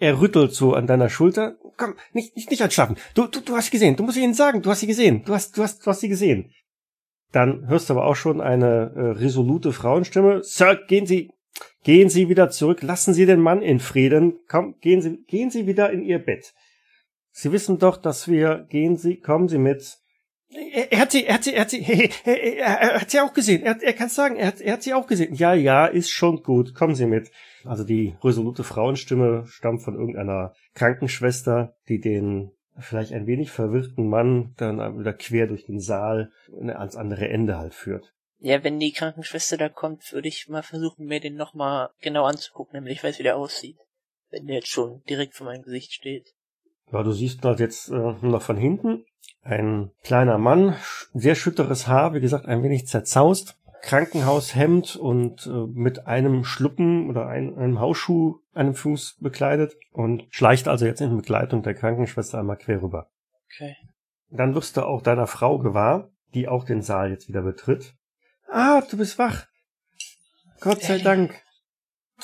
er 0.00 0.20
rüttelt 0.20 0.54
so 0.54 0.74
an 0.74 0.86
deiner 0.86 1.10
Schulter. 1.10 1.56
Komm, 1.76 1.94
nicht, 2.12 2.34
nicht, 2.36 2.50
nicht 2.50 2.62
anschlafen. 2.62 2.96
Du, 3.14 3.26
du, 3.26 3.40
du 3.40 3.54
hast 3.56 3.66
sie 3.66 3.72
gesehen. 3.72 3.96
Du 3.96 4.02
musst 4.02 4.16
ihnen 4.16 4.34
sagen, 4.34 4.62
du 4.62 4.70
hast 4.70 4.80
sie 4.80 4.86
gesehen. 4.86 5.22
Du 5.24 5.34
hast, 5.34 5.56
du 5.56 5.62
hast, 5.62 5.84
du 5.84 5.90
hast 5.90 6.00
sie 6.00 6.08
gesehen. 6.08 6.50
Dann 7.32 7.68
hörst 7.68 7.90
du 7.90 7.94
aber 7.94 8.06
auch 8.06 8.16
schon 8.16 8.40
eine 8.40 8.92
äh, 8.94 9.00
resolute 9.18 9.72
Frauenstimme. 9.72 10.42
Sir, 10.42 10.76
gehen 10.86 11.06
Sie, 11.06 11.30
gehen 11.82 12.08
Sie 12.08 12.28
wieder 12.28 12.50
zurück. 12.50 12.82
Lassen 12.82 13.14
Sie 13.14 13.26
den 13.26 13.40
Mann 13.40 13.62
in 13.62 13.80
Frieden. 13.80 14.38
Komm, 14.48 14.76
gehen 14.80 15.00
Sie, 15.00 15.24
gehen 15.26 15.50
Sie 15.50 15.66
wieder 15.66 15.90
in 15.90 16.02
Ihr 16.02 16.18
Bett. 16.18 16.54
Sie 17.32 17.52
wissen 17.52 17.78
doch, 17.78 17.96
dass 17.96 18.28
wir, 18.28 18.66
gehen 18.68 18.96
Sie, 18.96 19.18
kommen 19.18 19.48
Sie 19.48 19.58
mit. 19.58 19.98
Er, 20.48 20.92
er 20.92 21.00
hat 21.00 21.12
sie, 21.12 21.26
er 21.26 21.34
hat 21.34 21.44
sie, 21.44 21.54
er 21.54 21.62
hat 21.62 21.70
sie, 21.70 22.10
er, 22.24 23.00
hat 23.00 23.10
sie 23.10 23.20
auch 23.20 23.32
gesehen. 23.32 23.62
Er, 23.62 23.82
er 23.82 23.92
kann 23.92 24.08
sagen, 24.08 24.36
er 24.36 24.46
hat, 24.46 24.60
er 24.60 24.74
hat 24.74 24.82
sie 24.82 24.94
auch 24.94 25.06
gesehen. 25.06 25.34
Ja, 25.34 25.54
ja, 25.54 25.86
ist 25.86 26.10
schon 26.10 26.42
gut. 26.42 26.74
Kommen 26.74 26.94
Sie 26.94 27.06
mit. 27.06 27.30
Also 27.64 27.84
die 27.84 28.14
resolute 28.22 28.62
Frauenstimme 28.62 29.44
stammt 29.48 29.82
von 29.82 29.96
irgendeiner 29.96 30.52
Krankenschwester, 30.74 31.74
die 31.88 32.00
den 32.00 32.52
vielleicht 32.78 33.12
ein 33.12 33.26
wenig 33.26 33.50
verwirrten 33.50 34.08
Mann 34.08 34.54
dann 34.56 34.98
wieder 34.98 35.12
quer 35.12 35.46
durch 35.46 35.66
den 35.66 35.80
Saal 35.80 36.30
ans 36.60 36.96
andere 36.96 37.28
Ende 37.28 37.58
halt 37.58 37.74
führt. 37.74 38.12
Ja, 38.38 38.62
wenn 38.62 38.78
die 38.78 38.92
Krankenschwester 38.92 39.56
da 39.56 39.68
kommt, 39.68 40.12
würde 40.12 40.28
ich 40.28 40.48
mal 40.48 40.62
versuchen, 40.62 41.06
mir 41.06 41.20
den 41.20 41.36
nochmal 41.36 41.90
genau 42.00 42.24
anzugucken, 42.24 42.74
damit 42.74 42.92
ich 42.92 43.02
weiß, 43.02 43.18
wie 43.18 43.22
der 43.24 43.36
aussieht. 43.36 43.78
Wenn 44.30 44.46
der 44.46 44.56
jetzt 44.56 44.68
schon 44.68 45.02
direkt 45.08 45.34
vor 45.34 45.46
meinem 45.46 45.62
Gesicht 45.62 45.92
steht. 45.92 46.34
Ja, 46.92 47.02
du 47.02 47.12
siehst 47.12 47.42
halt 47.44 47.60
jetzt 47.60 47.88
äh, 47.88 47.94
noch 47.94 48.42
von 48.42 48.56
hinten 48.56 49.04
ein 49.46 49.92
kleiner 50.02 50.38
Mann, 50.38 50.76
sehr 51.14 51.34
schütteres 51.34 51.86
Haar, 51.86 52.14
wie 52.14 52.20
gesagt, 52.20 52.46
ein 52.46 52.62
wenig 52.62 52.86
zerzaust, 52.86 53.56
Krankenhaushemd 53.86 54.96
und 54.96 55.46
äh, 55.46 55.50
mit 55.72 56.08
einem 56.08 56.44
Schluppen 56.44 57.08
oder 57.08 57.28
ein, 57.28 57.56
einem 57.56 57.78
Hausschuh 57.78 58.40
einem 58.52 58.74
Fuß 58.74 59.18
bekleidet 59.20 59.76
und 59.92 60.26
schleicht 60.30 60.66
also 60.66 60.86
jetzt 60.86 61.00
in 61.00 61.16
Begleitung 61.16 61.62
der 61.62 61.74
Krankenschwester 61.74 62.40
einmal 62.40 62.56
quer 62.56 62.82
rüber. 62.82 63.08
Okay. 63.46 63.76
Dann 64.28 64.56
wirst 64.56 64.76
du 64.76 64.82
auch 64.82 65.02
deiner 65.02 65.28
Frau 65.28 65.58
gewahr, 65.58 66.10
die 66.34 66.48
auch 66.48 66.64
den 66.64 66.82
Saal 66.82 67.10
jetzt 67.10 67.28
wieder 67.28 67.42
betritt. 67.42 67.94
Ah, 68.48 68.80
du 68.80 68.96
bist 68.96 69.20
wach. 69.20 69.46
Gott 70.60 70.82
sei 70.82 70.98
Dank. 70.98 71.40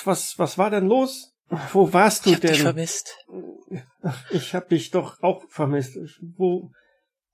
Was, 0.04 0.36
was 0.38 0.58
war 0.58 0.70
denn 0.70 0.88
los? 0.88 1.32
Wo 1.72 1.92
warst 1.92 2.26
du 2.26 2.30
ich 2.30 2.36
hab 2.36 2.40
denn? 2.42 2.52
Dich 2.54 2.62
vermisst. 2.62 3.16
Ich 4.30 4.54
hab 4.54 4.68
dich 4.68 4.90
doch 4.90 5.22
auch 5.22 5.44
vermisst. 5.48 5.96
Wo, 6.36 6.72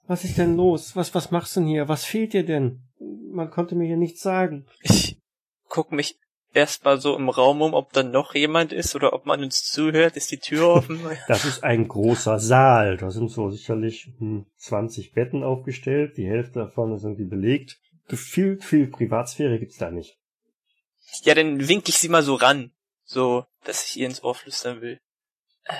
was 0.08 0.24
ist 0.24 0.38
denn 0.38 0.56
los? 0.56 0.96
Was, 0.96 1.14
was 1.14 1.30
machst 1.30 1.54
du 1.54 1.60
denn 1.60 1.68
hier? 1.68 1.88
Was 1.88 2.04
fehlt 2.04 2.32
dir 2.32 2.44
denn? 2.44 2.82
Man 3.30 3.50
konnte 3.50 3.74
mir 3.74 3.86
hier 3.86 3.96
nichts 3.96 4.22
sagen. 4.22 4.66
Ich 4.80 5.20
guck 5.68 5.92
mich 5.92 6.18
erstmal 6.54 7.00
so 7.00 7.14
im 7.14 7.28
Raum 7.28 7.60
um, 7.62 7.74
ob 7.74 7.92
da 7.92 8.02
noch 8.02 8.34
jemand 8.34 8.72
ist 8.72 8.96
oder 8.96 9.12
ob 9.12 9.26
man 9.26 9.42
uns 9.42 9.64
zuhört. 9.64 10.16
Ist 10.16 10.30
die 10.30 10.38
Tür 10.38 10.68
offen? 10.68 11.00
Das 11.28 11.44
ist 11.44 11.62
ein 11.62 11.86
großer 11.86 12.38
Saal. 12.38 12.96
Da 12.96 13.10
sind 13.10 13.30
so 13.30 13.50
sicherlich 13.50 14.10
hm, 14.18 14.46
20 14.56 15.12
Betten 15.12 15.44
aufgestellt. 15.44 16.16
Die 16.16 16.26
Hälfte 16.26 16.60
davon 16.60 16.98
sind 16.98 17.18
die 17.18 17.24
belegt. 17.24 17.78
Viel, 18.08 18.58
viel 18.60 18.88
Privatsphäre 18.88 19.58
gibt's 19.58 19.76
da 19.76 19.90
nicht. 19.90 20.18
Ja, 21.22 21.34
dann 21.34 21.68
wink 21.68 21.88
ich 21.88 21.98
sie 21.98 22.08
mal 22.08 22.22
so 22.22 22.34
ran. 22.34 22.72
So, 23.04 23.44
dass 23.64 23.84
ich 23.84 23.98
ihr 23.98 24.06
ins 24.06 24.22
Ohr 24.22 24.34
flüstern 24.34 24.80
will. 24.80 24.98
Äh, 25.64 25.74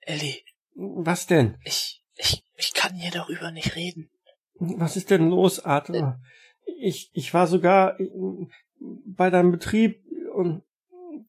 Ellie. 0.00 0.36
Was 0.74 1.26
denn? 1.26 1.58
Ich, 1.64 1.99
ich, 2.20 2.44
ich 2.56 2.74
kann 2.74 2.94
hier 2.94 3.10
darüber 3.10 3.50
nicht 3.50 3.76
reden. 3.76 4.10
Was 4.58 4.96
ist 4.96 5.10
denn 5.10 5.30
los, 5.30 5.64
Arthur? 5.64 6.20
Ich, 6.78 7.10
ich 7.12 7.32
war 7.32 7.46
sogar 7.46 7.96
bei 8.78 9.30
deinem 9.30 9.50
Betrieb 9.50 10.02
und 10.34 10.62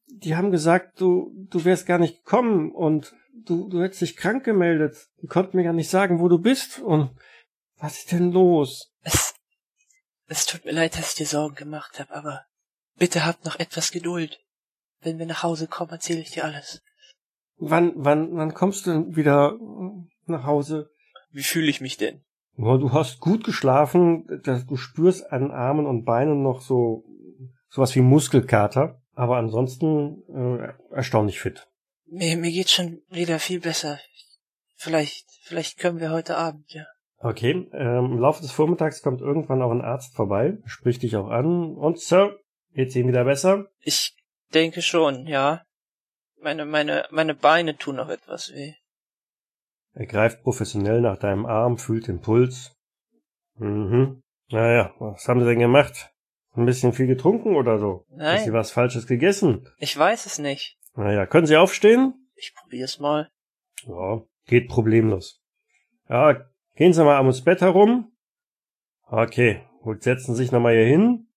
die 0.07 0.35
haben 0.35 0.51
gesagt, 0.51 0.99
du, 0.99 1.31
du 1.49 1.63
wärst 1.63 1.85
gar 1.85 1.97
nicht 1.97 2.23
gekommen 2.23 2.71
und 2.71 3.13
du, 3.33 3.69
du 3.69 3.81
hättest 3.81 4.01
dich 4.01 4.17
krank 4.17 4.43
gemeldet. 4.43 5.09
Die 5.21 5.27
konnten 5.27 5.57
mir 5.57 5.63
gar 5.63 5.73
nicht 5.73 5.89
sagen, 5.89 6.19
wo 6.19 6.27
du 6.27 6.39
bist 6.39 6.79
und 6.79 7.11
was 7.77 7.99
ist 7.99 8.11
denn 8.11 8.31
los? 8.31 8.91
Es, 9.03 9.33
es 10.27 10.45
tut 10.45 10.65
mir 10.65 10.73
leid, 10.73 10.97
dass 10.97 11.11
ich 11.11 11.17
dir 11.17 11.25
Sorgen 11.25 11.55
gemacht 11.55 11.99
habe, 11.99 12.13
aber 12.13 12.45
bitte 12.97 13.25
habt 13.25 13.45
noch 13.45 13.57
etwas 13.57 13.91
Geduld. 13.91 14.39
Wenn 14.99 15.17
wir 15.17 15.25
nach 15.25 15.41
Hause 15.41 15.67
kommen, 15.67 15.91
erzähle 15.91 16.19
ich 16.19 16.31
dir 16.31 16.45
alles. 16.45 16.83
Wann, 17.57 17.93
wann, 17.95 18.35
wann 18.35 18.53
kommst 18.53 18.85
du 18.85 18.91
denn 18.91 19.15
wieder 19.15 19.57
nach 20.31 20.45
Hause? 20.45 20.89
Wie 21.31 21.43
fühle 21.43 21.69
ich 21.69 21.81
mich 21.81 21.97
denn? 21.97 22.23
Ja, 22.57 22.77
du 22.77 22.91
hast 22.91 23.19
gut 23.19 23.43
geschlafen, 23.43 24.27
du 24.27 24.75
spürst 24.75 25.31
an 25.31 25.51
Armen 25.51 25.85
und 25.85 26.03
Beinen 26.03 26.43
noch 26.43 26.61
so 26.61 27.05
sowas 27.69 27.95
wie 27.95 28.01
Muskelkater, 28.01 29.01
aber 29.13 29.37
ansonsten 29.37 30.23
äh, 30.29 30.93
erstaunlich 30.93 31.39
fit. 31.39 31.67
Mir, 32.05 32.35
mir 32.37 32.51
geht's 32.51 32.73
schon 32.73 33.01
wieder 33.09 33.39
viel 33.39 33.61
besser. 33.61 33.99
Vielleicht, 34.75 35.25
vielleicht 35.43 35.77
können 35.77 35.99
wir 35.99 36.11
heute 36.11 36.37
Abend, 36.37 36.71
ja. 36.73 36.85
Okay, 37.17 37.69
ähm, 37.73 38.05
im 38.13 38.19
Laufe 38.19 38.41
des 38.41 38.51
Vormittags 38.51 39.01
kommt 39.01 39.21
irgendwann 39.21 39.61
auch 39.61 39.71
ein 39.71 39.81
Arzt 39.81 40.15
vorbei, 40.15 40.57
spricht 40.65 41.03
dich 41.03 41.15
auch 41.15 41.29
an 41.29 41.75
und 41.75 41.99
Sir, 41.99 42.39
geht's 42.73 42.95
Ihnen 42.95 43.09
wieder 43.09 43.25
besser? 43.25 43.67
Ich 43.79 44.15
denke 44.53 44.81
schon, 44.81 45.27
ja. 45.27 45.63
Meine, 46.41 46.65
meine, 46.65 47.05
meine 47.11 47.35
Beine 47.35 47.77
tun 47.77 47.97
noch 47.97 48.09
etwas 48.09 48.51
weh. 48.53 48.73
Er 49.93 50.05
greift 50.05 50.43
professionell 50.43 51.01
nach 51.01 51.17
deinem 51.17 51.45
Arm, 51.45 51.77
fühlt 51.77 52.07
den 52.07 52.21
Puls. 52.21 52.75
Mhm. 53.55 54.21
Naja, 54.49 54.93
was 54.99 55.27
haben 55.27 55.39
Sie 55.39 55.45
denn 55.45 55.59
gemacht? 55.59 56.11
Ein 56.53 56.65
bisschen 56.65 56.93
viel 56.93 57.07
getrunken 57.07 57.55
oder 57.55 57.79
so? 57.79 58.05
Nein. 58.09 58.37
Haben 58.37 58.45
Sie 58.45 58.53
was 58.53 58.71
Falsches 58.71 59.07
gegessen? 59.07 59.67
Ich 59.77 59.97
weiß 59.97 60.25
es 60.25 60.39
nicht. 60.39 60.77
Naja, 60.95 61.25
können 61.25 61.47
Sie 61.47 61.55
aufstehen? 61.55 62.13
Ich 62.35 62.53
probier's 62.55 62.99
mal. 62.99 63.29
Ja, 63.85 64.21
geht 64.47 64.67
problemlos. 64.67 65.41
Ja, 66.09 66.45
gehen 66.75 66.93
Sie 66.93 67.03
mal 67.03 67.19
ums 67.19 67.43
Bett 67.43 67.61
herum. 67.61 68.11
Okay, 69.07 69.61
gut, 69.81 70.03
setzen 70.03 70.35
Sie 70.35 70.43
sich 70.43 70.51
nochmal 70.51 70.73
hier 70.73 70.85
hin. 70.85 71.27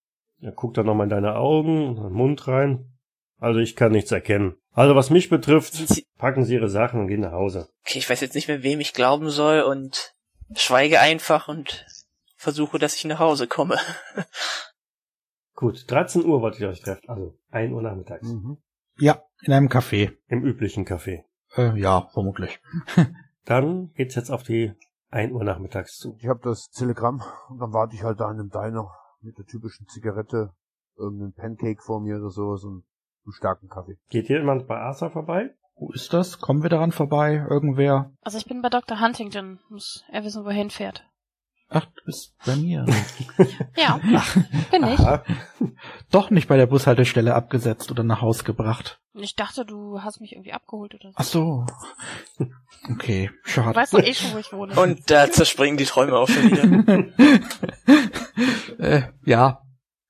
Er 0.41 0.51
guckt 0.51 0.77
dann 0.77 0.85
nochmal 0.85 1.05
in 1.05 1.11
deine 1.11 1.35
Augen, 1.35 1.95
in 1.95 2.03
den 2.03 2.11
Mund 2.11 2.47
rein. 2.47 2.94
Also 3.37 3.59
ich 3.59 3.75
kann 3.75 3.91
nichts 3.91 4.11
erkennen. 4.11 4.55
Also 4.71 4.95
was 4.95 5.09
mich 5.09 5.29
betrifft, 5.29 5.73
Sie 5.73 6.05
packen 6.17 6.43
Sie 6.43 6.53
Ihre 6.53 6.69
Sachen 6.69 6.99
und 6.99 7.07
gehen 7.07 7.21
nach 7.21 7.31
Hause. 7.31 7.69
Okay, 7.85 7.99
ich 7.99 8.09
weiß 8.09 8.21
jetzt 8.21 8.35
nicht 8.35 8.47
mehr, 8.47 8.63
wem 8.63 8.79
ich 8.79 8.93
glauben 8.93 9.29
soll 9.29 9.61
und 9.61 10.13
schweige 10.53 10.99
einfach 10.99 11.47
und 11.47 11.85
versuche, 12.35 12.77
dass 12.79 12.95
ich 12.95 13.05
nach 13.05 13.19
Hause 13.19 13.47
komme. 13.47 13.77
Gut, 15.55 15.89
13 15.89 16.25
Uhr 16.25 16.41
wollte 16.41 16.57
ich 16.57 16.65
euch 16.65 16.81
treffen, 16.81 17.07
also 17.07 17.37
1 17.51 17.73
Uhr 17.73 17.81
nachmittags. 17.81 18.27
Mhm. 18.27 18.57
Ja, 18.97 19.23
in 19.41 19.53
einem 19.53 19.69
Café. 19.69 20.11
Im 20.27 20.43
üblichen 20.43 20.85
Café. 20.85 21.23
Äh, 21.55 21.79
ja, 21.79 22.09
vermutlich. 22.13 22.59
Dann 23.45 23.91
geht's 23.93 24.15
jetzt 24.15 24.31
auf 24.31 24.43
die 24.43 24.73
1 25.11 25.31
Uhr 25.31 25.43
nachmittags 25.43 25.97
zu. 25.97 26.17
Ich 26.19 26.27
habe 26.27 26.41
das 26.43 26.69
Telegramm 26.71 27.23
und 27.49 27.59
dann 27.59 27.71
warte 27.71 27.95
ich 27.95 28.03
halt 28.03 28.19
da 28.19 28.29
in 28.31 28.39
einem 28.39 28.49
Diner 28.49 28.91
mit 29.21 29.37
der 29.37 29.45
typischen 29.45 29.87
Zigarette, 29.87 30.53
irgendeinen 30.97 31.33
Pancake 31.33 31.81
vor 31.81 32.01
mir 32.01 32.17
oder 32.17 32.31
sowas 32.31 32.63
und 32.63 32.83
einen 33.25 33.33
starken 33.33 33.67
Kaffee. 33.69 33.97
Geht 34.09 34.27
hier 34.27 34.39
jemand 34.39 34.67
bei 34.67 34.77
Arthur 34.77 35.11
vorbei? 35.11 35.51
Wo 35.77 35.91
ist 35.91 36.13
das? 36.13 36.39
Kommen 36.39 36.63
wir 36.63 36.69
daran 36.69 36.91
vorbei? 36.91 37.45
Irgendwer? 37.49 38.11
Also 38.21 38.37
ich 38.37 38.45
bin 38.45 38.61
bei 38.61 38.69
Dr. 38.69 39.01
Huntington. 39.01 39.59
Muss 39.69 40.05
er 40.11 40.23
wissen, 40.23 40.45
wohin 40.45 40.69
fährt. 40.69 41.05
Ach, 41.69 41.85
du 41.85 42.05
bist 42.05 42.35
bei 42.45 42.55
mir. 42.55 42.85
ja, 43.75 43.99
bin 44.71 44.83
ich. 44.83 44.99
Aha. 44.99 45.23
Doch 46.11 46.29
nicht 46.29 46.47
bei 46.47 46.57
der 46.57 46.67
Bushaltestelle 46.67 47.33
abgesetzt 47.33 47.89
oder 47.91 48.03
nach 48.03 48.21
Haus 48.21 48.45
gebracht. 48.45 48.99
Ich 49.13 49.35
dachte, 49.35 49.65
du 49.65 50.01
hast 50.01 50.21
mich 50.21 50.33
irgendwie 50.33 50.53
abgeholt 50.53 50.93
oder 50.93 51.09
so. 51.09 51.15
Ach 51.17 51.23
so. 51.23 51.65
Okay, 52.93 53.31
schade. 53.43 53.69
Du 53.71 53.75
weißt 53.75 53.93
doch 53.93 54.03
eh 54.03 54.13
schon, 54.13 54.33
wo 54.33 54.37
ich 54.37 54.53
wohne. 54.53 54.79
Und 54.79 55.09
da 55.09 55.29
zerspringen 55.31 55.77
die 55.77 55.85
Träume 55.85 56.15
auch 56.17 56.29
schon 56.29 56.51
wieder. 56.51 57.05
äh, 58.77 59.01
ja, 59.25 59.64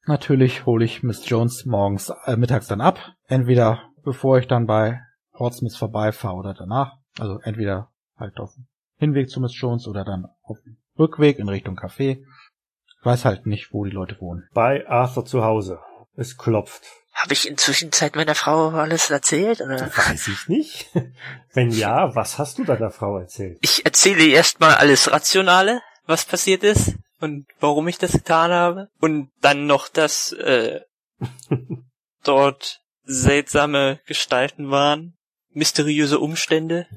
natürlich 0.08 0.66
hole 0.66 0.86
ich 0.86 1.04
Miss 1.04 1.28
Jones 1.28 1.66
morgens, 1.66 2.12
äh, 2.26 2.36
mittags 2.36 2.68
dann 2.68 2.82
ab. 2.82 3.00
Entweder 3.28 3.82
bevor 4.04 4.38
ich 4.40 4.48
dann 4.48 4.68
bei 4.68 5.02
Portsmouth 5.34 5.76
vorbeifahre 5.76 6.36
oder 6.36 6.54
danach. 6.54 6.94
Also 7.20 7.40
entweder 7.44 7.92
halt 8.18 8.38
auf 8.40 8.54
dem 8.54 8.68
Hinweg 8.98 9.30
zu 9.30 9.42
Miss 9.42 9.60
Jones 9.60 9.88
oder 9.88 10.06
dann 10.06 10.28
auf 10.44 10.58
dem 10.64 10.78
Rückweg 10.98 11.40
in 11.40 11.50
Richtung 11.50 11.78
Café. 11.78 12.20
Ich 12.20 13.06
weiß 13.06 13.26
halt 13.26 13.46
nicht, 13.46 13.74
wo 13.74 13.84
die 13.84 13.92
Leute 13.92 14.20
wohnen. 14.20 14.48
Bei 14.54 14.88
Arthur 14.88 15.26
zu 15.26 15.44
Hause. 15.44 15.80
Es 16.16 16.38
klopft. 16.38 16.84
Habe 17.14 17.34
ich 17.34 17.48
inzwischen 17.48 17.92
Zeit 17.92 18.16
meiner 18.16 18.36
Frau 18.36 18.70
alles 18.70 19.10
erzählt? 19.10 19.62
Oder? 19.62 19.90
Weiß 19.96 20.28
ich 20.28 20.48
nicht. 20.48 20.90
Wenn 21.54 21.72
ja, 21.72 22.16
was 22.16 22.38
hast 22.40 22.58
du 22.58 22.64
deiner 22.64 22.92
Frau 22.92 23.18
erzählt? 23.18 23.58
Ich 23.62 23.86
erzähle 23.86 24.24
ihr 24.24 24.36
erstmal 24.36 24.76
alles 24.76 25.12
Rationale, 25.12 25.82
was 26.06 26.26
passiert 26.26 26.64
ist 26.64 26.96
und 27.20 27.48
warum 27.60 27.88
ich 27.88 27.98
das 27.98 28.12
getan 28.12 28.52
habe. 28.52 28.90
Und 29.00 29.30
dann 29.42 29.68
noch, 29.68 29.88
dass 29.88 30.32
äh, 30.34 30.82
dort 32.24 32.82
seltsame 33.04 34.00
Gestalten 34.06 34.72
waren, 34.72 35.18
mysteriöse 35.50 36.20
Umstände. 36.20 36.88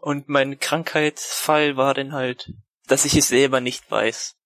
Und 0.00 0.28
mein 0.28 0.58
Krankheitsfall 0.58 1.76
war 1.76 1.94
dann 1.94 2.12
halt 2.12 2.52
dass 2.86 3.04
ich 3.04 3.16
es 3.16 3.28
selber 3.28 3.60
nicht 3.60 3.90
weiß. 3.90 4.36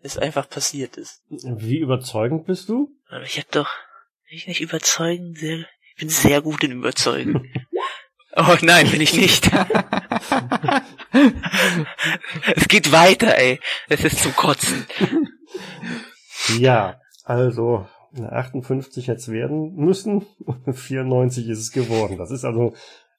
Es 0.00 0.18
einfach 0.18 0.48
passiert 0.48 0.96
ist. 0.96 1.22
Wie 1.28 1.78
überzeugend 1.78 2.46
bist 2.46 2.68
du? 2.68 2.90
Aber 3.08 3.22
ich 3.22 3.38
hab 3.38 3.50
doch, 3.52 3.70
ich 4.28 4.46
nicht 4.46 4.60
überzeugen, 4.60 5.34
sehr, 5.34 5.58
ich 5.58 5.96
bin 5.96 6.08
sehr 6.08 6.40
gut 6.40 6.64
in 6.64 6.72
Überzeugen. 6.72 7.52
oh 8.36 8.56
nein, 8.62 8.90
bin 8.90 9.00
ich 9.00 9.14
nicht. 9.16 9.50
es 12.56 12.68
geht 12.68 12.92
weiter, 12.92 13.36
ey. 13.38 13.60
Es 13.88 14.04
ist 14.04 14.20
zum 14.20 14.34
Kotzen. 14.34 14.86
Ja, 16.58 17.00
also 17.24 17.86
58 18.20 19.06
jetzt 19.06 19.28
werden 19.30 19.74
müssen 19.74 20.26
94 20.70 21.48
ist 21.48 21.58
es 21.58 21.72
geworden. 21.72 22.18
Das 22.18 22.30
ist 22.30 22.44
also 22.44 22.74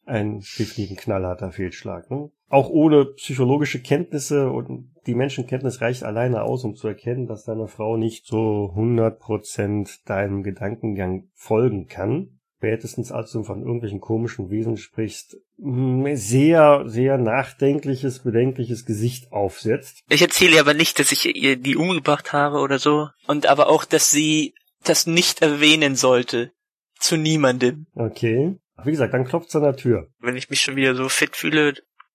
ein 0.06 0.40
definitiv 0.40 0.98
knallharter 0.98 1.52
Fehlschlag. 1.52 2.10
Ne? 2.12 2.30
Auch 2.50 2.70
ohne 2.70 3.06
psychologische 3.06 3.82
Kenntnisse 3.82 4.52
und 4.52 4.92
die 5.08 5.16
Menschenkenntnis 5.16 5.82
reicht 5.82 6.04
alleine 6.04 6.44
aus, 6.44 6.64
um 6.64 6.76
zu 6.76 6.88
erkennen, 6.88 7.26
dass 7.26 7.46
deine 7.46 7.68
Frau 7.68 7.98
nicht 7.98 8.26
so 8.26 8.74
100% 8.76 10.06
deinem 10.06 10.44
Gedankengang 10.44 11.30
folgen 11.34 11.88
kann. 11.88 12.40
Spätestens 12.64 13.12
als 13.12 13.34
du 13.34 13.44
von 13.44 13.62
irgendwelchen 13.62 14.00
komischen 14.00 14.50
Wesen 14.50 14.78
sprichst, 14.78 15.36
sehr, 15.58 16.84
sehr 16.86 17.18
nachdenkliches, 17.18 18.20
bedenkliches 18.20 18.86
Gesicht 18.86 19.34
aufsetzt. 19.34 20.06
Ich 20.08 20.22
erzähle 20.22 20.62
aber 20.62 20.74
nicht, 20.74 20.98
dass 20.98 21.12
ich 21.12 21.36
ihr 21.36 21.58
die 21.58 21.76
umgebracht 21.76 22.32
habe 22.32 22.60
oder 22.60 22.80
so. 22.80 23.10
Und 23.28 23.48
aber 23.48 23.68
auch, 23.68 23.84
dass 23.84 24.12
sie 24.12 24.56
das 24.82 25.08
nicht 25.08 25.42
erwähnen 25.42 25.98
sollte. 25.98 26.54
Zu 27.00 27.18
niemandem. 27.18 27.88
Okay. 27.96 28.56
Wie 28.82 28.92
gesagt, 28.92 29.14
dann 29.14 29.26
klopft's 29.26 29.58
an 29.58 29.64
der 29.64 29.76
Tür. 29.76 30.08
Wenn 30.20 30.38
ich 30.38 30.50
mich 30.50 30.62
schon 30.62 30.78
wieder 30.78 30.96
so 30.96 31.10
fit 31.10 31.36
fühle, 31.36 31.74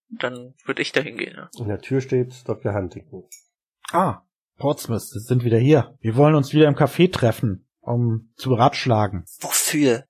dann 0.09 0.55
würde 0.65 0.81
ich 0.81 0.93
dahin 0.93 1.19
gehen. 1.19 1.35
Ja. 1.37 1.51
In 1.59 1.69
der 1.69 1.83
Tür 1.83 2.01
steht 2.01 2.49
Dr. 2.49 2.73
Huntington. 2.73 3.25
Ah, 3.93 4.23
Portsmouth, 4.57 5.03
Sie 5.03 5.21
sind 5.21 5.45
wieder 5.45 5.59
hier. 5.59 5.95
Wir 6.01 6.17
wollen 6.17 6.35
uns 6.35 6.55
wieder 6.55 6.69
im 6.69 6.75
Café 6.75 7.13
treffen, 7.13 7.69
um 7.81 8.33
zu 8.37 8.49
beratschlagen. 8.49 9.27
Wofür? 9.41 10.08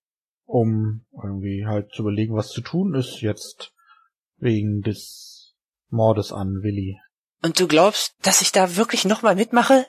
Um 0.49 1.05
irgendwie 1.13 1.67
halt 1.67 1.93
zu 1.93 2.01
überlegen, 2.01 2.35
was 2.35 2.49
zu 2.49 2.63
tun 2.63 2.95
ist 2.95 3.21
jetzt 3.21 3.75
wegen 4.39 4.81
des 4.81 5.55
Mordes 5.91 6.33
an 6.33 6.63
Willi. 6.63 6.99
Und 7.43 7.61
du 7.61 7.69
glaubst, 7.69 8.15
dass 8.23 8.41
ich 8.41 8.51
da 8.51 8.77
wirklich 8.77 9.05
nochmal 9.05 9.35
mitmache? 9.35 9.87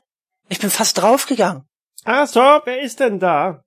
Ich 0.49 0.59
bin 0.59 0.69
fast 0.69 0.97
draufgegangen. 0.97 1.63
Ah 2.03 2.27
so, 2.27 2.41
wer 2.41 2.81
ist 2.81 2.99
denn 2.99 3.19
da? 3.19 3.63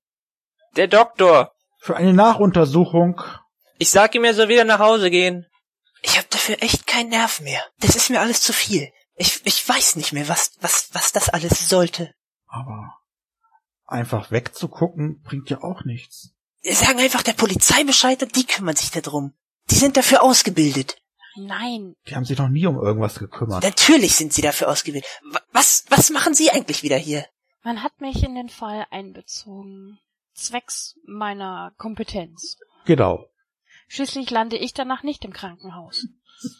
Der 0.76 0.86
Doktor. 0.86 1.54
Für 1.80 1.96
eine 1.96 2.12
Nachuntersuchung. 2.12 3.22
Ich 3.78 3.88
sag 3.88 4.14
ihm, 4.14 4.24
er 4.24 4.34
soll 4.34 4.48
wieder 4.48 4.64
nach 4.64 4.78
Hause 4.78 5.10
gehen. 5.10 5.46
Ich 6.02 6.18
hab 6.18 6.28
dafür 6.28 6.62
echt 6.62 6.86
keinen 6.86 7.08
Nerv 7.08 7.40
mehr. 7.40 7.62
Das 7.80 7.96
ist 7.96 8.10
mir 8.10 8.20
alles 8.20 8.42
zu 8.42 8.52
viel. 8.52 8.90
Ich, 9.14 9.40
ich 9.46 9.66
weiß 9.66 9.96
nicht 9.96 10.12
mehr, 10.12 10.28
was, 10.28 10.52
was, 10.60 10.90
was 10.92 11.12
das 11.12 11.30
alles 11.30 11.70
sollte. 11.70 12.12
Aber 12.46 12.98
einfach 13.86 14.30
wegzugucken 14.30 15.22
bringt 15.22 15.48
ja 15.48 15.62
auch 15.62 15.84
nichts. 15.84 16.34
Wir 16.62 16.74
sagen 16.74 17.00
einfach 17.00 17.22
der 17.22 17.32
Polizei 17.32 17.84
Bescheid 17.84 18.22
und 18.22 18.36
die 18.36 18.46
kümmern 18.46 18.76
sich 18.76 18.90
darum. 18.90 19.34
Die 19.70 19.74
sind 19.74 19.96
dafür 19.96 20.22
ausgebildet. 20.22 20.96
Nein. 21.36 21.96
Die 22.06 22.14
haben 22.14 22.24
sich 22.24 22.38
noch 22.38 22.48
nie 22.48 22.66
um 22.66 22.76
irgendwas 22.76 23.18
gekümmert. 23.18 23.62
Natürlich 23.62 24.14
sind 24.14 24.32
sie 24.32 24.42
dafür 24.42 24.68
ausgebildet. 24.68 25.08
Was, 25.52 25.84
was 25.88 26.10
machen 26.10 26.34
Sie 26.34 26.50
eigentlich 26.50 26.82
wieder 26.82 26.96
hier? 26.96 27.24
Man 27.64 27.82
hat 27.82 28.00
mich 28.00 28.22
in 28.22 28.34
den 28.34 28.48
Fall 28.48 28.86
einbezogen. 28.90 29.98
Zwecks 30.34 30.96
meiner 31.06 31.72
Kompetenz. 31.78 32.58
Genau. 32.84 33.26
Schließlich 33.88 34.30
lande 34.30 34.56
ich 34.56 34.72
danach 34.72 35.02
nicht 35.02 35.24
im 35.24 35.32
Krankenhaus. 35.32 36.06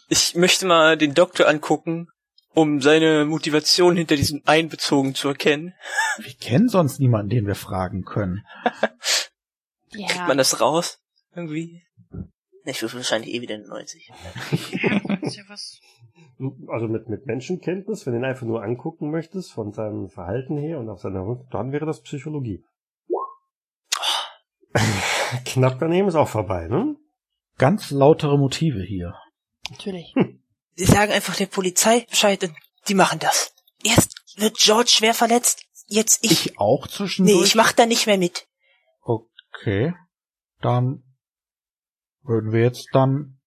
Ich 0.07 0.35
möchte 0.35 0.65
mal 0.65 0.97
den 0.97 1.13
Doktor 1.13 1.47
angucken, 1.47 2.07
um 2.53 2.81
seine 2.81 3.25
Motivation 3.25 3.95
hinter 3.95 4.15
diesem 4.15 4.41
Einbezogen 4.45 5.15
zu 5.15 5.29
erkennen. 5.29 5.73
Wir 6.19 6.33
kennen 6.33 6.69
sonst 6.69 6.99
niemanden, 6.99 7.29
den 7.29 7.47
wir 7.47 7.55
fragen 7.55 8.03
können. 8.03 8.45
ja. 9.95 10.07
Kriegt 10.07 10.27
man 10.27 10.37
das 10.37 10.59
raus? 10.61 10.99
Irgendwie? 11.35 11.83
Ich 12.65 12.81
würfel 12.81 12.99
wahrscheinlich 12.99 13.33
eh 13.33 13.41
wieder 13.41 13.55
eine 13.55 13.67
90. 13.67 14.11
Also 16.67 16.87
mit, 16.87 17.07
mit 17.07 17.25
Menschenkenntnis, 17.25 18.05
wenn 18.05 18.13
du 18.13 18.19
ihn 18.19 18.25
einfach 18.25 18.45
nur 18.45 18.63
angucken 18.63 19.11
möchtest, 19.11 19.51
von 19.53 19.71
seinem 19.71 20.09
Verhalten 20.09 20.57
her 20.57 20.79
und 20.79 20.89
auf 20.89 20.99
seiner 20.99 21.25
Rücken, 21.25 21.47
dann 21.51 21.71
wäre 21.71 21.85
das 21.85 22.01
Psychologie. 22.01 22.63
Oh. 23.07 23.19
Knapp 25.45 25.79
daneben 25.79 26.07
ist 26.07 26.15
auch 26.15 26.27
vorbei, 26.27 26.67
ne? 26.67 26.95
Ganz 27.57 27.91
lautere 27.91 28.37
Motive 28.37 28.83
hier. 28.83 29.13
Natürlich. 29.69 30.13
Hm. 30.15 30.43
Sie 30.75 30.85
sagen 30.85 31.11
einfach 31.11 31.35
der 31.35 31.45
Polizei 31.45 32.05
Bescheid 32.09 32.43
und 32.43 32.53
die 32.87 32.95
machen 32.95 33.19
das. 33.19 33.53
Erst 33.83 34.15
wird 34.37 34.57
George 34.57 34.89
schwer 34.89 35.13
verletzt, 35.13 35.63
jetzt 35.87 36.23
ich. 36.23 36.47
Ich 36.47 36.59
auch 36.59 36.87
zwischendurch? 36.87 37.37
Nee, 37.37 37.43
ich 37.43 37.55
mach 37.55 37.71
da 37.73 37.85
nicht 37.85 38.07
mehr 38.07 38.17
mit. 38.17 38.47
Okay. 39.53 39.93
Dann 40.61 41.03
würden 42.23 42.51
wir 42.51 42.61
jetzt 42.61 42.87
dann 42.93 43.39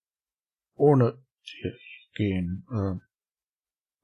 ohne 0.74 1.22
dich 1.42 2.10
gehen. 2.14 2.66
Äh, 2.70 3.06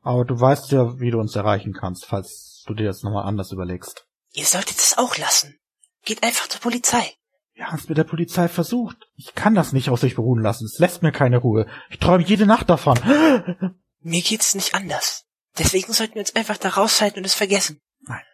aber 0.00 0.24
du 0.24 0.38
weißt 0.38 0.72
ja, 0.72 0.98
wie 0.98 1.11
du 1.11 1.18
uns 1.18 1.36
erreichen 1.36 1.72
kannst, 1.72 2.07
falls 2.07 2.64
du 2.66 2.74
dir 2.74 2.86
das 2.86 3.03
nochmal 3.03 3.26
anders 3.26 3.53
überlegst. 3.53 4.07
Ihr 4.32 4.46
solltet 4.46 4.78
es 4.78 4.98
auch 4.98 5.16
lassen. 5.18 5.59
Geht 6.05 6.22
einfach 6.22 6.48
zur 6.48 6.61
Polizei. 6.61 7.14
Wir 7.55 7.66
haben 7.66 7.78
es 7.78 7.88
mit 7.88 7.98
der 7.98 8.05
Polizei 8.05 8.48
versucht. 8.48 8.96
Ich 9.14 9.34
kann 9.34 9.55
das 9.55 9.72
nicht 9.72 9.90
auf 9.90 10.00
sich 10.00 10.16
beruhen 10.16 10.42
lassen. 10.42 10.64
Es 10.64 10.78
lässt 10.78 11.03
mir 11.03 11.12
keine 11.12 11.36
Ruhe. 11.36 11.66
Ich 11.90 11.98
träume 11.98 12.24
jede 12.24 12.46
Nacht 12.46 12.70
davon. 12.70 12.98
Mir 14.00 14.22
geht's 14.22 14.55
nicht 14.55 14.74
anders. 14.74 15.26
Deswegen 15.59 15.92
sollten 15.92 16.14
wir 16.14 16.22
uns 16.22 16.34
einfach 16.34 16.57
da 16.57 16.70
raushalten 16.70 17.18
und 17.18 17.26
es 17.26 17.34
vergessen. 17.34 17.80
Nein. 18.00 18.24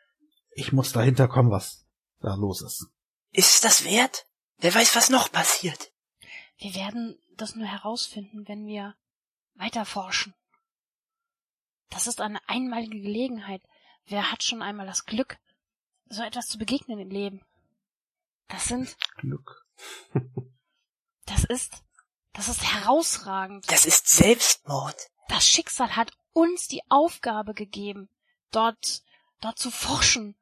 Ich 0.52 0.72
muss 0.72 0.92
dahinter 0.92 1.28
kommen, 1.28 1.50
was 1.50 1.84
da 2.20 2.34
los 2.36 2.62
ist. 2.62 2.86
Ist 3.32 3.54
es 3.54 3.60
das 3.60 3.84
wert? 3.84 4.26
Wer 4.58 4.74
weiß, 4.74 4.96
was 4.96 5.10
noch 5.10 5.30
passiert. 5.30 5.92
Wir 6.56 6.74
werden 6.74 7.18
das 7.36 7.54
nur 7.54 7.66
herausfinden, 7.66 8.48
wenn 8.48 8.66
wir 8.66 8.96
weiter 9.54 9.84
forschen. 9.84 10.34
Das 11.90 12.06
ist 12.06 12.20
eine 12.20 12.40
einmalige 12.48 13.00
Gelegenheit. 13.00 13.62
Wer 14.04 14.30
hat 14.30 14.42
schon 14.42 14.62
einmal 14.62 14.86
das 14.86 15.04
Glück, 15.04 15.38
so 16.08 16.22
etwas 16.22 16.48
zu 16.48 16.58
begegnen 16.58 16.98
im 16.98 17.10
Leben? 17.10 17.44
Das 18.48 18.64
sind 18.64 18.96
Glück. 19.16 19.66
das 21.26 21.44
ist 21.44 21.82
das 22.32 22.48
ist 22.48 22.62
herausragend. 22.62 23.70
Das 23.70 23.84
ist 23.84 24.08
Selbstmord. 24.08 24.96
Das 25.28 25.46
Schicksal 25.46 25.96
hat 25.96 26.12
uns 26.32 26.68
die 26.68 26.82
Aufgabe 26.88 27.52
gegeben, 27.52 28.08
dort 28.50 29.02
dort 29.40 29.58
zu 29.58 29.70
forschen, 29.70 30.36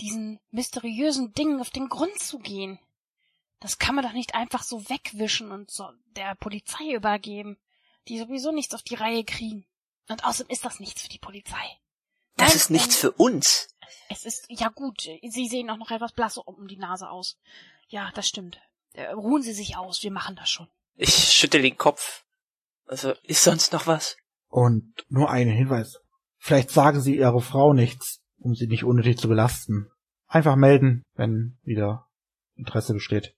diesen 0.00 0.40
mysteriösen 0.50 1.32
Dingen 1.32 1.60
auf 1.60 1.70
den 1.70 1.88
Grund 1.88 2.18
zu 2.18 2.38
gehen. 2.38 2.78
Das 3.60 3.78
kann 3.78 3.94
man 3.94 4.04
doch 4.04 4.12
nicht 4.12 4.34
einfach 4.34 4.62
so 4.62 4.88
wegwischen 4.88 5.50
und 5.50 5.70
so 5.70 5.90
der 6.16 6.34
Polizei 6.34 6.94
übergeben, 6.94 7.56
die 8.08 8.18
sowieso 8.18 8.52
nichts 8.52 8.74
auf 8.74 8.82
die 8.82 8.94
Reihe 8.94 9.24
kriegen. 9.24 9.66
Und 10.08 10.24
außerdem 10.24 10.52
ist 10.52 10.64
das 10.64 10.78
nichts 10.78 11.02
für 11.02 11.08
die 11.08 11.18
Polizei. 11.18 11.78
Das 12.36 12.48
Nein, 12.48 12.56
ist 12.56 12.70
nichts 12.70 12.96
für 12.96 13.12
uns. 13.12 13.68
Es 14.08 14.24
ist, 14.24 14.46
ja 14.48 14.68
gut, 14.68 15.00
Sie 15.00 15.48
sehen 15.48 15.70
auch 15.70 15.78
noch 15.78 15.90
etwas 15.90 16.12
blass 16.12 16.38
um 16.38 16.68
die 16.68 16.76
Nase 16.76 17.08
aus. 17.08 17.38
Ja, 17.88 18.10
das 18.14 18.28
stimmt. 18.28 18.60
Äh, 18.92 19.10
ruhen 19.10 19.42
Sie 19.42 19.52
sich 19.52 19.76
aus, 19.76 20.02
wir 20.02 20.12
machen 20.12 20.36
das 20.36 20.50
schon. 20.50 20.68
Ich 20.96 21.32
schüttel 21.32 21.62
den 21.62 21.76
Kopf. 21.76 22.24
Also, 22.86 23.12
ist 23.22 23.42
sonst 23.42 23.72
noch 23.72 23.86
was? 23.86 24.16
Und 24.48 24.94
nur 25.08 25.30
einen 25.30 25.50
Hinweis. 25.50 25.98
Vielleicht 26.38 26.70
sagen 26.70 27.00
Sie 27.00 27.16
Ihrer 27.16 27.40
Frau 27.40 27.72
nichts, 27.72 28.22
um 28.38 28.54
sie 28.54 28.66
nicht 28.66 28.84
unnötig 28.84 29.18
zu 29.18 29.28
belasten. 29.28 29.90
Einfach 30.26 30.56
melden, 30.56 31.02
wenn 31.14 31.58
wieder 31.62 32.06
Interesse 32.54 32.94
besteht. 32.94 33.34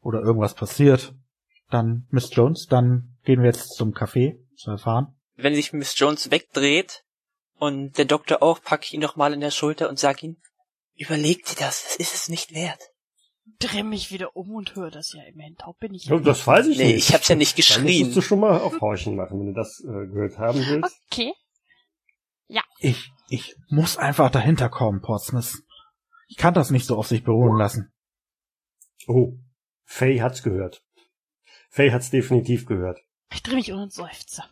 Oder 0.00 0.20
irgendwas 0.20 0.54
passiert. 0.54 1.14
Dann 1.70 2.06
Miss 2.10 2.30
Jones, 2.32 2.66
dann 2.66 3.16
gehen 3.24 3.40
wir 3.40 3.46
jetzt 3.46 3.74
zum 3.74 3.92
Café 3.92 4.38
zu 4.56 4.70
erfahren. 4.70 5.14
Wenn 5.36 5.54
sich 5.54 5.72
Miss 5.72 5.98
Jones 5.98 6.30
wegdreht, 6.30 7.04
und 7.58 7.96
der 7.98 8.04
Doktor 8.04 8.42
auch, 8.42 8.62
packe 8.62 8.84
ich 8.84 8.94
ihn 8.94 9.00
noch 9.00 9.16
mal 9.16 9.32
in 9.32 9.40
der 9.40 9.50
Schulter 9.50 9.88
und 9.88 9.98
sag 9.98 10.22
ihm, 10.22 10.36
überleg 10.96 11.44
dir 11.46 11.56
das, 11.58 11.84
das 11.84 11.96
ist 11.96 12.14
es 12.14 12.28
nicht 12.28 12.54
wert. 12.54 12.90
Dreh 13.58 13.82
mich 13.82 14.10
wieder 14.10 14.36
um 14.36 14.54
und 14.54 14.74
höre 14.74 14.90
das 14.90 15.12
ja 15.12 15.22
immerhin. 15.24 15.56
Taub 15.56 15.78
bin 15.78 15.94
ich. 15.94 16.06
Ja, 16.06 16.18
das 16.18 16.46
weiß 16.46 16.66
ich 16.66 16.78
nee, 16.78 16.94
nicht. 16.94 17.08
ich 17.08 17.14
hab's 17.14 17.28
ja 17.28 17.36
nicht 17.36 17.56
geschrien. 17.56 17.86
Dann 17.86 18.06
musst 18.06 18.16
du 18.16 18.20
schon 18.22 18.40
mal 18.40 18.58
aufhorchen 18.58 19.16
machen, 19.16 19.38
wenn 19.38 19.46
du 19.48 19.52
das 19.52 19.80
äh, 19.80 20.06
gehört 20.06 20.38
haben 20.38 20.58
willst. 20.66 20.98
Okay. 21.10 21.32
Ja. 22.48 22.62
Ich, 22.78 23.12
ich 23.28 23.56
muss 23.68 23.96
einfach 23.96 24.30
dahinter 24.30 24.68
kommen, 24.68 25.00
Portsmouth. 25.00 25.62
Ich 26.28 26.36
kann 26.36 26.54
das 26.54 26.70
nicht 26.70 26.86
so 26.86 26.96
auf 26.96 27.06
sich 27.06 27.24
beruhen 27.24 27.58
lassen. 27.58 27.92
Oh, 29.06 29.38
Faye 29.84 30.22
hat's 30.22 30.42
gehört. 30.42 30.84
Faye 31.70 31.92
hat's 31.92 32.10
definitiv 32.10 32.66
gehört. 32.66 33.00
Ich 33.32 33.42
dreh 33.42 33.54
mich 33.54 33.72
um 33.72 33.82
und 33.82 33.92
seufze. 33.92 34.42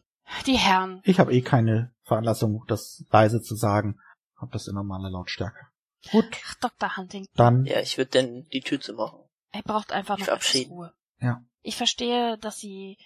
Die 0.46 0.56
Herren. 0.56 1.00
Ich 1.04 1.20
habe 1.20 1.32
eh 1.32 1.42
keine 1.42 1.94
Veranlassung, 2.02 2.64
das 2.66 3.04
leise 3.10 3.42
zu 3.42 3.54
sagen. 3.54 4.00
Hab 4.36 4.50
das 4.52 4.66
in 4.66 4.74
normaler 4.74 5.10
Lautstärke. 5.10 5.66
Gut. 6.10 6.26
Ach, 6.46 6.54
Dr. 6.56 6.96
Hunting. 6.96 7.26
Dann. 7.34 7.64
Ja, 7.64 7.80
ich 7.80 7.96
würde 7.96 8.10
denn 8.10 8.48
die 8.52 8.60
Tür 8.60 8.80
zu 8.80 8.94
machen. 8.94 9.20
Er 9.52 9.62
braucht 9.62 9.92
einfach 9.92 10.18
noch 10.18 10.28
etwas 10.28 10.68
Ruhe. 10.68 10.92
Ja. 11.20 11.44
Ich 11.62 11.76
verstehe, 11.76 12.38
dass 12.38 12.58
sie, 12.58 12.98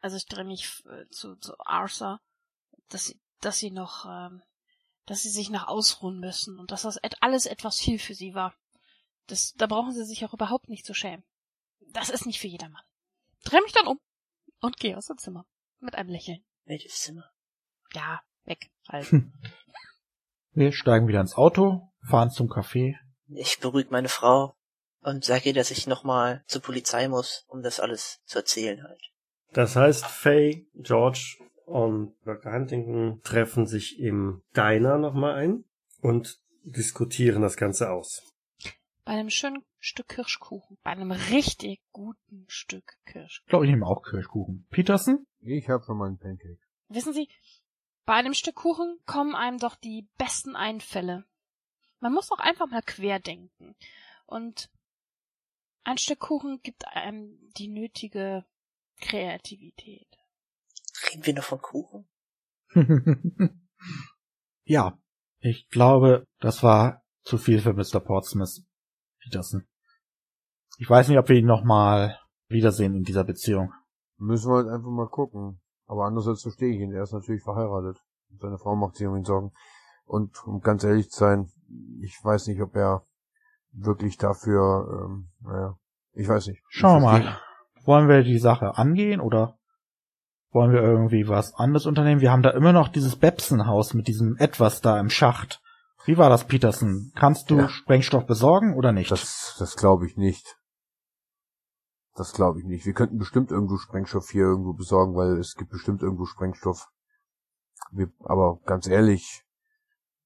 also 0.00 0.16
ich 0.16 0.26
drehe 0.26 0.44
mich 0.44 0.82
äh, 0.86 1.08
zu, 1.08 1.36
zu 1.36 1.54
Arthur, 1.60 2.20
dass 2.88 3.06
sie, 3.06 3.20
dass 3.44 3.58
sie 3.58 3.70
noch, 3.70 4.06
ähm, 4.06 4.42
dass 5.06 5.22
sie 5.22 5.30
sich 5.30 5.50
noch 5.50 5.68
ausruhen 5.68 6.18
müssen 6.18 6.58
und 6.58 6.70
dass 6.70 6.82
das 6.82 6.98
alles 7.20 7.46
etwas 7.46 7.78
viel 7.78 7.98
für 7.98 8.14
sie 8.14 8.34
war. 8.34 8.54
Das, 9.26 9.52
da 9.54 9.66
brauchen 9.66 9.92
sie 9.92 10.04
sich 10.04 10.24
auch 10.24 10.34
überhaupt 10.34 10.68
nicht 10.68 10.86
zu 10.86 10.94
schämen. 10.94 11.24
Das 11.92 12.10
ist 12.10 12.26
nicht 12.26 12.40
für 12.40 12.48
jedermann. 12.48 12.82
Dreh 13.44 13.60
mich 13.60 13.72
dann 13.72 13.86
um 13.86 14.00
und 14.60 14.78
gehe 14.78 14.96
aus 14.96 15.06
dem 15.06 15.18
Zimmer 15.18 15.46
mit 15.80 15.94
einem 15.94 16.10
Lächeln. 16.10 16.44
Welches 16.64 17.00
Zimmer? 17.00 17.30
Ja, 17.92 18.22
weg. 18.44 18.70
Halt. 18.88 19.12
Wir 20.52 20.72
steigen 20.72 21.08
wieder 21.08 21.20
ins 21.20 21.34
Auto, 21.34 21.92
fahren 22.08 22.30
zum 22.30 22.48
Café. 22.48 22.96
Ich 23.28 23.58
beruhige 23.60 23.90
meine 23.90 24.08
Frau 24.08 24.54
und 25.00 25.24
sage 25.24 25.48
ihr, 25.48 25.54
dass 25.54 25.70
ich 25.70 25.86
nochmal 25.86 26.44
zur 26.46 26.62
Polizei 26.62 27.08
muss, 27.08 27.44
um 27.48 27.62
das 27.62 27.80
alles 27.80 28.20
zu 28.24 28.38
erzählen 28.38 28.82
halt. 28.82 29.00
Das 29.52 29.76
heißt, 29.76 30.06
Faye, 30.06 30.66
George 30.74 31.38
und 31.72 32.14
Dr. 32.26 32.52
Huntington 32.52 33.22
treffen 33.22 33.66
sich 33.66 33.98
im 33.98 34.42
Diner 34.54 34.98
nochmal 34.98 35.36
ein 35.36 35.64
und 36.02 36.38
diskutieren 36.64 37.40
das 37.40 37.56
Ganze 37.56 37.90
aus. 37.90 38.22
Bei 39.06 39.12
einem 39.12 39.30
schönen 39.30 39.64
Stück 39.78 40.08
Kirschkuchen. 40.08 40.76
Bei 40.82 40.90
einem 40.90 41.12
richtig 41.12 41.80
guten 41.90 42.44
Stück 42.46 42.98
Kirschkuchen. 43.06 43.44
Ich 43.46 43.48
glaube, 43.48 43.64
ich 43.64 43.70
nehme 43.70 43.86
auch 43.86 44.02
Kirschkuchen. 44.02 44.66
Peterson? 44.70 45.26
Ich 45.40 45.70
habe 45.70 45.82
schon 45.84 45.96
mal 45.96 46.08
einen 46.08 46.18
Pancake. 46.18 46.58
Wissen 46.88 47.14
Sie, 47.14 47.28
bei 48.04 48.14
einem 48.14 48.34
Stück 48.34 48.56
Kuchen 48.56 48.98
kommen 49.06 49.34
einem 49.34 49.58
doch 49.58 49.76
die 49.76 50.06
besten 50.18 50.54
Einfälle. 50.54 51.24
Man 52.00 52.12
muss 52.12 52.30
auch 52.32 52.38
einfach 52.38 52.68
mal 52.68 52.82
querdenken. 52.82 53.76
Und 54.26 54.70
ein 55.84 55.96
Stück 55.96 56.20
Kuchen 56.20 56.60
gibt 56.62 56.86
einem 56.86 57.38
die 57.56 57.68
nötige 57.68 58.44
Kreativität. 59.00 60.06
Reden 61.12 61.26
wir 61.26 61.34
noch 61.34 61.44
von 61.44 61.60
Kuchen? 61.60 62.08
ja, 64.64 64.98
ich 65.40 65.68
glaube, 65.68 66.26
das 66.40 66.62
war 66.62 67.02
zu 67.22 67.36
viel 67.36 67.60
für 67.60 67.74
Mr. 67.74 68.00
Portsmouth. 68.00 68.62
Peterson. 69.20 69.66
Ich 70.78 70.88
weiß 70.88 71.08
nicht, 71.08 71.18
ob 71.18 71.28
wir 71.28 71.36
ihn 71.36 71.46
nochmal 71.46 72.18
wiedersehen 72.48 72.94
in 72.94 73.02
dieser 73.02 73.24
Beziehung. 73.24 73.72
Müssen 74.16 74.50
wir 74.50 74.56
halt 74.56 74.68
einfach 74.68 74.90
mal 74.90 75.08
gucken. 75.08 75.60
Aber 75.86 76.06
andererseits 76.06 76.42
verstehe 76.42 76.74
ich 76.74 76.80
ihn. 76.80 76.92
Er 76.92 77.02
ist 77.02 77.12
natürlich 77.12 77.42
verheiratet. 77.42 78.02
Und 78.30 78.40
seine 78.40 78.58
Frau 78.58 78.74
macht 78.74 78.96
sich 78.96 79.06
um 79.06 79.16
ihn 79.16 79.24
Sorgen. 79.24 79.52
Und 80.04 80.44
um 80.46 80.60
ganz 80.60 80.82
ehrlich 80.82 81.10
zu 81.10 81.20
sein, 81.20 81.52
ich 82.00 82.18
weiß 82.22 82.46
nicht, 82.46 82.60
ob 82.62 82.74
er 82.74 83.06
wirklich 83.72 84.16
dafür, 84.16 85.04
ähm, 85.04 85.30
naja, 85.40 85.78
ich 86.12 86.28
weiß 86.28 86.48
nicht. 86.48 86.62
Schauen 86.68 87.02
wir 87.02 87.12
mal. 87.12 87.40
Wollen 87.84 88.08
wir 88.08 88.22
die 88.22 88.38
Sache 88.38 88.76
angehen 88.76 89.20
oder 89.20 89.58
wollen 90.52 90.72
wir 90.72 90.82
irgendwie 90.82 91.28
was 91.28 91.54
anderes 91.54 91.86
unternehmen? 91.86 92.20
Wir 92.20 92.30
haben 92.30 92.42
da 92.42 92.50
immer 92.50 92.72
noch 92.72 92.88
dieses 92.88 93.16
Bebsen-Haus 93.16 93.94
mit 93.94 94.06
diesem 94.06 94.36
Etwas 94.36 94.80
da 94.80 95.00
im 95.00 95.10
Schacht. 95.10 95.62
Wie 96.04 96.18
war 96.18 96.28
das, 96.28 96.46
Peterson? 96.46 97.12
Kannst 97.14 97.50
du 97.50 97.58
ja. 97.58 97.68
Sprengstoff 97.68 98.26
besorgen 98.26 98.74
oder 98.74 98.92
nicht? 98.92 99.10
Das, 99.10 99.56
das 99.58 99.76
glaube 99.76 100.06
ich 100.06 100.16
nicht. 100.16 100.58
Das 102.14 102.32
glaube 102.32 102.60
ich 102.60 102.66
nicht. 102.66 102.84
Wir 102.84 102.92
könnten 102.92 103.18
bestimmt 103.18 103.50
irgendwo 103.50 103.76
Sprengstoff 103.78 104.30
hier 104.30 104.44
irgendwo 104.44 104.74
besorgen, 104.74 105.14
weil 105.14 105.38
es 105.38 105.54
gibt 105.54 105.70
bestimmt 105.70 106.02
irgendwo 106.02 106.26
Sprengstoff. 106.26 106.88
Wir, 107.90 108.12
aber 108.20 108.58
ganz 108.66 108.86
ehrlich, 108.86 109.44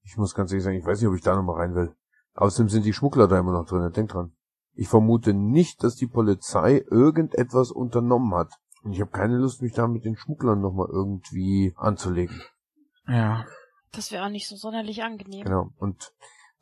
ich 0.03 0.17
muss 0.17 0.35
ganz 0.35 0.51
ehrlich 0.51 0.65
sagen, 0.65 0.77
ich 0.77 0.85
weiß 0.85 1.01
nicht, 1.01 1.09
ob 1.09 1.15
ich 1.15 1.23
da 1.23 1.37
nochmal 1.37 1.61
rein 1.61 1.75
will. 1.75 1.95
Außerdem 2.35 2.69
sind 2.69 2.85
die 2.85 2.93
Schmuggler 2.93 3.29
da 3.29 3.39
immer 3.39 3.53
noch 3.53 3.67
drin. 3.67 3.93
Denk 3.93 4.11
dran. 4.11 4.33
Ich 4.73 4.89
vermute 4.89 5.33
nicht, 5.33 5.83
dass 5.85 5.95
die 5.95 6.07
Polizei 6.07 6.85
irgendetwas 6.91 7.71
unternommen 7.71 8.35
hat. 8.35 8.53
Und 8.87 8.93
ich 8.93 9.01
habe 9.01 9.11
keine 9.11 9.37
Lust, 9.37 9.63
mich 9.63 9.73
da 9.73 9.89
mit 9.89 10.05
den 10.05 10.17
Schmugglern 10.17 10.61
nochmal 10.61 10.87
irgendwie 10.89 11.75
anzulegen. 11.77 12.41
Ja. 13.09 13.45
Das 13.91 14.13
wäre 14.13 14.25
auch 14.25 14.31
nicht 14.31 14.47
so 14.47 14.55
sonderlich 14.55 15.03
angenehm. 15.03 15.43
Genau. 15.43 15.71
Und 15.77 16.13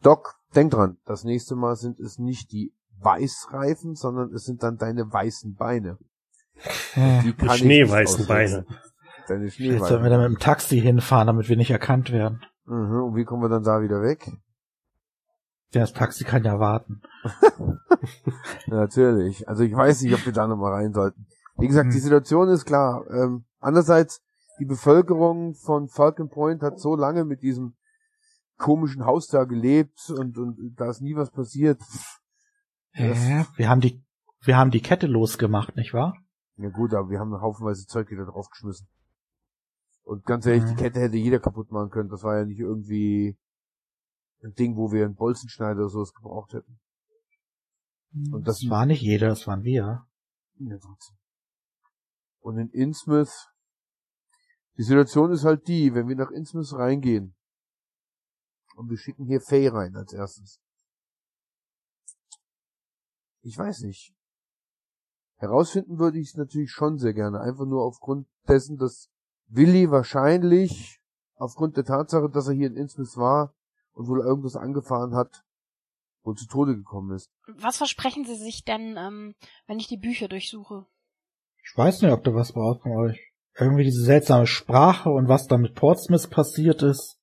Doc, 0.03 0.37
denk 0.55 0.71
dran, 0.71 0.97
das 1.05 1.25
nächste 1.25 1.55
Mal 1.55 1.77
sind 1.77 2.01
es 2.01 2.19
nicht 2.19 2.51
die 2.51 2.73
Weißreifen, 3.01 3.95
sondern 3.95 4.33
es 4.33 4.45
sind 4.45 4.63
dann 4.63 4.79
deine 4.79 5.13
weißen 5.13 5.55
Beine. 5.55 5.99
Die, 6.97 7.35
die 7.35 7.49
schneeweißen 7.51 8.27
Beine. 8.27 8.65
Deine 9.29 9.51
Schneeweißen. 9.51 9.81
Jetzt 9.81 9.89
sollen 9.89 10.03
wir 10.03 10.11
da 10.11 10.17
mit 10.17 10.29
dem 10.29 10.39
Taxi 10.39 10.81
hinfahren, 10.81 11.27
damit 11.27 11.51
wir 11.51 11.59
nicht 11.59 11.73
erkannt 11.73 12.11
werden. 12.11 12.41
Mhm. 12.65 13.03
Und 13.03 13.17
wie 13.17 13.25
kommen 13.25 13.43
wir 13.43 13.51
dann 13.51 13.65
da 13.65 13.83
wieder 13.83 14.01
weg? 14.01 14.33
Ja, 15.73 15.83
das 15.83 15.93
Taxi 15.93 16.25
kann 16.25 16.45
ja 16.45 16.59
warten. 16.59 17.03
Natürlich. 18.67 19.47
Also 19.47 19.63
ich 19.63 19.75
weiß 19.75 20.01
nicht, 20.01 20.15
ob 20.15 20.25
wir 20.25 20.33
da 20.33 20.47
nochmal 20.47 20.73
rein 20.73 20.95
sollten. 20.95 21.27
Wie 21.57 21.69
gesagt, 21.69 21.93
die 21.93 21.97
hm. 21.97 22.03
Situation 22.03 22.49
ist 22.49 22.65
klar. 22.65 23.05
Ähm, 23.11 23.45
andererseits, 23.61 24.23
die 24.59 24.65
Bevölkerung 24.65 25.55
von 25.55 25.89
Falcon 25.89 26.29
Point 26.29 26.63
hat 26.63 26.79
so 26.79 26.97
lange 26.97 27.25
mit 27.25 27.43
diesem 27.43 27.75
komischen 28.57 29.05
Haus 29.05 29.27
da 29.27 29.45
gelebt 29.45 30.11
und, 30.11 30.39
und 30.39 30.75
da 30.77 30.91
ist 30.91 31.01
nie 31.01 31.17
was 31.17 31.31
passiert. 31.31 31.81
Ja, 32.95 33.47
wir 33.57 33.69
haben 33.69 33.81
die, 33.81 34.05
wir 34.43 34.57
haben 34.57 34.71
die 34.71 34.81
Kette 34.81 35.07
losgemacht, 35.07 35.77
nicht 35.77 35.93
wahr? 35.93 36.17
Ja 36.57 36.71
gut, 36.71 36.95
aber 36.95 37.11
wir 37.11 37.19
haben 37.19 37.33
haufenweise 37.41 37.87
Zeug 37.87 38.11
wieder 38.11 38.27
draufgeschmissen. 38.27 38.87
Und 40.05 40.25
ganz 40.25 40.47
ehrlich, 40.47 40.65
mhm. 40.65 40.69
die 40.69 40.75
Kette 40.77 41.01
hätte 41.01 41.17
jeder 41.17 41.41
kaputt 41.41 41.73
machen 41.73 41.91
können. 41.91 42.11
Das 42.11 42.23
war 42.23 42.39
ja 42.39 42.45
nicht 42.45 42.61
irgendwie 42.61 43.37
ein 44.45 44.55
Ding, 44.55 44.77
wo 44.77 44.93
wir 44.93 45.05
einen 45.05 45.17
Bolzenschneider 45.17 45.81
oder 45.81 45.89
sowas 45.89 46.13
gebraucht 46.13 46.53
hätten. 46.53 46.79
Und 48.31 48.47
das, 48.47 48.61
das 48.61 48.71
war 48.71 48.87
nicht 48.87 49.03
jeder, 49.03 49.29
das 49.29 49.47
waren 49.47 49.65
wir. 49.65 50.07
Ja, 50.59 50.79
trotzdem. 50.79 51.17
Und 52.45 52.59
in 52.59 52.69
Innsmouth, 52.69 53.51
die 54.77 54.83
Situation 54.83 55.33
ist 55.33 55.45
halt 55.45 55.67
die, 55.67 55.95
wenn 55.95 56.09
wir 56.09 56.17
nach 56.17 56.31
Innsmouth 56.31 56.75
reingehen 56.75 57.35
und 58.77 58.91
wir 58.91 58.99
schicken 58.99 59.25
hier 59.25 59.41
Faye 59.41 59.73
rein 59.73 59.97
als 59.97 60.13
erstes. 60.13 60.61
Ich 63.41 63.57
weiß 63.57 63.81
nicht. 63.81 64.15
Herausfinden 65.37 65.99
würde 65.99 66.19
ich 66.19 66.29
es 66.29 66.37
natürlich 66.37 66.71
schon 66.71 66.99
sehr 66.99 67.15
gerne, 67.15 67.41
einfach 67.41 67.65
nur 67.65 67.83
aufgrund 67.83 68.29
dessen, 68.47 68.77
dass 68.77 69.09
Willi 69.47 69.91
wahrscheinlich 69.91 71.01
aufgrund 71.37 71.79
der 71.79 71.85
Tatsache, 71.85 72.29
dass 72.29 72.49
er 72.49 72.55
hier 72.55 72.67
in 72.67 72.77
Innsmouth 72.77 73.17
war 73.17 73.55
und 73.93 74.07
wohl 74.07 74.21
irgendwas 74.21 74.57
angefahren 74.57 75.15
hat, 75.15 75.47
wohl 76.25 76.37
zu 76.37 76.47
Tode 76.47 76.77
gekommen 76.77 77.17
ist. 77.17 77.31
Was 77.47 77.79
versprechen 77.79 78.27
Sie 78.27 78.37
sich 78.37 78.65
denn, 78.65 78.99
ähm, 78.99 79.35
wenn 79.67 79.79
ich 79.79 79.89
die 79.89 79.97
Bücher 79.97 80.29
durchsuche? 80.29 80.87
Ich 81.65 81.77
weiß 81.77 82.03
nicht, 82.03 82.13
ob 82.13 82.23
da 82.25 82.35
was 82.35 82.53
braucht 82.53 82.83
von 82.83 82.93
euch. 82.93 83.33
Irgendwie 83.59 83.85
diese 83.85 84.03
seltsame 84.03 84.47
Sprache 84.47 85.11
und 85.11 85.29
was 85.29 85.47
da 85.47 85.57
mit 85.57 85.75
Portsmouth 85.75 86.29
passiert 86.31 86.83
ist, 86.83 87.19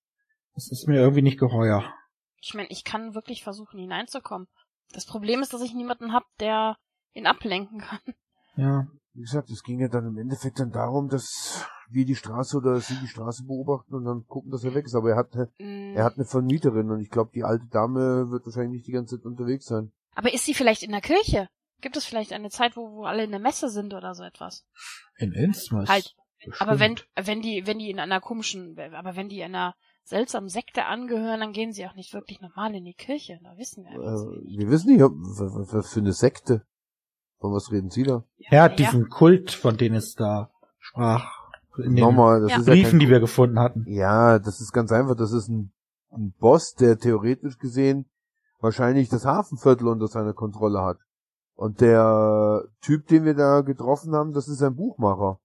das 0.56 0.72
ist 0.72 0.88
mir 0.88 1.00
irgendwie 1.00 1.22
nicht 1.22 1.40
geheuer. 1.40 1.94
Ich 2.42 2.54
meine, 2.54 2.70
ich 2.70 2.84
kann 2.84 3.14
wirklich 3.14 3.44
versuchen, 3.44 3.80
hineinzukommen. 3.80 4.48
Das 4.94 5.06
Problem 5.06 5.42
ist, 5.42 5.54
dass 5.54 5.62
ich 5.62 5.74
niemanden 5.74 6.14
hab, 6.14 6.24
der 6.40 6.78
ihn 7.14 7.28
ablenken 7.28 7.80
kann. 7.80 8.00
Ja. 8.56 8.88
Wie 9.14 9.22
gesagt, 9.22 9.50
es 9.50 9.64
ging 9.64 9.82
ja 9.82 9.90
dann 9.90 10.08
im 10.08 10.18
Endeffekt 10.18 10.60
dann 10.60 10.72
darum, 10.72 11.10
dass 11.10 11.68
wir 11.90 12.06
die 12.06 12.16
Straße 12.16 12.56
oder 12.56 12.80
sie 12.80 12.96
die 12.96 13.08
Straße 13.08 13.44
beobachten 13.44 13.94
und 13.94 14.06
dann 14.06 14.26
gucken, 14.26 14.52
dass 14.52 14.64
er 14.64 14.74
weg 14.74 14.86
ist. 14.86 14.96
Aber 14.96 15.10
er 15.10 15.18
hat, 15.18 15.36
mm. 15.60 15.96
er 15.96 16.06
hat 16.06 16.16
eine 16.16 16.26
Vermieterin 16.26 16.90
und 16.90 17.02
ich 17.02 17.10
glaube, 17.10 17.32
die 17.36 17.44
alte 17.44 17.68
Dame 17.68 18.32
wird 18.32 18.46
wahrscheinlich 18.46 18.72
nicht 18.72 18.88
die 18.88 18.94
ganze 18.94 19.18
Zeit 19.18 19.26
unterwegs 19.26 19.66
sein. 19.66 19.92
Aber 20.16 20.34
ist 20.34 20.46
sie 20.46 20.54
vielleicht 20.54 20.84
in 20.84 20.92
der 20.92 21.02
Kirche? 21.02 21.50
Gibt 21.82 21.98
es 21.98 22.06
vielleicht 22.06 22.34
eine 22.34 22.50
Zeit, 22.50 22.76
wo, 22.76 22.92
wo 22.92 23.06
alle 23.06 23.24
in 23.24 23.32
der 23.32 23.40
Messe 23.40 23.70
sind 23.70 23.94
oder 23.94 24.14
so 24.14 24.24
etwas? 24.24 24.66
In 25.18 25.34
Innsmouth? 25.34 25.90
Halt. 25.90 26.16
Bestimmt. 26.44 26.62
Aber 26.62 26.80
wenn, 26.80 26.96
wenn 27.16 27.42
die, 27.42 27.68
wenn 27.68 27.78
die 27.78 27.92
in 27.92 28.00
einer 28.00 28.20
komischen, 28.20 28.76
aber 28.94 29.16
wenn 29.16 29.30
die 29.30 29.44
einer 29.44 29.76
seltsamen 30.04 30.50
Sekte 30.50 30.86
angehören, 30.86 31.40
dann 31.40 31.52
gehen 31.52 31.72
sie 31.72 31.86
auch 31.86 31.94
nicht 31.94 32.14
wirklich 32.14 32.42
normal 32.42 32.74
in 32.74 32.84
die 32.84 32.96
Kirche. 32.96 33.40
Da 33.44 33.56
wissen 33.58 33.84
wir 33.84 33.92
äh, 33.92 34.58
Wir 34.58 34.70
wissen 34.70 34.92
nicht, 34.92 35.04
ob, 35.04 35.14
was 35.14 35.92
für 35.92 36.00
eine 36.00 36.14
Sekte. 36.14 36.66
Von 37.40 37.54
was 37.54 37.72
reden 37.72 37.90
Sie 37.90 38.04
da? 38.04 38.24
Ja, 38.38 38.70
diesen 38.70 39.10
Kult, 39.10 39.52
von 39.52 39.78
dem 39.78 39.94
es 39.94 40.14
da 40.14 40.52
sprach. 40.80 41.26
In 41.78 41.96
den 41.96 42.04
Nochmal, 42.04 42.42
das 42.42 42.52
ja. 42.52 42.58
ist 42.58 42.66
Briefen, 42.66 42.84
ja 42.84 42.90
kein, 42.90 43.00
die 43.00 43.10
wir 43.10 43.20
gefunden 43.20 43.60
hatten. 43.60 43.86
Ja, 43.88 44.38
das 44.40 44.62
ist 44.62 44.74
ganz 44.74 44.92
einfach. 44.92 45.16
Das 45.16 45.32
ist 45.32 45.48
ein, 45.48 45.72
ein 46.12 46.34
Boss, 46.38 46.74
der 46.76 46.98
theoretisch 46.98 47.58
gesehen 47.58 48.12
wahrscheinlich 48.60 49.10
das 49.10 49.26
Hafenviertel 49.26 49.88
unter 49.88 50.08
seiner 50.08 50.34
Kontrolle 50.34 50.82
hat. 50.82 50.98
Und 51.62 51.80
der 51.80 52.64
Typ, 52.82 53.06
den 53.06 53.24
wir 53.24 53.36
da 53.36 53.62
getroffen 53.62 54.16
haben, 54.16 54.34
das 54.34 54.48
ist 54.48 54.64
ein 54.64 54.76
Buchmacher. 54.76 55.40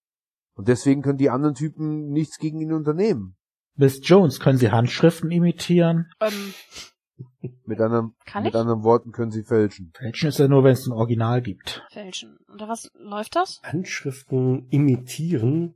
Und 0.54 0.66
deswegen 0.66 1.02
können 1.02 1.18
die 1.18 1.28
anderen 1.28 1.54
Typen 1.54 2.08
nichts 2.08 2.38
gegen 2.38 2.58
ihn 2.58 2.72
unternehmen. 2.72 3.36
Miss 3.74 4.00
Jones, 4.02 4.40
können 4.40 4.56
Sie 4.56 4.70
Handschriften 4.70 5.30
imitieren? 5.30 6.10
Ähm, 6.20 6.54
mit 7.66 7.78
anderen, 7.82 8.14
mit 8.42 8.56
anderen 8.56 8.82
Worten 8.82 9.12
können 9.12 9.30
Sie 9.30 9.42
fälschen. 9.42 9.92
Fälschen 9.94 10.30
ist 10.30 10.38
ja 10.38 10.48
nur, 10.48 10.64
wenn 10.64 10.72
es 10.72 10.86
ein 10.86 10.94
Original 10.94 11.42
gibt. 11.42 11.84
Fälschen. 11.90 12.38
Unter 12.50 12.66
was 12.66 12.90
läuft 12.94 13.36
das? 13.36 13.60
Handschriften 13.62 14.70
imitieren? 14.70 15.74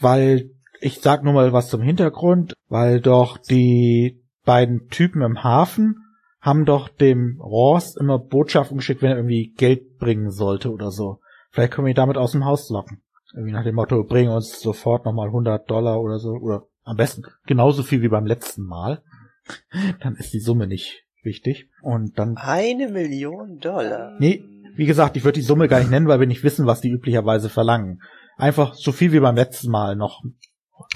Weil, 0.00 0.50
ich 0.80 1.00
sag 1.00 1.22
nur 1.22 1.32
mal 1.32 1.52
was 1.52 1.68
zum 1.68 1.80
Hintergrund, 1.80 2.54
weil 2.66 3.00
doch 3.00 3.38
die 3.38 4.20
beiden 4.44 4.88
Typen 4.88 5.22
im 5.22 5.44
Hafen 5.44 6.09
haben 6.40 6.64
doch 6.64 6.88
dem 6.88 7.40
Ross 7.40 7.96
immer 7.96 8.18
Botschaften 8.18 8.78
geschickt, 8.78 9.02
wenn 9.02 9.10
er 9.10 9.16
irgendwie 9.16 9.52
Geld 9.56 9.98
bringen 9.98 10.30
sollte 10.30 10.70
oder 10.70 10.90
so. 10.90 11.20
Vielleicht 11.50 11.72
können 11.72 11.86
wir 11.86 11.92
ihn 11.92 11.96
damit 11.96 12.16
aus 12.16 12.32
dem 12.32 12.44
Haus 12.44 12.70
locken. 12.70 13.02
Irgendwie 13.34 13.52
nach 13.52 13.64
dem 13.64 13.74
Motto, 13.74 14.02
bring 14.04 14.28
uns 14.28 14.60
sofort 14.60 15.04
nochmal 15.04 15.28
100 15.28 15.70
Dollar 15.70 16.00
oder 16.00 16.18
so. 16.18 16.30
Oder 16.30 16.66
am 16.82 16.96
besten 16.96 17.22
genauso 17.46 17.82
viel 17.82 18.02
wie 18.02 18.08
beim 18.08 18.26
letzten 18.26 18.64
Mal. 18.64 19.02
Dann 20.00 20.16
ist 20.16 20.32
die 20.32 20.40
Summe 20.40 20.66
nicht 20.66 21.04
wichtig. 21.22 21.68
Und 21.82 22.18
dann. 22.18 22.36
Eine 22.36 22.88
Million 22.88 23.58
Dollar. 23.58 24.16
Nee, 24.18 24.42
wie 24.76 24.86
gesagt, 24.86 25.16
ich 25.16 25.24
würde 25.24 25.38
die 25.38 25.44
Summe 25.44 25.68
gar 25.68 25.80
nicht 25.80 25.90
nennen, 25.90 26.08
weil 26.08 26.20
wir 26.20 26.26
nicht 26.26 26.42
wissen, 26.42 26.66
was 26.66 26.80
die 26.80 26.90
üblicherweise 26.90 27.48
verlangen. 27.48 28.00
Einfach 28.36 28.74
so 28.74 28.92
viel 28.92 29.12
wie 29.12 29.20
beim 29.20 29.36
letzten 29.36 29.70
Mal 29.70 29.96
noch. 29.96 30.22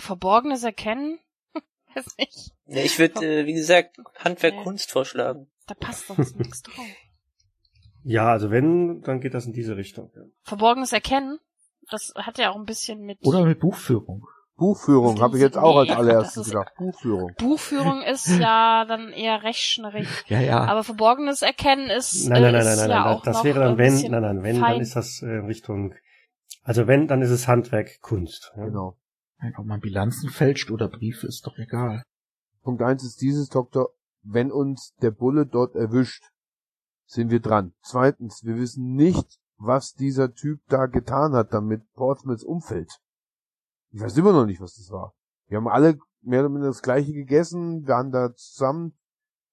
Verborgenes 0.01 0.65
erkennen? 0.65 1.19
Weiß 1.95 2.17
nicht. 2.19 2.53
Ja, 2.67 2.83
ich 2.83 2.99
würde, 2.99 3.41
äh, 3.43 3.47
wie 3.47 3.55
gesagt, 3.55 3.97
Handwerk 4.17 4.63
Kunst 4.63 4.91
vorschlagen. 4.91 5.49
Da 5.67 5.75
passt 5.75 6.07
sonst 6.07 6.37
nichts 6.39 6.63
drauf. 6.63 6.85
Ja, 8.03 8.31
also 8.31 8.51
wenn, 8.51 9.01
dann 9.03 9.21
geht 9.21 9.35
das 9.35 9.47
in 9.47 9.53
diese 9.53 9.77
Richtung. 9.77 10.11
Ja. 10.15 10.23
Verborgenes 10.43 10.93
Erkennen? 10.93 11.39
Das 11.91 12.13
hat 12.17 12.39
ja 12.39 12.51
auch 12.51 12.57
ein 12.57 12.65
bisschen 12.65 13.03
mit. 13.03 13.19
Oder 13.23 13.45
mit 13.45 13.61
Buchführung. 13.61 14.27
Buchführung 14.57 15.21
habe 15.21 15.37
ich 15.37 15.43
jetzt 15.43 15.57
auch 15.57 15.83
nee, 15.83 15.91
als 15.91 15.99
allererstes 15.99 16.47
gedacht. 16.49 16.73
Buchführung. 16.77 17.33
Buchführung 17.39 18.03
ist 18.03 18.29
ja 18.29 18.85
dann 18.85 19.11
eher 19.11 19.43
rechnerisch. 19.43 20.25
Ja, 20.29 20.41
ja. 20.41 20.65
Aber 20.65 20.85
verborgenes 20.85 21.43
Erkennen 21.43 21.91
ist 21.91 22.29
Nein, 22.29 22.43
nein, 22.43 22.53
nein, 22.53 22.65
nein, 22.65 22.77
nein, 22.77 22.91
ja 22.91 23.05
nein. 23.05 23.21
das 23.25 23.43
wäre 23.43 23.59
dann 23.59 23.79
wenn, 23.79 23.95
nein, 24.11 24.23
nein, 24.23 24.43
wenn, 24.45 24.61
fein. 24.61 24.73
dann 24.75 24.81
ist 24.81 24.95
das 24.95 25.23
äh, 25.23 25.27
Richtung 25.27 25.95
also 26.65 26.87
wenn, 26.87 27.07
dann 27.07 27.21
ist 27.21 27.31
es 27.31 27.47
Handwerk, 27.47 28.01
Kunst. 28.01 28.53
Ja. 28.57 28.65
Genau. 28.65 28.97
Ob 29.57 29.67
man 29.67 29.81
Bilanzen 29.81 30.31
fälscht 30.31 30.71
oder 30.71 30.89
Briefe, 30.89 31.27
ist 31.27 31.47
doch 31.47 31.59
egal. 31.59 32.03
Punkt 32.63 32.83
eins 32.83 33.05
ist 33.05 33.21
dieses, 33.21 33.49
Doktor, 33.49 33.91
wenn 34.23 34.51
uns 34.51 34.95
der 35.03 35.11
Bulle 35.11 35.47
dort 35.47 35.75
erwischt, 35.77 36.31
sind 37.07 37.31
wir 37.31 37.41
dran. 37.41 37.75
Zweitens, 37.83 38.43
wir 38.45 38.57
wissen 38.57 38.95
nicht, 38.95 39.39
was 39.57 39.93
dieser 39.93 40.33
Typ 40.33 40.61
da 40.69 40.87
getan 40.87 41.35
hat, 41.35 41.53
damit 41.53 41.91
Portsmouths 41.93 42.43
umfällt. 42.43 43.01
Ich 43.91 44.01
weiß 44.01 44.17
immer 44.17 44.33
noch 44.33 44.47
nicht, 44.47 44.61
was 44.61 44.75
das 44.77 44.91
war. 44.91 45.15
Wir 45.47 45.59
haben 45.59 45.69
alle 45.69 45.99
mehr 46.23 46.41
oder 46.41 46.49
minder 46.49 46.69
das 46.69 46.83
gleiche 46.83 47.13
gegessen, 47.13 47.83
wir 47.83 47.89
waren 47.89 48.11
da 48.11 48.35
zusammen. 48.35 48.97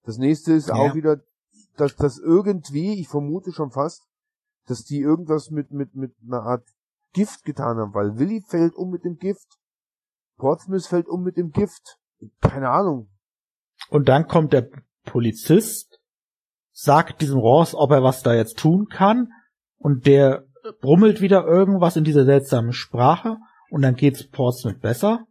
Das 0.04 0.18
nächste 0.18 0.54
ist 0.54 0.70
ja. 0.70 0.76
auch 0.76 0.96
wieder, 0.96 1.22
dass 1.76 1.96
das 1.96 2.18
irgendwie, 2.18 3.00
ich 3.00 3.08
vermute 3.08 3.52
schon 3.52 3.72
fast, 3.72 4.08
dass 4.68 4.84
die 4.84 5.00
irgendwas 5.00 5.52
mit, 5.52 5.72
mit, 5.72 5.96
mit 5.96 6.16
einer 6.24 6.44
Art 6.44 6.68
Gift 7.14 7.44
getan 7.44 7.78
haben, 7.78 7.94
weil 7.94 8.18
Willi 8.18 8.42
fällt 8.42 8.74
um 8.76 8.90
mit 8.90 9.04
dem 9.04 9.18
Gift. 9.18 9.60
Portsmouth 10.42 10.88
fällt 10.88 11.08
um 11.08 11.22
mit 11.22 11.38
dem 11.38 11.52
Gift. 11.52 12.00
Keine 12.42 12.72
Ahnung. 12.72 13.10
Und 13.90 14.10
dann 14.10 14.28
kommt 14.28 14.54
der 14.54 14.70
Polizist 15.06 16.00
sagt 16.72 17.22
diesem 17.22 17.38
Ross, 17.38 17.76
ob 17.76 17.92
er 17.92 18.02
was 18.02 18.24
da 18.24 18.34
jetzt 18.34 18.58
tun 18.58 18.88
kann 18.88 19.32
und 19.78 20.08
der 20.08 20.48
brummelt 20.82 21.22
wieder 21.22 21.46
irgendwas 21.46 21.96
in 21.96 22.04
dieser 22.04 22.26
seltsamen 22.26 22.74
Sprache 22.74 23.38
und 23.70 23.84
dann 23.84 23.94
geht's 23.94 24.28
Portsmouth 24.28 24.80
besser. 24.80 25.28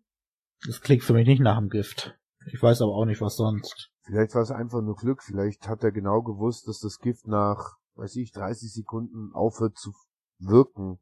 Das 0.64 0.80
klingt 0.80 1.02
für 1.02 1.14
mich 1.14 1.26
nicht 1.26 1.40
nach 1.40 1.58
dem 1.58 1.70
Gift. 1.70 2.16
Ich 2.46 2.62
weiß 2.62 2.80
aber 2.82 2.92
auch 2.92 3.04
nicht, 3.04 3.20
was 3.20 3.34
sonst. 3.34 3.90
Vielleicht 4.02 4.34
war 4.34 4.42
es 4.42 4.52
einfach 4.52 4.80
nur 4.80 4.94
Glück. 4.94 5.22
Vielleicht 5.24 5.66
hat 5.66 5.82
er 5.82 5.90
genau 5.90 6.22
gewusst, 6.22 6.68
dass 6.68 6.78
das 6.78 6.98
Gift 6.98 7.26
nach, 7.26 7.78
weiß 7.94 8.14
ich, 8.16 8.30
30 8.30 8.72
Sekunden 8.72 9.32
aufhört 9.34 9.76
zu 9.76 9.92
wirken. 10.38 11.00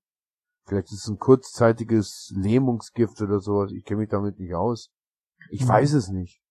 Vielleicht 0.68 0.92
ist 0.92 1.04
es 1.04 1.08
ein 1.08 1.18
kurzzeitiges 1.18 2.30
Lähmungsgift 2.36 3.20
oder 3.22 3.40
sowas. 3.40 3.72
Ich 3.72 3.84
kenne 3.84 4.00
mich 4.00 4.10
damit 4.10 4.38
nicht 4.38 4.54
aus. 4.54 4.90
Ich 5.50 5.64
mhm. 5.64 5.68
weiß 5.68 5.94
es 5.94 6.08
nicht. 6.08 6.42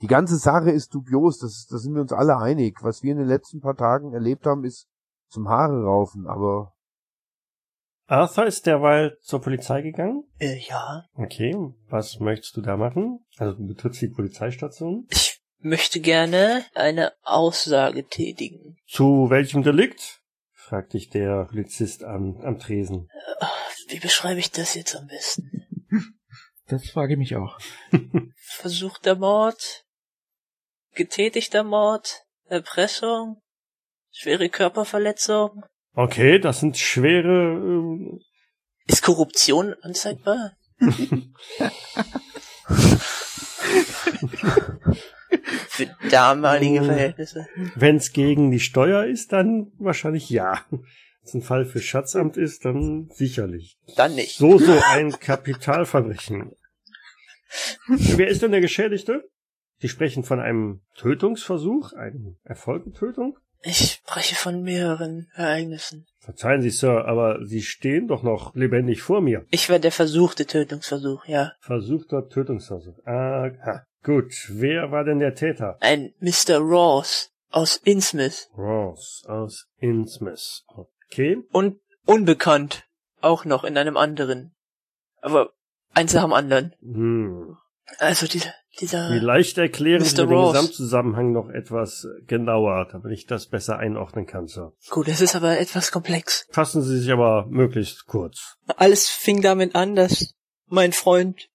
Die 0.00 0.06
ganze 0.06 0.36
Sache 0.36 0.70
ist 0.70 0.94
dubios, 0.94 1.38
das, 1.38 1.66
da 1.68 1.78
sind 1.78 1.94
wir 1.94 2.02
uns 2.02 2.12
alle 2.12 2.36
einig. 2.38 2.78
Was 2.82 3.02
wir 3.02 3.12
in 3.12 3.18
den 3.18 3.26
letzten 3.26 3.60
paar 3.60 3.76
Tagen 3.76 4.12
erlebt 4.12 4.46
haben, 4.46 4.64
ist 4.64 4.86
zum 5.28 5.48
Haare 5.48 5.82
raufen, 5.82 6.26
aber. 6.26 6.72
Arthur 8.06 8.46
ist 8.46 8.66
derweil 8.66 9.16
zur 9.22 9.40
Polizei 9.40 9.80
gegangen? 9.82 10.24
Äh, 10.38 10.58
ja. 10.68 11.04
Okay, 11.14 11.56
was 11.88 12.20
möchtest 12.20 12.56
du 12.56 12.60
da 12.60 12.76
machen? 12.76 13.24
Also 13.38 13.56
du 13.56 13.66
betrittst 13.66 14.02
die 14.02 14.08
Polizeistation? 14.08 15.06
Ich 15.10 15.40
möchte 15.58 16.00
gerne 16.00 16.64
eine 16.74 17.12
Aussage 17.22 18.04
tätigen. 18.04 18.76
Zu 18.86 19.30
welchem 19.30 19.62
Delikt? 19.62 20.20
fragt 20.52 20.94
dich 20.94 21.10
der 21.10 21.44
Polizist 21.44 22.04
am, 22.04 22.40
am 22.42 22.58
Tresen. 22.58 23.08
Äh, 23.40 23.44
wie 23.88 24.00
beschreibe 24.00 24.40
ich 24.40 24.50
das 24.50 24.74
jetzt 24.74 24.96
am 24.96 25.06
besten? 25.06 25.50
Das 26.66 26.88
frage 26.88 27.12
ich 27.14 27.18
mich 27.18 27.36
auch. 27.36 27.58
Versuchter 28.36 29.16
Mord, 29.16 29.84
getätigter 30.94 31.62
Mord, 31.62 32.24
Erpressung, 32.46 33.42
schwere 34.10 34.48
Körperverletzung. 34.48 35.64
Okay, 35.92 36.38
das 36.38 36.60
sind 36.60 36.78
schwere. 36.78 37.54
Ähm 37.54 38.20
Ist 38.86 39.02
Korruption 39.02 39.74
anzeigbar? 39.82 40.52
Für 45.68 45.96
damalige 46.10 46.80
oh. 46.80 46.84
Verhältnisse. 46.84 47.46
Wenn 47.74 47.96
es 47.96 48.12
gegen 48.12 48.50
die 48.50 48.60
Steuer 48.60 49.04
ist, 49.04 49.32
dann 49.32 49.72
wahrscheinlich 49.78 50.30
ja. 50.30 50.64
Wenn 51.24 51.28
es 51.28 51.34
ein 51.34 51.42
Fall 51.42 51.64
für 51.64 51.80
Schatzamt 51.80 52.36
ist, 52.36 52.66
dann 52.66 53.08
sicherlich. 53.10 53.78
Dann 53.96 54.14
nicht. 54.14 54.36
So, 54.36 54.58
so 54.58 54.78
ein 54.90 55.10
Kapitalverbrechen. 55.10 56.52
Wer 57.88 58.28
ist 58.28 58.42
denn 58.42 58.50
der 58.50 58.60
Geschädigte? 58.60 59.24
Sie 59.78 59.88
sprechen 59.88 60.22
von 60.22 60.40
einem 60.40 60.82
Tötungsversuch, 60.96 61.94
einem 61.94 62.36
Erfolgetötung? 62.44 63.38
Ich 63.62 63.92
spreche 63.92 64.34
von 64.34 64.62
mehreren 64.62 65.28
Ereignissen. 65.34 66.06
Verzeihen 66.18 66.60
Sie, 66.60 66.68
Sir, 66.68 67.06
aber 67.06 67.38
Sie 67.46 67.62
stehen 67.62 68.06
doch 68.06 68.22
noch 68.22 68.54
lebendig 68.54 69.00
vor 69.00 69.22
mir. 69.22 69.46
Ich 69.50 69.70
war 69.70 69.78
der 69.78 69.92
versuchte 69.92 70.44
Tötungsversuch, 70.44 71.24
ja. 71.24 71.52
Versuchter 71.60 72.28
Tötungsversuch. 72.28 72.98
Aha. 73.06 73.86
Gut, 74.02 74.34
wer 74.50 74.90
war 74.90 75.04
denn 75.04 75.20
der 75.20 75.34
Täter? 75.34 75.78
Ein 75.80 76.12
Mr. 76.20 76.58
Ross 76.58 77.30
aus 77.50 77.76
Innsmouth. 77.78 78.50
Ross 78.58 79.22
aus 79.26 79.66
Innsmouth. 79.78 80.64
Okay. 81.14 81.38
Und 81.52 81.78
unbekannt. 82.06 82.84
Auch 83.20 83.44
noch 83.44 83.62
in 83.62 83.78
einem 83.78 83.96
anderen. 83.96 84.52
Aber 85.22 85.52
eins 85.94 86.12
nach 86.12 86.24
dem 86.24 86.32
anderen. 86.32 86.74
Hm. 86.80 87.56
Also 87.98 88.26
dieser, 88.26 88.52
dieser. 88.80 89.08
Vielleicht 89.08 89.56
erklären 89.58 90.02
Mr. 90.02 90.06
Sie 90.06 90.26
den 90.26 90.28
Gesamtzusammenhang 90.28 91.32
noch 91.32 91.48
etwas 91.50 92.08
genauer, 92.26 92.88
damit 92.90 93.12
ich 93.12 93.26
das 93.26 93.46
besser 93.46 93.78
einordnen 93.78 94.26
kann, 94.26 94.48
Sir. 94.48 94.72
Gut, 94.90 95.06
es 95.06 95.20
ist 95.20 95.36
aber 95.36 95.58
etwas 95.58 95.92
komplex. 95.92 96.48
Fassen 96.50 96.82
Sie 96.82 96.98
sich 96.98 97.12
aber 97.12 97.46
möglichst 97.48 98.06
kurz. 98.06 98.56
Alles 98.76 99.08
fing 99.08 99.40
damit 99.40 99.76
an, 99.76 99.94
dass 99.94 100.34
mein 100.66 100.92
Freund 100.92 101.48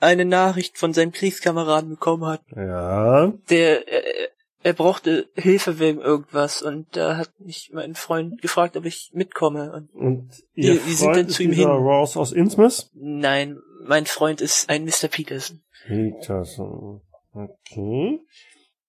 eine 0.00 0.24
Nachricht 0.24 0.78
von 0.78 0.94
seinem 0.94 1.12
Kriegskameraden 1.12 1.90
bekommen 1.90 2.24
hat. 2.24 2.42
Ja. 2.56 3.32
Der, 3.50 3.86
er, 3.86 4.30
er 4.62 4.72
brauchte 4.72 5.28
Hilfe 5.34 5.78
wegen 5.78 6.00
irgendwas 6.00 6.62
und 6.62 6.96
da 6.96 7.16
hat 7.16 7.30
mich 7.40 7.70
mein 7.72 7.94
Freund 7.94 8.40
gefragt, 8.40 8.76
ob 8.76 8.84
ich 8.84 9.10
mitkomme. 9.12 9.72
Und, 9.72 9.94
und 9.94 10.30
ihr 10.54 10.78
die, 10.78 10.92
sind 10.92 11.16
dann 11.16 11.28
zu 11.28 11.42
ihm 11.42 11.52
hin. 11.52 11.68
Ross 11.68 12.16
aus 12.16 12.32
Innsmouth? 12.32 12.90
Nein, 12.94 13.58
mein 13.84 14.06
Freund 14.06 14.40
ist 14.40 14.70
ein 14.70 14.84
Mr. 14.84 15.08
Peterson. 15.08 15.62
Peterson. 15.86 17.00
Okay. 17.32 18.20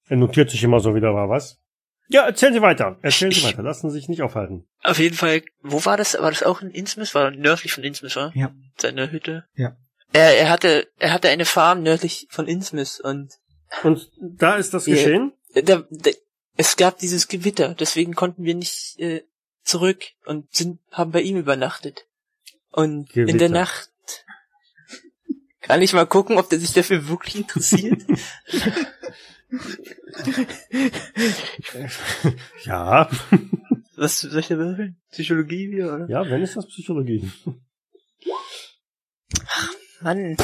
Er 0.08 0.18
notiert 0.18 0.52
sich 0.52 0.64
immer 0.64 0.80
so 0.80 0.96
wieder, 0.96 1.14
war 1.14 1.30
was? 1.30 1.60
Ja, 2.10 2.26
erzählen 2.26 2.54
Sie 2.54 2.62
weiter. 2.62 2.98
Erzählen 3.02 3.32
Sie 3.32 3.44
weiter. 3.44 3.64
Lassen 3.64 3.90
Sie 3.90 3.98
sich 3.98 4.10
nicht 4.10 4.22
aufhalten. 4.22 4.68
Auf 4.84 5.00
jeden 5.00 5.16
Fall. 5.16 5.42
Wo 5.62 5.84
war 5.86 5.98
das? 5.98 6.14
War 6.20 6.30
das 6.30 6.44
auch 6.44 6.62
in 6.62 6.70
Innsmouth? 6.70 7.16
War 7.16 7.32
nördlich 7.32 7.74
von 7.74 7.84
Innsmouth, 7.84 8.16
war? 8.16 8.32
Ja. 8.36 8.54
Seine 8.78 9.12
Hütte? 9.12 9.46
Ja. 9.56 9.78
Er, 10.12 10.38
er 10.38 10.50
hatte, 10.50 10.88
er 11.00 11.12
hatte 11.14 11.30
eine 11.30 11.46
Farm 11.46 11.82
nördlich 11.82 12.28
von 12.30 12.48
Innsmouth 12.48 13.00
und. 13.04 13.34
Und 13.82 14.12
da 14.22 14.56
ist 14.56 14.74
das 14.74 14.86
geschehen? 14.86 15.32
Da, 15.54 15.62
da, 15.90 16.12
es 16.56 16.78
gab 16.78 17.00
dieses 17.00 17.28
Gewitter, 17.28 17.76
deswegen 17.76 18.14
konnten 18.14 18.44
wir 18.44 18.56
nicht 18.56 19.00
äh, 19.00 19.24
zurück 19.64 20.04
und 20.26 20.54
sind, 20.54 20.80
haben 20.92 21.12
bei 21.12 21.22
ihm 21.22 21.38
übernachtet. 21.38 22.08
Und 22.72 23.10
Gewitter. 23.10 23.32
in 23.32 23.38
der 23.38 23.50
Nacht 23.50 23.92
kann 25.62 25.82
ich 25.82 25.94
mal 25.94 26.06
gucken, 26.06 26.38
ob 26.38 26.50
der 26.50 26.60
sich 26.60 26.74
dafür 26.74 27.08
wirklich 27.08 27.36
interessiert. 27.36 28.02
ja. 32.66 33.10
Was 33.96 34.20
soll 34.20 34.40
ich 34.40 34.48
da 34.48 34.58
würfeln? 34.58 35.00
Psychologie 35.12 35.72
wieder, 35.72 35.96
oder? 35.96 36.10
Ja, 36.10 36.30
wenn 36.30 36.42
ist 36.42 36.58
das 36.58 36.68
Psychologie. 36.68 37.32
Ach, 39.48 39.70
Mann. 40.02 40.36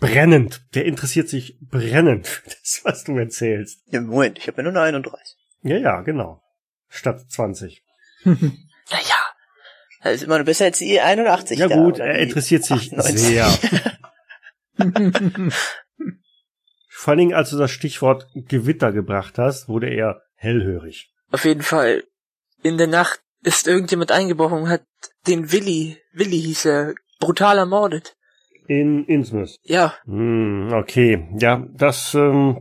Brennend. 0.00 0.62
Der 0.74 0.86
interessiert 0.86 1.28
sich 1.28 1.58
brennend 1.60 2.26
für 2.26 2.48
das, 2.48 2.80
was 2.84 3.04
du 3.04 3.16
erzählst. 3.18 3.82
Ja, 3.86 4.00
Moment, 4.00 4.38
ich 4.38 4.48
habe 4.48 4.56
ja 4.58 4.62
nur 4.62 4.72
eine 4.72 4.98
31. 4.98 5.36
Ja, 5.62 5.76
ja, 5.76 6.00
genau. 6.00 6.42
Statt 6.88 7.30
20. 7.30 7.84
naja, 8.24 8.50
das 10.02 10.14
ist 10.14 10.22
immer 10.24 10.38
noch 10.38 10.46
besser 10.46 10.64
als 10.64 10.78
die 10.78 11.00
81. 11.00 11.58
Ja 11.58 11.68
gut, 11.68 11.98
er 11.98 12.18
interessiert 12.18 12.64
sich 12.64 12.92
98. 12.92 13.20
sehr. 13.20 13.46
Vor 16.88 17.12
allen 17.12 17.18
Dingen, 17.18 17.34
als 17.34 17.50
du 17.50 17.58
das 17.58 17.70
Stichwort 17.70 18.26
Gewitter 18.34 18.92
gebracht 18.92 19.38
hast, 19.38 19.68
wurde 19.68 19.88
er 19.88 20.22
hellhörig. 20.34 21.12
Auf 21.30 21.44
jeden 21.44 21.62
Fall. 21.62 22.04
In 22.62 22.78
der 22.78 22.88
Nacht 22.88 23.20
ist 23.42 23.66
irgendjemand 23.66 24.12
eingebrochen 24.12 24.62
und 24.62 24.68
hat 24.68 24.82
den 25.26 25.52
Willi, 25.52 25.98
Willi 26.12 26.40
hieß 26.40 26.66
er, 26.66 26.94
brutal 27.18 27.58
ermordet. 27.58 28.16
In 28.70 29.04
Innsmouth? 29.06 29.58
Ja. 29.64 29.94
Hm, 30.04 30.68
okay. 30.72 31.28
Ja, 31.40 31.66
das, 31.72 32.14
ähm, 32.14 32.60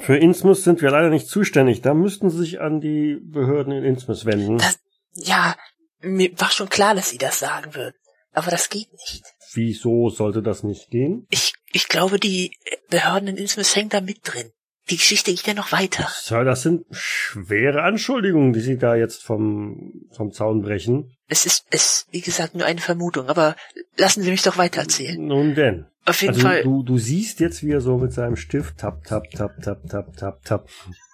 für 0.00 0.16
Innsmouth 0.16 0.56
sind 0.56 0.80
wir 0.80 0.90
leider 0.90 1.10
nicht 1.10 1.26
zuständig. 1.26 1.82
Da 1.82 1.92
müssten 1.92 2.30
Sie 2.30 2.38
sich 2.38 2.62
an 2.62 2.80
die 2.80 3.18
Behörden 3.22 3.70
in 3.74 3.84
Innsmouth 3.84 4.24
wenden. 4.24 4.56
Das, 4.56 4.78
ja, 5.12 5.54
mir 6.00 6.30
war 6.40 6.48
schon 6.48 6.70
klar, 6.70 6.94
dass 6.94 7.10
Sie 7.10 7.18
das 7.18 7.40
sagen 7.40 7.74
würden. 7.74 7.94
Aber 8.32 8.50
das 8.50 8.70
geht 8.70 8.90
nicht. 8.90 9.22
Wieso 9.52 10.08
sollte 10.08 10.40
das 10.40 10.62
nicht 10.62 10.88
gehen? 10.88 11.26
Ich, 11.28 11.52
ich 11.72 11.88
glaube, 11.88 12.18
die 12.18 12.56
Behörden 12.88 13.28
in 13.28 13.36
Innsmouth 13.36 13.76
hängen 13.76 13.90
da 13.90 14.00
mit 14.00 14.20
drin. 14.22 14.50
Die 14.88 14.96
Geschichte 14.96 15.30
geht 15.30 15.46
ja 15.46 15.52
noch 15.52 15.72
weiter. 15.72 16.08
Sir, 16.10 16.44
das 16.44 16.62
sind 16.62 16.86
schwere 16.90 17.82
Anschuldigungen, 17.82 18.54
die 18.54 18.60
Sie 18.60 18.78
da 18.78 18.94
jetzt 18.94 19.22
vom, 19.22 20.08
vom 20.16 20.32
Zaun 20.32 20.62
brechen. 20.62 21.13
Es 21.26 21.46
ist, 21.46 21.66
es, 21.70 22.06
wie 22.10 22.20
gesagt, 22.20 22.54
nur 22.54 22.66
eine 22.66 22.80
Vermutung, 22.80 23.28
aber 23.28 23.56
lassen 23.96 24.22
Sie 24.22 24.30
mich 24.30 24.42
doch 24.42 24.58
weiter 24.58 24.82
erzählen. 24.82 25.24
Nun 25.24 25.54
denn. 25.54 25.86
Auf 26.04 26.20
jeden 26.20 26.34
also 26.34 26.46
Fall. 26.46 26.62
Du, 26.62 26.82
du 26.82 26.98
siehst 26.98 27.40
jetzt, 27.40 27.62
wie 27.62 27.70
er 27.70 27.80
so 27.80 27.96
mit 27.96 28.12
seinem 28.12 28.36
Stift 28.36 28.78
tap, 28.78 29.04
tap, 29.04 29.30
tap, 29.30 29.60
tap, 29.62 29.88
tap, 29.88 30.16
tap, 30.16 30.44
tap. 30.44 30.68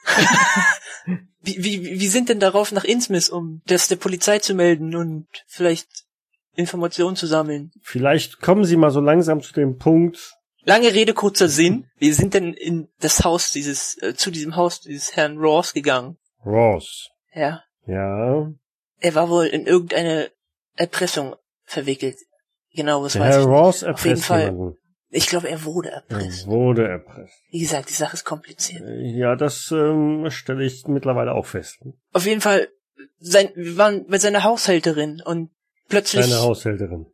wie, 1.43 1.63
wie, 1.63 2.01
wie 2.01 2.09
sind 2.09 2.29
denn 2.29 2.41
darauf 2.41 2.73
nach 2.73 2.85
Innsmouth, 2.85 3.31
um 3.31 3.63
das 3.67 3.87
der 3.87 3.97
Polizei 3.97 4.41
zu 4.41 4.55
melden 4.55 4.97
und 4.97 5.29
vielleicht 5.47 5.89
Informationen 6.57 7.17
zu 7.17 7.27
sammeln. 7.27 7.71
Vielleicht 7.83 8.41
kommen 8.41 8.65
Sie 8.65 8.77
mal 8.77 8.91
so 8.91 9.01
langsam 9.01 9.41
zu 9.41 9.53
dem 9.53 9.79
Punkt. 9.79 10.35
Lange 10.63 10.93
Rede, 10.93 11.15
kurzer 11.15 11.49
Sinn. 11.49 11.87
Wir 11.99 12.15
sind 12.15 12.35
denn 12.35 12.53
in 12.53 12.89
das 13.01 13.25
Haus 13.25 13.53
dieses, 13.53 13.97
äh, 14.03 14.15
zu 14.15 14.31
diesem 14.31 14.57
Haus 14.57 14.81
dieses 14.81 15.17
Herrn 15.17 15.39
Ross 15.39 15.73
gegangen. 15.73 16.19
Ross. 16.45 17.09
Ja. 17.33 17.63
Ja. 17.87 18.53
Er 19.01 19.15
war 19.15 19.29
wohl 19.29 19.47
in 19.47 19.67
irgendeine 19.67 20.31
Erpressung 20.77 21.37
verwickelt. 21.65 22.17
Genau, 22.75 23.03
was 23.03 23.15
Der 23.15 23.23
weiß 23.23 23.35
Herr 23.35 23.41
ich. 23.43 23.47
Ross 23.49 23.83
erpresst 23.83 24.01
Auf 24.01 24.07
jeden 24.07 24.21
Fall. 24.23 24.45
Jemanden. 24.47 24.77
Ich 25.13 25.27
glaube, 25.27 25.49
er 25.49 25.65
wurde 25.65 25.91
erpresst. 25.91 26.45
Er 26.45 26.51
wurde 26.53 26.87
erpresst. 26.87 27.35
Wie 27.51 27.59
gesagt, 27.59 27.91
die 27.91 27.95
Sache 27.95 28.15
ist 28.15 28.25
kompliziert. 28.25 28.83
Ja, 28.87 29.35
das 29.35 29.71
ähm, 29.73 30.27
stelle 30.31 30.65
ich 30.65 30.87
mittlerweile 30.87 31.33
auch 31.33 31.47
fest. 31.47 31.79
Auf 32.13 32.27
jeden 32.27 32.41
Fall, 32.41 32.69
sein, 33.19 33.51
wir 33.57 33.77
waren 33.77 34.07
bei 34.07 34.19
seiner 34.19 34.45
Haushälterin 34.45 35.21
und 35.25 35.51
Plötzlich. 35.91 36.25
Deine 36.25 36.41
Haushälterin. 36.41 37.07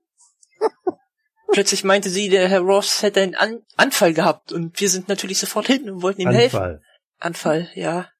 Plötzlich 1.52 1.82
meinte 1.82 2.10
sie, 2.10 2.28
der 2.28 2.48
Herr 2.48 2.60
Ross 2.60 3.02
hätte 3.02 3.22
einen 3.22 3.34
An 3.34 3.62
Anfall 3.76 4.12
gehabt 4.12 4.52
und 4.52 4.78
wir 4.78 4.90
sind 4.90 5.08
natürlich 5.08 5.38
sofort 5.38 5.66
hin 5.66 5.88
und 5.88 6.02
wollten 6.02 6.20
ihm 6.20 6.28
Anfall. 6.28 6.40
helfen. 6.42 6.84
Anfall, 7.18 7.68
ja. 7.74 8.10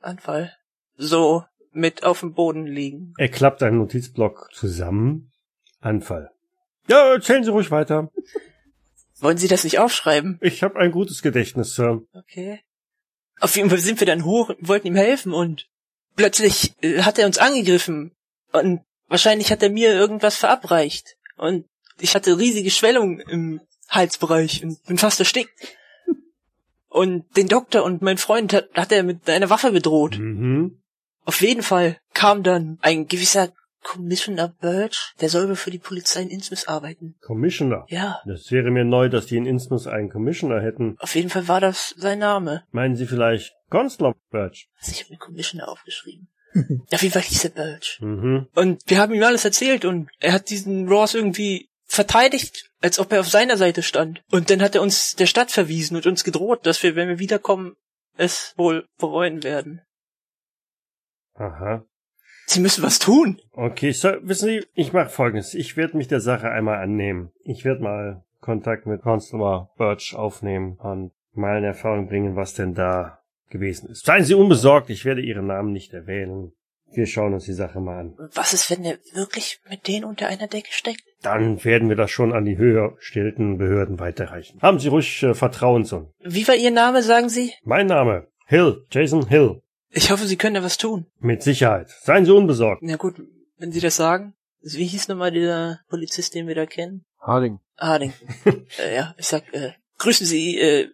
Anfall. 0.00 0.54
So, 0.96 1.44
mit 1.78 2.04
auf 2.04 2.20
dem 2.20 2.34
Boden 2.34 2.66
liegen. 2.66 3.14
Er 3.16 3.28
klappt 3.28 3.62
einen 3.62 3.78
Notizblock 3.78 4.50
zusammen. 4.52 5.30
Anfall. 5.80 6.30
Ja, 6.88 7.12
erzählen 7.12 7.44
Sie 7.44 7.50
ruhig 7.50 7.70
weiter. 7.70 8.10
Wollen 9.20 9.38
Sie 9.38 9.48
das 9.48 9.64
nicht 9.64 9.78
aufschreiben? 9.78 10.38
Ich 10.40 10.62
habe 10.62 10.78
ein 10.78 10.92
gutes 10.92 11.22
Gedächtnis, 11.22 11.74
Sir. 11.74 12.02
Okay. 12.12 12.60
Auf 13.40 13.56
jeden 13.56 13.70
Fall 13.70 13.78
sind 13.78 14.00
wir 14.00 14.06
dann 14.06 14.24
hoch 14.24 14.50
und 14.50 14.68
wollten 14.68 14.88
ihm 14.88 14.96
helfen 14.96 15.32
und 15.32 15.68
plötzlich 16.16 16.74
äh, 16.82 17.02
hat 17.02 17.18
er 17.18 17.26
uns 17.26 17.38
angegriffen 17.38 18.12
und 18.52 18.80
wahrscheinlich 19.06 19.50
hat 19.50 19.62
er 19.62 19.70
mir 19.70 19.92
irgendwas 19.92 20.36
verabreicht 20.36 21.16
und 21.36 21.66
ich 22.00 22.14
hatte 22.14 22.38
riesige 22.38 22.70
Schwellungen 22.70 23.20
im 23.20 23.60
Halsbereich 23.88 24.62
und 24.64 24.82
bin 24.84 24.98
fast 24.98 25.20
erstickt. 25.20 25.52
Und 26.90 27.36
den 27.36 27.48
Doktor 27.48 27.84
und 27.84 28.00
mein 28.00 28.16
Freund 28.16 28.54
hat, 28.54 28.70
hat 28.74 28.92
er 28.92 29.02
mit 29.02 29.28
einer 29.28 29.50
Waffe 29.50 29.72
bedroht. 29.72 30.18
Mhm. 30.18 30.80
Auf 31.28 31.42
jeden 31.42 31.62
Fall 31.62 31.98
kam 32.14 32.42
dann 32.42 32.78
ein 32.80 33.06
gewisser 33.06 33.52
Commissioner 33.82 34.48
Birch, 34.48 35.12
der 35.20 35.28
soll 35.28 35.54
für 35.56 35.70
die 35.70 35.78
Polizei 35.78 36.22
in 36.22 36.30
Innsmouth 36.30 36.66
arbeiten. 36.68 37.16
Commissioner? 37.20 37.84
Ja. 37.88 38.22
Das 38.24 38.50
wäre 38.50 38.70
mir 38.70 38.86
neu, 38.86 39.10
dass 39.10 39.26
die 39.26 39.36
in 39.36 39.44
Innsmouth 39.44 39.88
einen 39.88 40.08
Commissioner 40.08 40.62
hätten. 40.62 40.96
Auf 40.98 41.14
jeden 41.14 41.28
Fall 41.28 41.46
war 41.46 41.60
das 41.60 41.94
sein 41.98 42.20
Name. 42.20 42.64
Meinen 42.70 42.96
Sie 42.96 43.06
vielleicht 43.06 43.52
Constable 43.68 44.14
Birch? 44.30 44.70
Also 44.80 44.92
ich 44.92 45.02
habe 45.02 45.12
mir 45.12 45.18
Commissioner 45.18 45.68
aufgeschrieben. 45.68 46.28
Auf 46.92 47.02
jeden 47.02 47.12
Fall 47.12 47.22
hieß 47.22 47.44
er 47.44 47.50
Birch. 47.50 47.98
Mhm. 48.00 48.46
Und 48.54 48.80
wir 48.86 48.98
haben 48.98 49.12
ihm 49.12 49.22
alles 49.22 49.44
erzählt 49.44 49.84
und 49.84 50.08
er 50.20 50.32
hat 50.32 50.48
diesen 50.48 50.88
Ross 50.88 51.14
irgendwie 51.14 51.68
verteidigt, 51.84 52.70
als 52.80 52.98
ob 52.98 53.12
er 53.12 53.20
auf 53.20 53.28
seiner 53.28 53.58
Seite 53.58 53.82
stand. 53.82 54.22
Und 54.30 54.48
dann 54.48 54.62
hat 54.62 54.74
er 54.74 54.80
uns 54.80 55.14
der 55.14 55.26
Stadt 55.26 55.50
verwiesen 55.50 55.94
und 55.94 56.06
uns 56.06 56.24
gedroht, 56.24 56.64
dass 56.64 56.82
wir, 56.82 56.96
wenn 56.96 57.08
wir 57.08 57.18
wiederkommen, 57.18 57.76
es 58.16 58.54
wohl 58.56 58.86
bereuen 58.98 59.42
werden. 59.42 59.82
Aha. 61.38 61.84
Sie 62.46 62.60
müssen 62.60 62.82
was 62.82 62.98
tun. 62.98 63.40
Okay, 63.52 63.92
so, 63.92 64.08
wissen 64.22 64.48
Sie, 64.48 64.66
ich 64.74 64.92
mache 64.92 65.10
folgendes. 65.10 65.54
Ich 65.54 65.76
werde 65.76 65.96
mich 65.96 66.08
der 66.08 66.20
Sache 66.20 66.50
einmal 66.50 66.78
annehmen. 66.82 67.30
Ich 67.44 67.64
werde 67.64 67.82
mal 67.82 68.24
Kontakt 68.40 68.86
mit 68.86 69.02
Constable 69.02 69.68
Birch 69.76 70.14
aufnehmen 70.14 70.76
und 70.76 71.12
mal 71.32 71.58
in 71.58 71.64
Erfahrung 71.64 72.08
bringen, 72.08 72.36
was 72.36 72.54
denn 72.54 72.74
da 72.74 73.18
gewesen 73.50 73.90
ist. 73.90 74.06
Seien 74.06 74.24
Sie 74.24 74.34
unbesorgt, 74.34 74.90
ich 74.90 75.04
werde 75.04 75.20
Ihren 75.20 75.46
Namen 75.46 75.72
nicht 75.72 75.92
erwähnen. 75.92 76.52
Wir 76.90 77.06
schauen 77.06 77.34
uns 77.34 77.44
die 77.44 77.52
Sache 77.52 77.80
mal 77.80 77.98
an. 77.98 78.14
Was 78.34 78.54
ist, 78.54 78.70
wenn 78.70 78.82
er 78.82 78.96
wirklich 79.12 79.60
mit 79.68 79.86
denen 79.88 80.06
unter 80.06 80.26
einer 80.26 80.46
Decke 80.46 80.72
steckt? 80.72 81.02
Dann 81.20 81.62
werden 81.64 81.90
wir 81.90 81.96
das 81.96 82.10
schon 82.10 82.32
an 82.32 82.46
die 82.46 82.56
höher 82.56 82.96
stellten 82.98 83.58
Behörden 83.58 84.00
weiterreichen. 84.00 84.58
Haben 84.62 84.78
Sie 84.78 84.88
ruhig 84.88 85.22
äh, 85.22 85.34
Vertrauen, 85.34 85.84
Sohn. 85.84 86.10
Wie 86.20 86.48
war 86.48 86.54
Ihr 86.54 86.70
Name, 86.70 87.02
sagen 87.02 87.28
Sie? 87.28 87.52
Mein 87.62 87.88
Name. 87.88 88.28
Hill. 88.46 88.86
Jason 88.90 89.28
Hill. 89.28 89.60
Ich 89.90 90.10
hoffe, 90.10 90.26
Sie 90.26 90.36
können 90.36 90.54
da 90.54 90.62
was 90.62 90.76
tun. 90.76 91.06
Mit 91.18 91.42
Sicherheit. 91.42 91.90
Seien 92.02 92.24
Sie 92.24 92.32
unbesorgt. 92.32 92.82
Na 92.82 92.96
gut, 92.96 93.20
wenn 93.56 93.72
Sie 93.72 93.80
das 93.80 93.96
sagen. 93.96 94.34
Wie 94.60 94.86
hieß 94.86 95.08
nochmal 95.08 95.30
dieser 95.30 95.80
Polizist, 95.88 96.34
den 96.34 96.46
wir 96.46 96.54
da 96.54 96.66
kennen? 96.66 97.04
Harding. 97.20 97.60
Harding. 97.78 98.12
äh, 98.78 98.96
ja, 98.96 99.14
ich 99.16 99.26
sag, 99.26 99.52
äh, 99.54 99.72
grüßen 99.98 100.26
Sie 100.26 100.58
äh, 100.58 100.88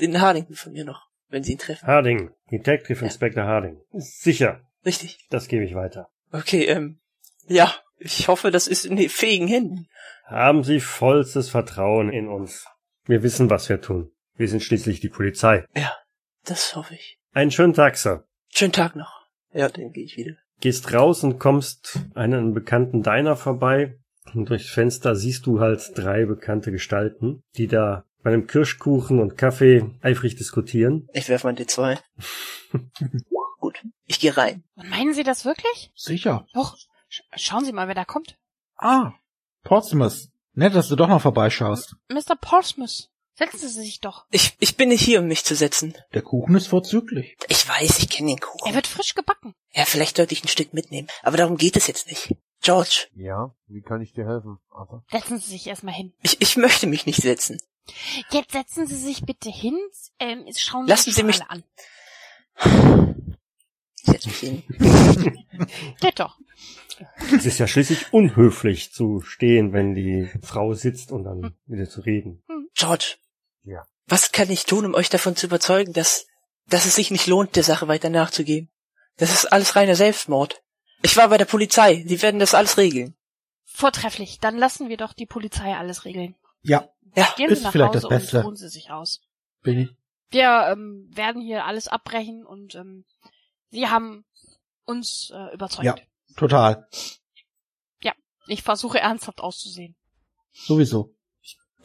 den 0.00 0.20
Harding 0.20 0.52
von 0.54 0.72
mir 0.72 0.84
noch, 0.84 1.08
wenn 1.28 1.42
Sie 1.42 1.52
ihn 1.52 1.58
treffen. 1.58 1.86
Harding. 1.86 2.30
Detective 2.50 3.04
Inspector 3.04 3.44
Harding. 3.44 3.80
Sicher. 3.92 4.60
Richtig. 4.84 5.18
Das 5.30 5.48
gebe 5.48 5.64
ich 5.64 5.74
weiter. 5.74 6.08
Okay, 6.32 6.64
ähm, 6.64 7.00
ja, 7.46 7.72
ich 7.98 8.28
hoffe, 8.28 8.50
das 8.50 8.68
ist 8.68 8.84
in 8.84 8.96
den 8.96 9.08
fähigen 9.08 9.48
Händen. 9.48 9.88
Haben 10.24 10.64
Sie 10.64 10.80
vollstes 10.80 11.48
Vertrauen 11.48 12.10
in 12.10 12.28
uns. 12.28 12.66
Wir 13.04 13.22
wissen, 13.22 13.48
was 13.50 13.68
wir 13.68 13.80
tun. 13.80 14.10
Wir 14.34 14.48
sind 14.48 14.62
schließlich 14.62 15.00
die 15.00 15.08
Polizei. 15.08 15.64
Ja, 15.74 15.92
das 16.44 16.76
hoffe 16.76 16.94
ich. 16.94 17.15
Einen 17.36 17.50
schönen 17.50 17.74
Tag, 17.74 17.98
Sir. 17.98 18.24
Schönen 18.48 18.72
Tag 18.72 18.96
noch. 18.96 19.12
Ja, 19.52 19.68
dann 19.68 19.92
gehe 19.92 20.04
ich 20.04 20.16
wieder. 20.16 20.36
Gehst 20.62 20.94
raus 20.94 21.22
und 21.22 21.38
kommst 21.38 22.00
einen 22.14 22.54
bekannten 22.54 23.02
Diner 23.02 23.36
vorbei. 23.36 23.98
Und 24.32 24.48
durchs 24.48 24.70
Fenster 24.70 25.14
siehst 25.14 25.44
du 25.44 25.60
halt 25.60 25.92
drei 25.94 26.24
bekannte 26.24 26.72
Gestalten, 26.72 27.42
die 27.58 27.66
da 27.66 28.06
bei 28.22 28.32
einem 28.32 28.46
Kirschkuchen 28.46 29.20
und 29.20 29.36
Kaffee 29.36 29.84
eifrig 30.00 30.36
diskutieren. 30.36 31.10
Ich 31.12 31.28
werf 31.28 31.44
mein 31.44 31.58
D2. 31.58 31.98
Gut, 33.60 33.84
ich 34.06 34.18
gehe 34.18 34.34
rein. 34.34 34.64
Und 34.74 34.88
meinen 34.88 35.12
Sie 35.12 35.22
das 35.22 35.44
wirklich? 35.44 35.92
Sicher. 35.94 36.46
Doch, 36.54 36.78
sch 37.10 37.20
schauen 37.34 37.66
Sie 37.66 37.72
mal, 37.72 37.86
wer 37.86 37.94
da 37.94 38.06
kommt. 38.06 38.38
Ah, 38.78 39.12
Portsmouth. 39.62 40.30
Nett, 40.54 40.74
dass 40.74 40.88
du 40.88 40.96
doch 40.96 41.08
mal 41.08 41.18
vorbeischaust. 41.18 41.96
Mr. 42.08 42.34
Portsmouth, 42.40 43.10
setzen 43.36 43.68
Sie 43.68 43.82
sich 43.82 44.00
doch. 44.00 44.26
Ich, 44.30 44.56
ich 44.58 44.76
bin 44.76 44.88
nicht 44.88 45.02
hier, 45.04 45.20
um 45.20 45.26
mich 45.26 45.44
zu 45.44 45.54
setzen. 45.54 45.94
Der 46.14 46.22
Kuchen 46.22 46.54
ist 46.56 46.66
vorzüglich. 46.68 47.36
Ich 47.48 47.68
weiß, 47.68 47.98
ich 48.00 48.08
kenne 48.08 48.30
den 48.30 48.40
Kuchen. 48.40 48.68
Er 48.68 48.74
wird 48.74 48.86
frisch 48.86 49.14
gebacken. 49.14 49.54
Ja, 49.72 49.84
vielleicht 49.84 50.16
sollte 50.16 50.32
ich 50.34 50.42
ein 50.44 50.48
Stück 50.48 50.72
mitnehmen. 50.72 51.08
Aber 51.22 51.36
darum 51.36 51.56
geht 51.56 51.76
es 51.76 51.86
jetzt 51.86 52.06
nicht. 52.08 52.34
George. 52.62 53.06
Ja, 53.14 53.54
wie 53.68 53.82
kann 53.82 54.00
ich 54.00 54.12
dir 54.12 54.26
helfen, 54.26 54.58
Arthur? 54.70 55.04
Setzen 55.10 55.38
Sie 55.38 55.50
sich 55.50 55.66
erstmal 55.66 55.94
hin. 55.94 56.12
Ich, 56.22 56.40
ich 56.40 56.56
möchte 56.56 56.86
mich 56.86 57.06
nicht 57.06 57.20
setzen. 57.22 57.60
Jetzt 58.30 58.52
setzen 58.52 58.86
Sie 58.86 58.96
sich 58.96 59.22
bitte 59.22 59.50
hin. 59.50 59.78
Ähm, 60.18 60.44
schauen 60.56 60.86
Sie 60.86 60.90
Lassen 60.90 61.04
sich 61.04 61.14
Sie 61.14 61.22
mich- 61.22 61.40
alle 61.42 61.50
an. 61.50 61.64
Ich 63.98 64.04
setz 64.12 64.26
mich 64.26 64.36
hin. 64.38 64.62
Geht 66.00 66.20
doch. 66.20 66.38
Es 67.36 67.44
ist 67.44 67.58
ja 67.58 67.66
schließlich 67.66 68.12
unhöflich 68.12 68.92
zu 68.92 69.20
stehen, 69.20 69.72
wenn 69.72 69.94
die 69.94 70.30
Frau 70.42 70.72
sitzt 70.72 71.12
und 71.12 71.24
dann 71.24 71.54
wieder 71.66 71.88
zu 71.88 72.00
reden. 72.00 72.42
George. 72.74 73.16
Ja. 73.66 73.84
Was 74.06 74.32
kann 74.32 74.50
ich 74.50 74.64
tun, 74.64 74.86
um 74.86 74.94
euch 74.94 75.10
davon 75.10 75.36
zu 75.36 75.46
überzeugen, 75.46 75.92
dass, 75.92 76.26
dass 76.68 76.86
es 76.86 76.94
sich 76.94 77.10
nicht 77.10 77.26
lohnt, 77.26 77.56
der 77.56 77.64
Sache 77.64 77.88
weiter 77.88 78.08
nachzugehen? 78.08 78.70
Das 79.16 79.32
ist 79.32 79.46
alles 79.46 79.76
reiner 79.76 79.96
Selbstmord. 79.96 80.62
Ich 81.02 81.16
war 81.16 81.28
bei 81.28 81.36
der 81.38 81.44
Polizei. 81.44 82.04
Die 82.06 82.22
werden 82.22 82.40
das 82.40 82.54
alles 82.54 82.78
regeln. 82.78 83.14
Vortrefflich. 83.64 84.38
Dann 84.40 84.56
lassen 84.56 84.88
wir 84.88 84.96
doch 84.96 85.12
die 85.12 85.26
Polizei 85.26 85.74
alles 85.76 86.04
regeln. 86.04 86.34
Ja, 86.62 86.88
Ja. 87.14 87.28
Gehen 87.36 87.50
Ist 87.50 87.58
Sie 87.58 87.64
nach 87.64 87.72
vielleicht 87.72 87.94
Hause 87.94 88.00
das 88.00 88.08
Beste. 88.08 88.38
und 88.38 88.44
ruhen 88.44 88.56
Sie 88.56 88.68
sich 88.68 88.90
aus. 88.90 89.20
bin 89.62 89.78
ich. 89.78 89.90
Wir 90.30 90.68
ähm, 90.72 91.10
werden 91.12 91.42
hier 91.42 91.64
alles 91.66 91.88
abbrechen 91.88 92.44
und 92.46 92.74
ähm, 92.74 93.04
Sie 93.70 93.86
haben 93.88 94.24
uns 94.84 95.30
äh, 95.34 95.54
überzeugt. 95.54 95.84
Ja. 95.84 95.96
Total. 96.36 96.88
Ich 98.48 98.62
versuche 98.62 99.00
ernsthaft 99.00 99.40
auszusehen. 99.40 99.96
Sowieso. 100.52 101.15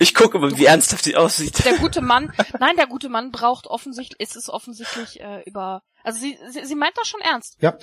Ich 0.01 0.15
gucke 0.15 0.39
mal, 0.39 0.57
wie 0.57 0.65
ernsthaft 0.65 1.03
sie 1.03 1.15
aussieht. 1.15 1.63
Der 1.63 1.77
gute 1.77 2.01
Mann, 2.01 2.33
nein, 2.59 2.75
der 2.75 2.87
gute 2.87 3.07
Mann 3.07 3.31
braucht 3.31 3.67
offensichtlich, 3.67 4.19
ist 4.19 4.35
es 4.35 4.49
offensichtlich 4.49 5.21
äh, 5.21 5.43
über, 5.45 5.83
also 6.03 6.19
sie, 6.19 6.39
sie, 6.49 6.65
sie 6.65 6.73
meint 6.75 6.97
das 6.97 7.07
schon 7.07 7.21
ernst. 7.21 7.57
Ja. 7.59 7.77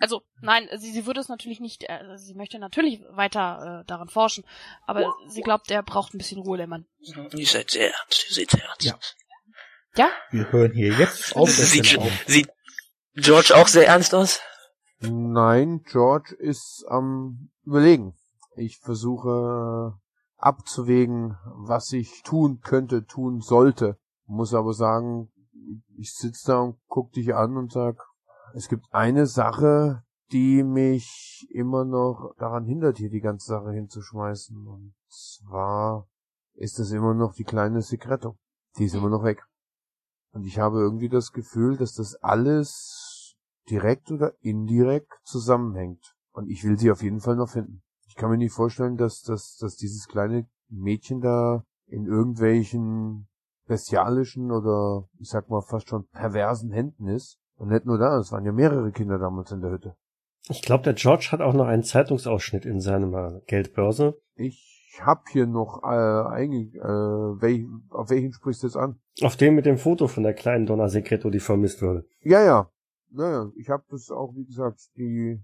Also 0.00 0.22
nein, 0.40 0.68
sie, 0.78 0.90
sie 0.90 1.06
würde 1.06 1.20
es 1.20 1.28
natürlich 1.28 1.60
nicht, 1.60 1.84
äh, 1.88 2.16
sie 2.16 2.34
möchte 2.34 2.58
natürlich 2.58 3.02
weiter 3.10 3.82
äh, 3.82 3.86
daran 3.86 4.08
forschen, 4.08 4.44
aber 4.84 5.14
sie 5.28 5.42
glaubt, 5.42 5.70
er 5.70 5.84
braucht 5.84 6.12
ein 6.12 6.18
bisschen 6.18 6.40
Ruhe, 6.40 6.58
der 6.58 6.66
Mann. 6.66 6.86
Ihr 6.98 7.46
seid 7.46 7.70
sehr 7.70 7.92
ernst. 7.94 8.26
Ihr 8.28 8.34
seht 8.34 8.50
sehr 8.50 8.64
ernst. 8.64 8.84
Ja. 8.84 8.98
Ja? 9.94 10.10
Wir 10.30 10.50
hören 10.50 10.72
hier 10.72 10.92
jetzt 10.94 11.36
auf. 11.36 11.50
Sieht, 11.50 11.98
sieht 12.26 12.48
George 13.14 13.54
auch 13.54 13.68
sehr 13.68 13.86
ernst 13.86 14.12
aus? 14.12 14.40
Nein, 14.98 15.82
George 15.84 16.34
ist 16.34 16.84
am 16.88 17.50
überlegen. 17.64 18.16
Ich 18.56 18.78
versuche 18.78 19.94
abzuwägen, 20.42 21.36
was 21.44 21.92
ich 21.92 22.22
tun 22.22 22.60
könnte, 22.60 23.04
tun 23.04 23.40
sollte. 23.40 23.98
Muss 24.26 24.54
aber 24.54 24.72
sagen, 24.72 25.30
ich 25.96 26.14
sitze 26.14 26.52
da 26.52 26.60
und 26.60 26.78
guck 26.88 27.12
dich 27.12 27.34
an 27.34 27.56
und 27.56 27.72
sag, 27.72 27.96
es 28.54 28.68
gibt 28.68 28.86
eine 28.90 29.26
Sache, 29.26 30.02
die 30.32 30.62
mich 30.62 31.46
immer 31.50 31.84
noch 31.84 32.34
daran 32.38 32.64
hindert, 32.64 32.98
hier 32.98 33.10
die 33.10 33.20
ganze 33.20 33.46
Sache 33.46 33.72
hinzuschmeißen. 33.72 34.66
Und 34.66 34.94
zwar 35.08 36.08
ist 36.54 36.78
es 36.78 36.92
immer 36.92 37.14
noch 37.14 37.34
die 37.34 37.44
kleine 37.44 37.82
Secreto. 37.82 38.36
Die 38.78 38.84
ist 38.84 38.94
immer 38.94 39.08
noch 39.08 39.24
weg. 39.24 39.44
Und 40.32 40.44
ich 40.44 40.58
habe 40.58 40.78
irgendwie 40.78 41.08
das 41.08 41.32
Gefühl, 41.32 41.76
dass 41.76 41.94
das 41.94 42.14
alles 42.16 43.36
direkt 43.68 44.10
oder 44.10 44.34
indirekt 44.40 45.12
zusammenhängt. 45.24 46.16
Und 46.32 46.48
ich 46.48 46.64
will 46.64 46.78
sie 46.78 46.90
auf 46.90 47.02
jeden 47.02 47.20
Fall 47.20 47.36
noch 47.36 47.48
finden. 47.48 47.82
Ich 48.10 48.16
kann 48.16 48.28
mir 48.28 48.38
nicht 48.38 48.52
vorstellen, 48.52 48.96
dass, 48.96 49.22
dass, 49.22 49.56
dass 49.56 49.76
dieses 49.76 50.08
kleine 50.08 50.48
Mädchen 50.68 51.20
da 51.20 51.64
in 51.86 52.06
irgendwelchen 52.06 53.28
bestialischen 53.68 54.50
oder 54.50 55.08
ich 55.20 55.28
sag 55.28 55.48
mal 55.48 55.62
fast 55.62 55.88
schon 55.88 56.08
perversen 56.08 56.72
Händen 56.72 57.06
ist. 57.06 57.38
Und 57.54 57.68
nicht 57.68 57.86
nur 57.86 57.98
da, 57.98 58.18
es 58.18 58.32
waren 58.32 58.44
ja 58.44 58.50
mehrere 58.50 58.90
Kinder 58.90 59.18
damals 59.18 59.52
in 59.52 59.60
der 59.60 59.70
Hütte. 59.70 59.94
Ich 60.48 60.60
glaube, 60.60 60.82
der 60.82 60.94
George 60.94 61.28
hat 61.30 61.40
auch 61.40 61.52
noch 61.52 61.66
einen 61.66 61.84
Zeitungsausschnitt 61.84 62.66
in 62.66 62.80
seiner 62.80 63.42
Geldbörse. 63.46 64.20
Ich 64.34 64.98
hab 65.00 65.28
hier 65.28 65.46
noch 65.46 65.84
äh, 65.84 65.86
einge 65.86 66.62
äh, 66.78 67.40
welch, 67.40 67.64
auf 67.90 68.10
welchen 68.10 68.32
sprichst 68.32 68.64
du 68.64 68.66
jetzt 68.66 68.76
an? 68.76 68.98
Auf 69.22 69.36
dem 69.36 69.54
mit 69.54 69.66
dem 69.66 69.78
Foto 69.78 70.08
von 70.08 70.24
der 70.24 70.34
kleinen 70.34 70.66
Donna 70.66 70.88
Secreto, 70.88 71.30
die 71.30 71.38
vermisst 71.38 71.80
wurde. 71.80 72.08
Ja, 72.22 72.42
ja. 72.42 72.70
Naja, 73.12 73.52
ich 73.54 73.68
habe 73.70 73.84
das 73.88 74.10
auch, 74.10 74.34
wie 74.34 74.46
gesagt, 74.46 74.80
die, 74.96 75.40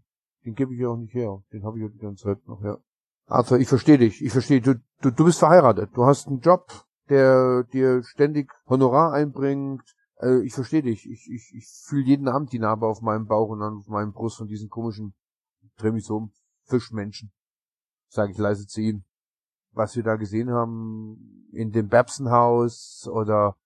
den 0.47 0.55
gebe 0.55 0.72
ich 0.72 0.80
ja 0.80 0.88
auch 0.88 0.97
nicht 0.97 1.12
her. 1.12 1.42
Den 1.53 1.64
habe 1.64 1.78
ich 1.78 1.82
ja 1.82 1.88
die 1.88 1.99
ganze 1.99 2.24
Zeit 2.24 2.47
noch, 2.47 2.62
ja. 2.62 2.78
Arthur, 3.26 3.59
ich 3.59 3.68
verstehe 3.68 3.99
dich. 3.99 4.22
Ich 4.24 4.32
verstehe. 4.32 4.61
Du, 4.61 4.80
du, 5.03 5.11
du 5.11 5.24
bist 5.24 5.40
verheiratet. 5.40 5.90
Du 5.94 6.05
hast 6.05 6.28
einen 6.28 6.40
Job, 6.40 6.86
der 7.09 7.64
dir 7.64 8.03
ständig 8.05 8.53
Honorar 8.68 9.12
einbringt. 9.12 9.82
äh, 10.20 10.40
ich 10.42 10.55
verstehe 10.55 10.82
dich. 10.82 11.11
Ich, 11.11 11.28
ich, 11.28 11.53
ich 11.53 11.66
fühle 11.66 12.05
jeden 12.05 12.28
Abend 12.28 12.53
die 12.53 12.61
Narbe 12.61 12.86
auf 12.86 13.03
meinem 13.03 13.26
Bauch 13.26 13.49
und 13.49 13.61
auf 13.61 13.88
meinem 13.88 14.12
Brust 14.12 14.38
von 14.38 14.47
diesen 14.47 14.70
komischen, 14.70 15.14
dreh 15.76 15.90
mich 15.90 16.05
so 16.05 16.16
um, 16.16 16.32
Fischmenschen. 16.64 17.32
Sage 18.09 18.30
ich 18.30 18.38
leise 18.38 18.66
zu 18.66 18.80
ihm. 18.80 19.03
Was 19.72 19.97
wir 19.97 20.05
da 20.05 20.14
gesehen 20.14 20.51
haben 20.51 21.51
in 21.53 21.72
dem 21.72 21.88
Babson-Haus 21.88 23.09
oder 23.12 23.57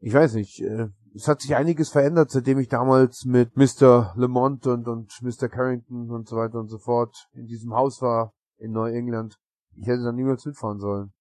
ich 0.00 0.12
weiß 0.12 0.34
nicht, 0.34 0.60
äh, 0.60 0.88
es 1.14 1.28
hat 1.28 1.40
sich 1.40 1.54
einiges 1.54 1.90
verändert, 1.90 2.30
seitdem 2.30 2.58
ich 2.58 2.68
damals 2.68 3.24
mit 3.24 3.56
Mr. 3.56 4.14
Lamont 4.16 4.66
und, 4.66 4.88
und 4.88 5.12
Mr. 5.22 5.48
Carrington 5.48 6.10
und 6.10 6.28
so 6.28 6.36
weiter 6.36 6.58
und 6.58 6.68
so 6.68 6.78
fort 6.78 7.28
in 7.34 7.46
diesem 7.46 7.74
Haus 7.74 8.00
war 8.02 8.34
in 8.58 8.72
Neuengland. 8.72 9.36
Ich 9.76 9.86
hätte 9.86 10.02
da 10.02 10.12
niemals 10.12 10.44
mitfahren 10.44 10.80
sollen. 10.80 11.12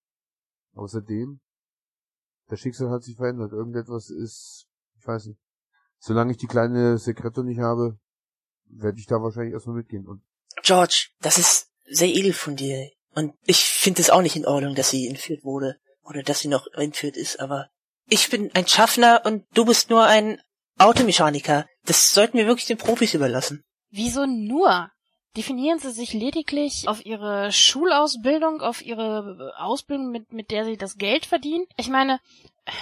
Außerdem, 0.74 1.40
das 2.48 2.60
Schicksal 2.60 2.90
hat 2.90 3.04
sich 3.04 3.18
verändert. 3.18 3.52
Irgendetwas 3.52 4.10
ist, 4.10 4.68
ich 4.98 5.08
weiß 5.08 5.28
nicht. 5.28 5.40
Solange 6.00 6.32
ich 6.32 6.38
die 6.38 6.48
kleine 6.48 6.98
Sekretto 6.98 7.44
nicht 7.44 7.60
habe, 7.60 7.98
werde 8.66 9.00
ich 9.00 9.08
da 9.08 9.22
wahrscheinlich 9.22 9.54
erstmal 9.54 9.78
mitgehen. 9.78 10.08
Und 10.08 10.22
George, 10.64 11.10
das 11.22 11.38
ist 11.38 11.72
sehr 11.86 12.10
edel 12.10 12.34
von 12.34 12.56
dir. 12.56 12.90
Und 13.16 13.34
ich 13.44 13.64
finde 13.64 14.02
es 14.02 14.10
auch 14.10 14.22
nicht 14.22 14.36
in 14.36 14.46
Ordnung, 14.46 14.76
dass 14.76 14.90
sie 14.90 15.08
entführt 15.08 15.44
wurde. 15.44 15.78
Oder 16.04 16.24
dass 16.24 16.40
sie 16.40 16.48
noch 16.48 16.68
entführt 16.74 17.18
ist, 17.18 17.40
aber 17.40 17.70
ich 18.10 18.30
bin 18.30 18.52
ein 18.54 18.68
Schaffner 18.68 19.22
und 19.26 19.46
du 19.54 19.66
bist 19.66 19.90
nur 19.90 20.04
ein 20.04 20.40
Automechaniker. 20.78 21.66
Das 21.86 22.14
sollten 22.14 22.38
wir 22.38 22.48
wirklich 22.48 22.68
den 22.68 22.78
Profis 22.78 23.14
überlassen. 23.14 23.64
Wieso 23.90 24.26
nur? 24.26 24.90
Definieren 25.36 25.80
Sie 25.80 25.92
sich 25.92 26.14
lediglich 26.14 26.88
auf 26.88 27.06
Ihre 27.06 27.52
Schulausbildung, 27.52 28.62
auf 28.62 28.82
Ihre 28.82 29.54
Ausbildung, 29.58 30.10
mit, 30.10 30.32
mit 30.34 30.50
der 30.52 30.66
Sie 30.66 30.78
das 30.78 30.98
Geld 30.98 31.26
verdienen? 31.26 31.66
Ich 31.78 31.90
meine, 31.90 32.20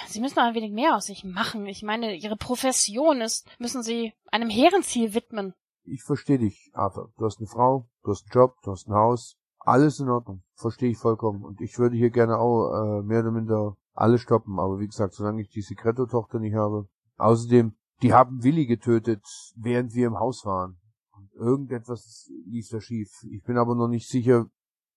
Sie 0.08 0.20
müssen 0.20 0.38
ein 0.38 0.54
wenig 0.54 0.72
mehr 0.72 0.96
aus 0.96 1.06
sich 1.06 1.22
machen. 1.22 1.66
Ich 1.66 1.82
meine, 1.82 2.16
Ihre 2.16 2.36
Profession 2.36 3.20
ist, 3.20 3.46
müssen 3.58 3.82
Sie 3.82 4.14
einem 4.32 4.48
Herrenziel 4.48 5.12
widmen. 5.12 5.52
Ich 5.84 6.02
verstehe 6.02 6.38
dich, 6.38 6.70
Arthur. 6.72 7.12
Du 7.18 7.26
hast 7.26 7.38
eine 7.38 7.46
Frau, 7.46 7.88
du 8.02 8.10
hast 8.10 8.24
einen 8.24 8.40
Job, 8.40 8.54
du 8.62 8.72
hast 8.72 8.88
ein 8.88 8.94
Haus. 8.94 9.36
Alles 9.58 10.00
in 10.00 10.08
Ordnung. 10.08 10.42
Verstehe 10.54 10.90
ich 10.90 10.98
vollkommen. 10.98 11.44
Und 11.44 11.60
ich 11.60 11.78
würde 11.78 11.96
hier 11.96 12.10
gerne 12.10 12.38
auch 12.38 12.72
äh, 12.72 13.02
mehr 13.02 13.20
oder 13.20 13.32
minder 13.32 13.76
alles 13.96 14.20
stoppen. 14.20 14.58
Aber 14.58 14.78
wie 14.78 14.86
gesagt, 14.86 15.14
solange 15.14 15.42
ich 15.42 15.50
die 15.50 15.62
Secreto-Tochter 15.62 16.38
nicht 16.38 16.54
habe. 16.54 16.88
Außerdem, 17.16 17.74
die 18.02 18.12
haben 18.12 18.42
Willi 18.42 18.66
getötet, 18.66 19.24
während 19.56 19.94
wir 19.94 20.06
im 20.06 20.18
Haus 20.18 20.44
waren. 20.44 20.78
Und 21.12 21.32
irgendetwas 21.34 22.30
lief 22.46 22.68
da 22.70 22.80
schief. 22.80 23.08
Ich 23.30 23.42
bin 23.42 23.56
aber 23.56 23.74
noch 23.74 23.88
nicht 23.88 24.08
sicher, 24.08 24.46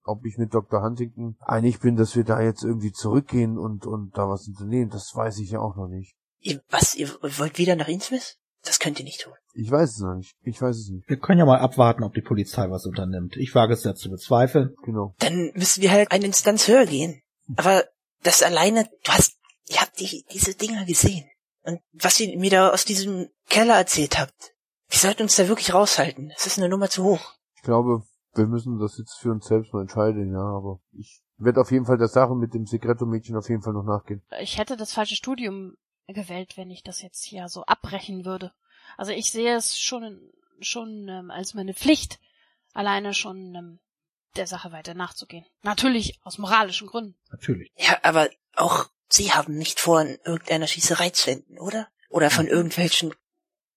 ob 0.03 0.25
ich 0.25 0.37
mit 0.37 0.53
Dr. 0.53 0.81
Huntington 0.81 1.37
einig 1.39 1.79
bin, 1.79 1.95
dass 1.95 2.15
wir 2.15 2.23
da 2.23 2.41
jetzt 2.41 2.63
irgendwie 2.63 2.91
zurückgehen 2.91 3.57
und, 3.57 3.85
und 3.85 4.17
da 4.17 4.27
was 4.27 4.47
unternehmen. 4.47 4.89
Das 4.89 5.15
weiß 5.15 5.39
ich 5.39 5.51
ja 5.51 5.59
auch 5.59 5.75
noch 5.75 5.87
nicht. 5.87 6.15
Ihr, 6.41 6.61
was, 6.69 6.95
ihr 6.95 7.09
wollt 7.37 7.57
wieder 7.57 7.75
nach 7.75 7.87
Innsmouth? 7.87 8.37
Das 8.63 8.79
könnt 8.79 8.99
ihr 8.99 9.05
nicht 9.05 9.21
tun. 9.21 9.33
Ich 9.53 9.71
weiß 9.71 9.91
es 9.91 9.99
noch 9.99 10.15
nicht. 10.15 10.35
Ich 10.41 10.61
weiß 10.61 10.77
es 10.77 10.89
nicht. 10.89 11.07
Wir 11.09 11.17
können 11.17 11.39
ja 11.39 11.45
mal 11.45 11.59
abwarten, 11.59 12.03
ob 12.03 12.13
die 12.13 12.21
Polizei 12.21 12.69
was 12.69 12.85
unternimmt. 12.85 13.37
Ich 13.37 13.55
wage 13.55 13.73
es 13.73 13.83
ja 13.83 13.95
zu 13.95 14.09
bezweifeln. 14.09 14.75
Genau. 14.83 15.15
Dann 15.19 15.51
müssen 15.55 15.81
wir 15.81 15.91
halt 15.91 16.11
eine 16.11 16.25
Instanz 16.25 16.67
höher 16.67 16.85
gehen. 16.85 17.21
Aber 17.55 17.85
das 18.24 18.43
alleine, 18.43 18.89
du 19.03 19.11
hast, 19.11 19.38
ihr 19.67 19.82
habt 19.82 19.99
die, 19.99 20.26
diese 20.32 20.55
Dinger 20.55 20.86
gesehen. 20.86 21.30
Und 21.63 21.82
was 21.91 22.20
ihr 22.20 22.38
mir 22.38 22.49
da 22.49 22.70
aus 22.70 22.86
diesem 22.86 23.30
Keller 23.47 23.76
erzählt 23.76 24.20
habt, 24.20 24.55
wir 24.89 24.99
sollten 24.99 25.24
uns 25.24 25.36
da 25.36 25.47
wirklich 25.47 25.74
raushalten. 25.74 26.32
Es 26.36 26.47
ist 26.47 26.57
eine 26.57 26.70
Nummer 26.70 26.89
zu 26.89 27.03
hoch. 27.03 27.34
Ich 27.55 27.61
glaube, 27.61 28.03
wir 28.34 28.47
müssen 28.47 28.80
das 28.80 28.97
jetzt 28.97 29.20
für 29.20 29.32
uns 29.32 29.45
selbst 29.45 29.74
mal 29.74 29.82
entscheiden, 29.82 30.32
ja, 30.34 30.41
aber 30.41 30.80
ich 30.93 31.22
werde 31.38 31.61
auf 31.61 31.72
jeden 31.72 31.86
Fall 31.86 31.97
der 31.97 32.07
Sache 32.07 32.36
mit 32.36 32.53
dem 32.53 32.65
Secreto-Mädchen 32.65 33.36
auf 33.36 33.49
jeden 33.49 33.61
Fall 33.61 33.74
noch 33.74 33.84
nachgehen. 33.84 34.24
Ich 34.39 34.57
hätte 34.57 34.78
das 34.78 34.93
falsche 34.93 35.15
Studium 35.15 35.76
gewählt, 36.07 36.57
wenn 36.57 36.72
ich 36.72 36.84
das 36.84 37.01
jetzt 37.01 37.24
hier 37.24 37.47
so 37.49 37.63
abbrechen 37.63 38.26
würde. 38.26 38.51
Also 38.97 39.11
ich 39.11 39.32
sehe 39.32 39.55
es 39.55 39.80
schon, 39.80 40.32
schon 40.59 41.07
ähm, 41.07 41.32
als 41.32 41.53
meine 41.53 41.74
Pflicht, 41.74 42.20
alleine 42.74 43.13
schon 43.13 43.55
ähm, 43.55 43.80
der 44.36 44.47
Sache 44.47 44.71
weiter 44.71 44.93
nachzugehen. 44.93 45.45
Natürlich 45.63 46.19
aus 46.23 46.38
moralischen 46.38 46.88
Gründen. 46.88 47.15
Natürlich. 47.32 47.71
Ja, 47.77 47.99
aber 48.03 48.30
auch 48.55 48.89
Sie 49.11 49.34
haben 49.34 49.57
nicht 49.57 49.80
vor, 49.80 50.01
in 50.01 50.19
irgendeiner 50.23 50.67
Schießerei 50.67 51.09
zu 51.09 51.32
enden, 51.32 51.57
oder? 51.57 51.89
Oder 52.09 52.30
von 52.30 52.47
irgendwelchen 52.47 53.13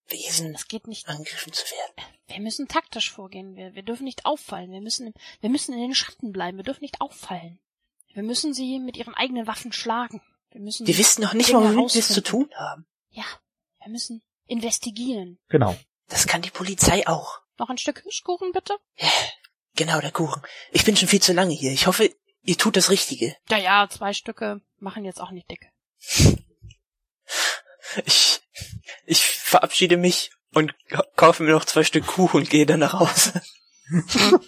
Wesen 0.09 0.55
es 0.55 0.69
geht 0.69 0.87
nicht 0.89 1.09
angegriffen 1.09 1.53
zu 1.53 1.65
werden. 1.65 2.13
Wir 2.27 2.41
müssen 2.41 2.69
taktisch 2.69 3.11
vorgehen. 3.11 3.57
Wir, 3.57 3.75
wir 3.75 3.83
dürfen 3.83 4.05
nicht 4.05 4.27
auffallen. 4.27 4.71
Wir 4.71 4.81
müssen, 4.81 5.15
wir 5.41 5.49
müssen 5.49 5.73
in 5.73 5.81
den 5.81 5.95
Schatten 5.95 6.33
bleiben. 6.33 6.59
Wir 6.59 6.65
dürfen 6.65 6.83
nicht 6.83 7.01
auffallen. 7.01 7.61
Wir 8.13 8.23
müssen 8.23 8.53
sie 8.53 8.79
mit 8.79 8.97
ihren 8.97 9.15
eigenen 9.15 9.47
Waffen 9.47 9.73
schlagen. 9.73 10.21
Wir 10.51 10.61
müssen. 10.61 10.87
Wir 10.87 10.99
wissen 10.99 11.23
noch 11.23 11.33
nicht 11.33 11.53
mal, 11.53 11.63
womit 11.63 11.95
wir 11.95 12.01
es 12.01 12.13
zu 12.13 12.23
tun 12.23 12.51
haben. 12.55 12.87
Ja, 13.09 13.25
wir 13.83 13.91
müssen 13.91 14.23
investigieren. 14.47 15.39
Genau. 15.49 15.77
Das 16.09 16.27
kann 16.27 16.43
die 16.43 16.51
Polizei 16.51 17.07
auch. 17.07 17.41
Noch 17.59 17.71
ein 17.71 17.79
Stück 17.79 18.03
Hirschkuchen, 18.03 18.53
bitte? 18.53 18.77
Genau, 19.77 20.01
der 20.01 20.11
Kuchen. 20.11 20.43
Ich 20.71 20.85
bin 20.85 20.97
schon 20.97 21.09
viel 21.09 21.23
zu 21.23 21.33
lange 21.33 21.55
hier. 21.55 21.73
Ich 21.73 21.87
hoffe, 21.87 22.11
ihr 22.43 22.59
tut 22.59 22.77
das 22.77 22.91
Richtige. 22.91 23.35
Ja, 23.49 23.59
ja, 23.59 23.89
zwei 23.91 24.13
Stücke 24.13 24.61
machen 24.79 25.05
jetzt 25.05 25.21
auch 25.21 25.31
nicht 25.31 25.51
dick. 25.51 25.67
Ich, 28.07 28.41
ich 29.05 29.23
verabschiede 29.23 29.99
mich 29.99 30.31
und 30.55 30.75
kaufe 31.17 31.43
mir 31.43 31.53
noch 31.53 31.65
zwei 31.65 31.85
Stück 31.85 32.07
Kuchen 32.07 32.41
und 32.41 32.51
gehe 32.51 32.65
dann 32.65 32.81
nach 32.81 32.95
Hause. 32.95 33.43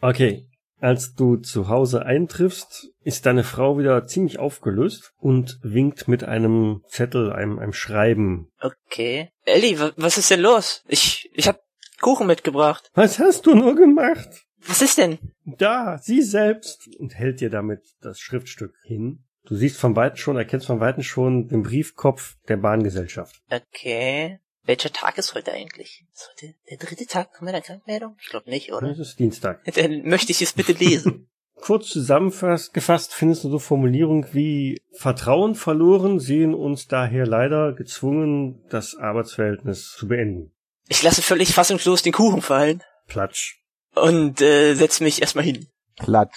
okay. 0.00 0.48
Als 0.80 1.14
du 1.14 1.36
zu 1.36 1.68
Hause 1.68 2.04
eintriffst, 2.04 2.88
ist 3.00 3.24
deine 3.24 3.44
Frau 3.44 3.78
wieder 3.78 4.06
ziemlich 4.06 4.38
aufgelöst 4.38 5.12
und 5.16 5.58
winkt 5.62 6.08
mit 6.08 6.24
einem 6.24 6.82
Zettel, 6.88 7.32
einem, 7.32 7.58
einem 7.58 7.72
Schreiben. 7.72 8.50
Okay. 8.60 9.30
Ellie, 9.44 9.92
was 9.96 10.18
ist 10.18 10.30
denn 10.30 10.40
los? 10.40 10.82
Ich, 10.86 11.30
ich 11.32 11.48
hab 11.48 11.63
Kuchen 12.04 12.26
mitgebracht. 12.26 12.90
Was 12.92 13.18
hast 13.18 13.46
du 13.46 13.54
nur 13.54 13.74
gemacht? 13.74 14.28
Was 14.66 14.82
ist 14.82 14.98
denn? 14.98 15.18
Da, 15.46 15.96
sie 15.96 16.20
selbst. 16.20 16.86
Und 16.98 17.14
hält 17.14 17.40
dir 17.40 17.48
damit 17.48 17.80
das 18.02 18.20
Schriftstück 18.20 18.74
hin. 18.84 19.24
Du 19.46 19.56
siehst 19.56 19.78
von 19.78 19.96
Weitem 19.96 20.18
schon, 20.18 20.36
erkennst 20.36 20.66
von 20.66 20.80
Weitem 20.80 21.02
schon 21.02 21.48
den 21.48 21.62
Briefkopf 21.62 22.36
der 22.46 22.58
Bahngesellschaft. 22.58 23.40
Okay. 23.50 24.38
Welcher 24.64 24.92
Tag 24.92 25.16
ist 25.16 25.34
heute 25.34 25.52
eigentlich? 25.52 26.04
Ist 26.12 26.30
heute 26.32 26.54
der 26.70 26.76
dritte 26.76 27.06
Tag 27.06 27.40
meiner 27.40 27.62
Krankmeldung? 27.62 28.16
Ich 28.20 28.28
glaube 28.28 28.50
nicht, 28.50 28.70
oder? 28.70 28.88
Es 28.88 28.98
ist 28.98 29.18
Dienstag. 29.18 29.64
Dann 29.74 30.02
möchte 30.02 30.30
ich 30.30 30.42
es 30.42 30.52
bitte 30.52 30.72
lesen. 30.72 31.30
Kurz 31.54 31.88
zusammengefasst 31.88 33.14
findest 33.14 33.44
du 33.44 33.48
so 33.48 33.58
Formulierung 33.58 34.26
wie 34.32 34.82
Vertrauen 34.92 35.54
verloren, 35.54 36.20
sehen 36.20 36.52
uns 36.52 36.86
daher 36.86 37.26
leider 37.26 37.72
gezwungen, 37.72 38.62
das 38.68 38.94
Arbeitsverhältnis 38.94 39.92
zu 39.92 40.06
beenden. 40.06 40.53
Ich 40.88 41.02
lasse 41.02 41.22
völlig 41.22 41.54
fassungslos 41.54 42.02
den 42.02 42.12
Kuchen 42.12 42.42
fallen. 42.42 42.82
Platsch. 43.06 43.60
Und 43.94 44.40
äh, 44.40 44.74
setze 44.74 45.02
mich 45.02 45.20
erstmal 45.20 45.44
hin. 45.44 45.68
Klatsch. 45.98 46.36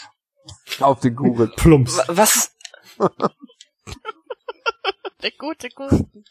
Auf 0.80 1.00
den 1.02 1.16
Kuchen. 1.16 1.52
Plumps. 1.58 2.00
Was? 2.08 2.56
der 5.22 5.32
gute 5.38 5.70
Kuchen. 5.70 6.26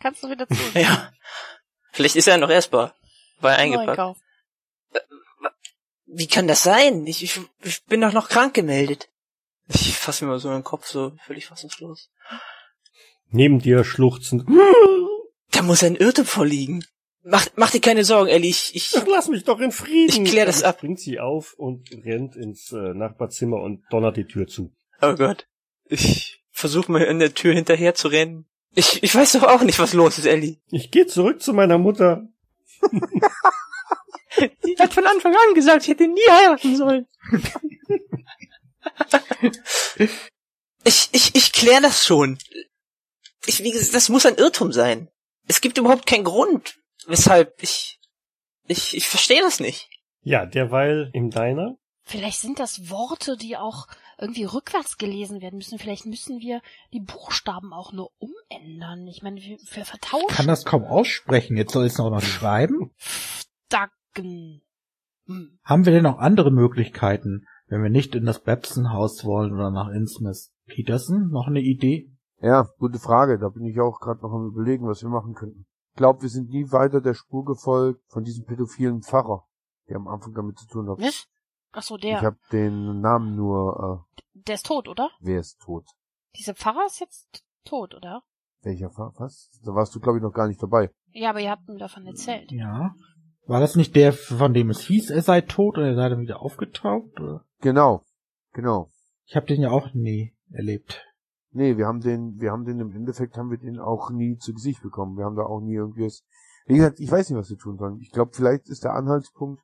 Kannst 0.00 0.22
du 0.22 0.30
wieder 0.30 0.46
zu. 0.48 0.54
Ja. 0.78 1.10
Vielleicht 1.92 2.16
ist 2.16 2.28
er 2.28 2.38
noch 2.38 2.50
essbar. 2.50 2.94
War 3.40 3.52
er 3.52 3.58
eingepackt. 3.58 4.18
Wie 6.06 6.28
kann 6.28 6.46
das 6.46 6.62
sein? 6.62 7.06
Ich, 7.06 7.22
ich, 7.22 7.40
ich 7.62 7.84
bin 7.84 8.00
doch 8.00 8.12
noch 8.12 8.28
krank 8.28 8.54
gemeldet. 8.54 9.08
Ich 9.68 9.96
fasse 9.96 10.24
mir 10.24 10.30
mal 10.30 10.38
so 10.38 10.48
in 10.48 10.54
den 10.54 10.64
Kopf, 10.64 10.86
so 10.86 11.12
völlig 11.26 11.46
fassungslos. 11.46 12.10
Neben 13.28 13.58
dir 13.58 13.82
schluchzend. 13.82 14.44
Da 15.50 15.62
muss 15.62 15.82
ein 15.82 15.96
Irrtum 15.96 16.24
vorliegen. 16.24 16.84
Mach, 17.28 17.44
mach 17.56 17.72
dir 17.72 17.80
keine 17.80 18.04
Sorgen, 18.04 18.28
Ellie. 18.28 18.50
Ich, 18.50 18.76
ich 18.76 18.92
lass 19.04 19.26
mich 19.26 19.42
doch 19.42 19.58
in 19.58 19.72
Frieden. 19.72 20.24
Ich 20.24 20.30
klär 20.30 20.46
das 20.46 20.62
ab. 20.62 20.78
Bringt 20.78 21.00
sie 21.00 21.18
auf 21.18 21.54
und 21.54 21.90
rennt 22.04 22.36
ins 22.36 22.70
äh, 22.70 22.94
Nachbarzimmer 22.94 23.60
und 23.60 23.82
donnert 23.90 24.16
die 24.16 24.26
Tür 24.26 24.46
zu. 24.46 24.72
Oh 25.02 25.16
Gott. 25.16 25.48
Ich 25.86 26.44
versuche 26.52 26.92
mal 26.92 27.02
in 27.02 27.18
der 27.18 27.34
Tür 27.34 27.52
hinterher 27.52 27.94
zu 27.94 28.06
rennen. 28.06 28.46
Ich, 28.76 29.02
ich 29.02 29.12
weiß 29.12 29.32
doch 29.32 29.42
auch 29.42 29.62
nicht, 29.62 29.80
was 29.80 29.92
los 29.92 30.18
ist, 30.18 30.26
Ellie. 30.26 30.58
Ich 30.70 30.92
gehe 30.92 31.08
zurück 31.08 31.42
zu 31.42 31.52
meiner 31.52 31.78
Mutter. 31.78 32.28
Die 34.64 34.76
hat 34.78 34.94
von 34.94 35.06
Anfang 35.06 35.34
an 35.34 35.54
gesagt, 35.54 35.82
ich 35.82 35.88
hätte 35.88 36.06
nie 36.06 36.30
heiraten 36.30 36.76
sollen. 36.76 37.06
ich, 40.84 41.08
ich, 41.10 41.34
ich 41.34 41.52
klär 41.52 41.80
das 41.80 42.04
schon. 42.04 42.38
Ich, 43.46 43.64
wie 43.64 43.72
gesagt, 43.72 43.94
das 43.94 44.10
muss 44.10 44.26
ein 44.26 44.36
Irrtum 44.36 44.70
sein. 44.70 45.08
Es 45.48 45.60
gibt 45.60 45.78
überhaupt 45.78 46.06
keinen 46.06 46.24
Grund, 46.24 46.76
weshalb 47.06 47.62
ich, 47.62 48.00
ich, 48.66 48.96
ich 48.96 49.08
verstehe 49.08 49.40
das 49.40 49.60
nicht. 49.60 49.88
Ja, 50.22 50.46
derweil 50.46 51.10
im 51.12 51.30
Diner. 51.30 51.76
Vielleicht 52.02 52.40
sind 52.40 52.60
das 52.60 52.88
Worte, 52.90 53.36
die 53.36 53.56
auch 53.56 53.88
irgendwie 54.18 54.44
rückwärts 54.44 54.96
gelesen 54.96 55.40
werden 55.40 55.56
müssen. 55.56 55.78
Vielleicht 55.78 56.06
müssen 56.06 56.38
wir 56.40 56.60
die 56.92 57.00
Buchstaben 57.00 57.72
auch 57.72 57.92
nur 57.92 58.10
umändern. 58.18 59.06
Ich 59.08 59.22
meine, 59.22 59.40
wir, 59.40 59.58
wir 59.58 59.84
vertauschen. 59.84 60.26
Ich 60.28 60.36
kann 60.36 60.46
das 60.46 60.64
kaum 60.64 60.84
aussprechen. 60.84 61.56
Jetzt 61.56 61.72
soll 61.72 61.84
es 61.84 61.98
noch, 61.98 62.10
noch 62.10 62.22
schreiben. 62.22 62.92
Dacken. 63.68 64.62
Hm. 65.26 65.58
Haben 65.64 65.84
wir 65.84 65.92
denn 65.92 66.04
noch 66.04 66.18
andere 66.18 66.52
Möglichkeiten, 66.52 67.46
wenn 67.66 67.82
wir 67.82 67.90
nicht 67.90 68.14
in 68.14 68.24
das 68.24 68.40
Babson-Haus 68.40 69.24
wollen 69.24 69.52
oder 69.52 69.70
nach 69.70 69.88
Innsmouth? 69.88 70.50
Peterson, 70.66 71.30
noch 71.30 71.48
eine 71.48 71.60
Idee? 71.60 72.10
Ja, 72.40 72.68
gute 72.78 72.98
Frage. 72.98 73.38
Da 73.38 73.48
bin 73.48 73.64
ich 73.64 73.80
auch 73.80 73.98
gerade 74.00 74.20
noch 74.22 74.32
am 74.32 74.46
überlegen, 74.46 74.86
was 74.86 75.02
wir 75.02 75.08
machen 75.08 75.34
könnten. 75.34 75.66
Ich 75.96 75.98
glaube, 75.98 76.20
wir 76.20 76.28
sind 76.28 76.50
nie 76.50 76.70
weiter 76.72 77.00
der 77.00 77.14
Spur 77.14 77.46
gefolgt 77.46 78.02
von 78.08 78.22
diesem 78.22 78.44
pädophilen 78.44 79.00
Pfarrer, 79.00 79.46
der 79.88 79.96
am 79.96 80.08
Anfang 80.08 80.34
damit 80.34 80.58
zu 80.58 80.66
tun 80.66 80.90
hat. 80.90 81.00
Was? 81.00 81.26
Ach 81.72 81.82
so, 81.82 81.96
der. 81.96 82.18
Ich 82.18 82.22
habe 82.22 82.36
den 82.52 83.00
Namen 83.00 83.34
nur. 83.34 84.04
Äh, 84.14 84.20
der 84.46 84.56
ist 84.56 84.66
tot, 84.66 84.88
oder? 84.88 85.10
Wer 85.20 85.40
ist 85.40 85.58
tot? 85.58 85.86
Dieser 86.36 86.54
Pfarrer 86.54 86.84
ist 86.84 87.00
jetzt 87.00 87.42
tot, 87.64 87.94
oder? 87.94 88.22
Welcher 88.60 88.90
Pfarrer? 88.90 89.14
Was? 89.16 89.50
Da 89.64 89.74
warst 89.74 89.94
du, 89.94 90.00
glaube 90.00 90.18
ich, 90.18 90.22
noch 90.22 90.34
gar 90.34 90.48
nicht 90.48 90.62
dabei. 90.62 90.90
Ja, 91.12 91.30
aber 91.30 91.40
ihr 91.40 91.50
habt 91.50 91.66
mir 91.66 91.78
davon 91.78 92.06
erzählt. 92.06 92.52
Ja. 92.52 92.94
War 93.46 93.60
das 93.60 93.74
nicht 93.74 93.96
der, 93.96 94.12
von 94.12 94.52
dem 94.52 94.68
es 94.68 94.80
hieß, 94.80 95.08
er 95.08 95.22
sei 95.22 95.40
tot 95.40 95.78
oder 95.78 95.86
er 95.86 95.94
sei 95.94 96.10
dann 96.10 96.20
wieder 96.20 96.42
aufgetaucht? 96.42 97.18
Oder? 97.18 97.46
Genau, 97.62 98.04
genau. 98.52 98.90
Ich 99.24 99.34
habe 99.34 99.46
den 99.46 99.62
ja 99.62 99.70
auch 99.70 99.94
nie 99.94 100.34
erlebt. 100.50 101.06
Nee, 101.56 101.78
wir 101.78 101.86
haben 101.86 102.00
den, 102.00 102.38
wir 102.38 102.52
haben 102.52 102.64
den 102.64 102.80
im 102.80 102.92
Endeffekt 102.92 103.38
haben 103.38 103.50
wir 103.50 103.56
den 103.56 103.78
auch 103.78 104.10
nie 104.10 104.36
zu 104.36 104.52
Gesicht 104.52 104.82
bekommen. 104.82 105.16
Wir 105.16 105.24
haben 105.24 105.36
da 105.36 105.44
auch 105.44 105.60
nie 105.60 105.74
irgendwie 105.74 106.04
was. 106.04 106.22
Wie 106.66 106.76
gesagt, 106.76 107.00
ich 107.00 107.10
weiß 107.10 107.30
nicht, 107.30 107.38
was 107.38 107.48
wir 107.48 107.56
tun 107.56 107.78
sollen. 107.78 107.98
Ich 108.00 108.10
glaube, 108.10 108.32
vielleicht 108.34 108.68
ist 108.68 108.84
der 108.84 108.94
Anhaltspunkt, 108.94 109.62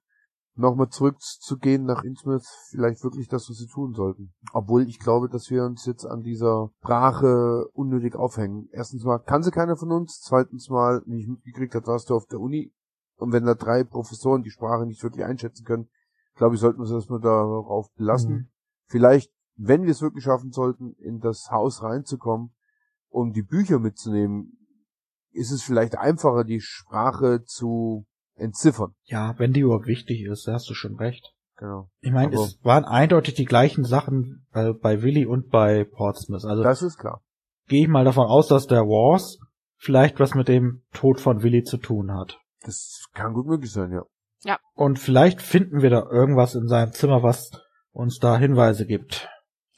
nochmal 0.54 0.88
zurückzugehen 0.88 1.84
nach 1.84 2.02
Innsmouth, 2.02 2.46
vielleicht 2.70 3.02
wirklich 3.04 3.28
das, 3.28 3.48
was 3.50 3.60
wir 3.60 3.68
tun 3.68 3.92
sollten. 3.94 4.32
Obwohl 4.52 4.88
ich 4.88 4.98
glaube, 4.98 5.28
dass 5.28 5.50
wir 5.50 5.64
uns 5.64 5.84
jetzt 5.86 6.06
an 6.06 6.22
dieser 6.22 6.70
Sprache 6.78 7.66
unnötig 7.72 8.14
aufhängen. 8.16 8.68
Erstens 8.72 9.04
mal 9.04 9.18
kann 9.18 9.42
sie 9.42 9.50
keiner 9.50 9.76
von 9.76 9.92
uns, 9.92 10.20
zweitens 10.20 10.68
mal 10.68 11.02
nicht 11.06 11.28
mitgekriegt 11.28 11.74
hat, 11.74 11.86
warst 11.86 12.10
du 12.10 12.14
auf 12.14 12.26
der 12.26 12.40
Uni. 12.40 12.72
Und 13.16 13.32
wenn 13.32 13.44
da 13.44 13.54
drei 13.54 13.84
Professoren 13.84 14.42
die 14.42 14.50
Sprache 14.50 14.86
nicht 14.86 15.02
wirklich 15.02 15.24
einschätzen 15.24 15.64
können, 15.64 15.88
glaube 16.36 16.54
ich, 16.54 16.60
sollten 16.60 16.78
wir 16.78 16.84
es 16.84 16.90
erstmal 16.90 17.20
darauf 17.20 17.92
belassen. 17.94 18.32
Mhm. 18.32 18.48
Vielleicht, 18.86 19.32
wenn 19.56 19.82
wir 19.82 19.90
es 19.90 20.02
wirklich 20.02 20.24
schaffen 20.24 20.50
sollten, 20.50 20.94
in 20.98 21.20
das 21.20 21.50
Haus 21.50 21.82
reinzukommen, 21.82 22.52
um 23.08 23.32
die 23.32 23.42
Bücher 23.42 23.78
mitzunehmen, 23.78 24.58
ist 25.32 25.50
es 25.50 25.62
vielleicht 25.62 25.96
einfacher, 25.96 26.44
die 26.44 26.60
Sprache 26.60 27.42
zu 27.44 28.06
entziffern. 28.34 28.94
Ja, 29.04 29.38
wenn 29.38 29.52
die 29.52 29.60
überhaupt 29.60 29.86
wichtig 29.86 30.22
ist, 30.22 30.46
da 30.46 30.54
hast 30.54 30.68
du 30.68 30.74
schon 30.74 30.96
recht. 30.96 31.32
Genau. 31.56 31.90
Ich 32.00 32.10
meine, 32.10 32.34
es 32.34 32.58
waren 32.64 32.84
eindeutig 32.84 33.34
die 33.34 33.44
gleichen 33.44 33.84
Sachen 33.84 34.46
äh, 34.52 34.72
bei 34.72 35.02
Willy 35.02 35.26
und 35.26 35.50
bei 35.50 35.84
Portsmouth. 35.84 36.44
Also 36.44 36.62
das 36.62 36.82
ist 36.82 36.98
klar. 36.98 37.22
Gehe 37.68 37.82
ich 37.82 37.88
mal 37.88 38.04
davon 38.04 38.26
aus, 38.26 38.48
dass 38.48 38.66
der 38.66 38.82
Wars 38.82 39.38
vielleicht 39.76 40.18
was 40.18 40.34
mit 40.34 40.48
dem 40.48 40.82
Tod 40.92 41.20
von 41.20 41.42
Willy 41.42 41.62
zu 41.62 41.76
tun 41.76 42.12
hat. 42.12 42.40
Das 42.62 43.04
kann 43.12 43.32
gut 43.32 43.46
möglich 43.46 43.70
sein, 43.70 43.92
ja. 43.92 44.02
Ja. 44.44 44.58
Und 44.74 44.98
vielleicht 44.98 45.40
finden 45.40 45.82
wir 45.82 45.90
da 45.90 46.02
irgendwas 46.10 46.54
in 46.54 46.66
seinem 46.66 46.92
Zimmer, 46.92 47.22
was 47.22 47.50
uns 47.92 48.18
da 48.18 48.38
Hinweise 48.38 48.86
gibt. 48.86 49.28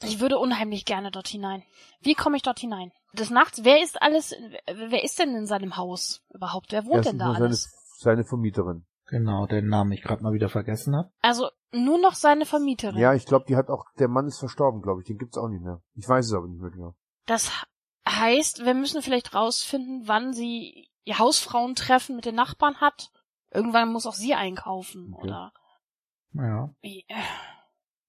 Ich 0.03 0.19
würde 0.19 0.37
unheimlich 0.37 0.85
gerne 0.85 1.11
dort 1.11 1.27
hinein. 1.27 1.63
Wie 2.01 2.15
komme 2.15 2.37
ich 2.37 2.43
dort 2.43 2.59
hinein? 2.59 2.91
Des 3.13 3.29
Nachts, 3.29 3.63
wer 3.63 3.81
ist 3.81 4.01
alles, 4.01 4.35
wer 4.65 5.03
ist 5.03 5.19
denn 5.19 5.35
in 5.35 5.47
seinem 5.47 5.77
Haus 5.77 6.21
überhaupt? 6.33 6.71
Wer 6.71 6.85
wohnt 6.85 7.05
denn 7.05 7.17
da 7.17 7.31
alles? 7.31 7.71
Seine, 7.97 8.17
seine 8.17 8.23
Vermieterin. 8.25 8.85
Genau, 9.07 9.45
den 9.45 9.67
Namen 9.67 9.91
ich 9.91 10.01
gerade 10.01 10.23
mal 10.23 10.33
wieder 10.33 10.49
vergessen 10.49 10.95
habe. 10.95 11.11
Also 11.21 11.49
nur 11.71 11.99
noch 11.99 12.15
seine 12.15 12.45
Vermieterin. 12.45 12.97
Ja, 12.97 13.13
ich 13.13 13.25
glaube, 13.25 13.45
die 13.47 13.55
hat 13.55 13.69
auch, 13.69 13.85
der 13.99 14.07
Mann 14.07 14.27
ist 14.27 14.39
verstorben, 14.39 14.81
glaube 14.81 15.01
ich. 15.01 15.07
Den 15.07 15.17
gibt's 15.17 15.37
auch 15.37 15.47
nicht 15.47 15.63
mehr. 15.63 15.81
Ich 15.93 16.07
weiß 16.07 16.25
es 16.25 16.33
aber 16.33 16.47
nicht 16.47 16.61
mehr 16.61 16.71
genau. 16.71 16.95
Das 17.25 17.51
heißt, 18.07 18.65
wir 18.65 18.73
müssen 18.73 19.01
vielleicht 19.01 19.33
rausfinden, 19.33 20.07
wann 20.07 20.33
sie 20.33 20.89
ihr 21.03 21.19
Hausfrauentreffen 21.19 22.15
mit 22.15 22.25
den 22.25 22.35
Nachbarn 22.35 22.81
hat. 22.81 23.11
Irgendwann 23.51 23.91
muss 23.91 24.07
auch 24.07 24.13
sie 24.13 24.33
einkaufen, 24.33 25.13
okay. 25.13 25.27
oder? 25.27 25.53
Ja. 26.33 26.69
Wie, 26.81 27.05
äh, 27.07 27.15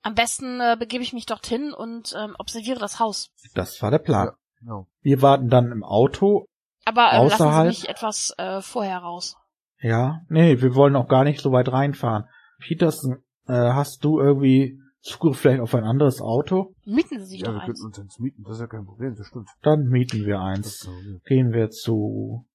am 0.06 0.14
besten 0.14 0.60
äh, 0.60 0.76
begebe 0.78 1.02
ich 1.02 1.12
mich 1.12 1.26
dorthin 1.26 1.72
und 1.72 2.14
ähm, 2.16 2.36
observiere 2.38 2.78
das 2.78 3.00
Haus. 3.00 3.30
Das 3.54 3.82
war 3.82 3.90
der 3.90 3.98
Plan. 3.98 4.28
Ja, 4.28 4.34
genau. 4.60 4.86
Wir 5.00 5.20
warten 5.20 5.48
dann 5.48 5.72
im 5.72 5.82
Auto. 5.82 6.46
Aber 6.84 7.12
äh, 7.12 7.26
lassen 7.26 7.52
Sie 7.52 7.66
mich 7.66 7.88
etwas 7.88 8.32
äh, 8.38 8.62
vorher 8.62 8.98
raus. 8.98 9.36
Ja, 9.80 10.20
nee, 10.28 10.60
wir 10.62 10.74
wollen 10.74 10.96
auch 10.96 11.08
gar 11.08 11.24
nicht 11.24 11.40
so 11.40 11.50
weit 11.50 11.72
reinfahren. 11.72 12.24
Peterson, 12.60 13.24
äh, 13.48 13.52
hast 13.52 14.04
du 14.04 14.20
irgendwie 14.20 14.80
Zugriff 15.00 15.40
vielleicht 15.40 15.60
auf 15.60 15.74
ein 15.74 15.84
anderes 15.84 16.20
Auto? 16.20 16.74
Mieten 16.84 17.18
Sie 17.18 17.26
sich 17.26 17.40
ja, 17.40 17.48
doch 17.48 17.54
wir 17.54 17.60
eins. 17.62 17.66
könnten 17.66 17.86
uns 17.86 17.98
eins 17.98 18.18
mieten, 18.18 18.44
das 18.44 18.54
ist 18.54 18.60
ja 18.60 18.66
kein 18.68 18.86
Problem, 18.86 19.14
das 19.16 19.26
stimmt. 19.26 19.48
Dann 19.62 19.88
mieten 19.88 20.24
wir 20.24 20.40
eins. 20.40 20.88
Gehen 21.24 21.52
wir 21.52 21.70
zu 21.70 22.46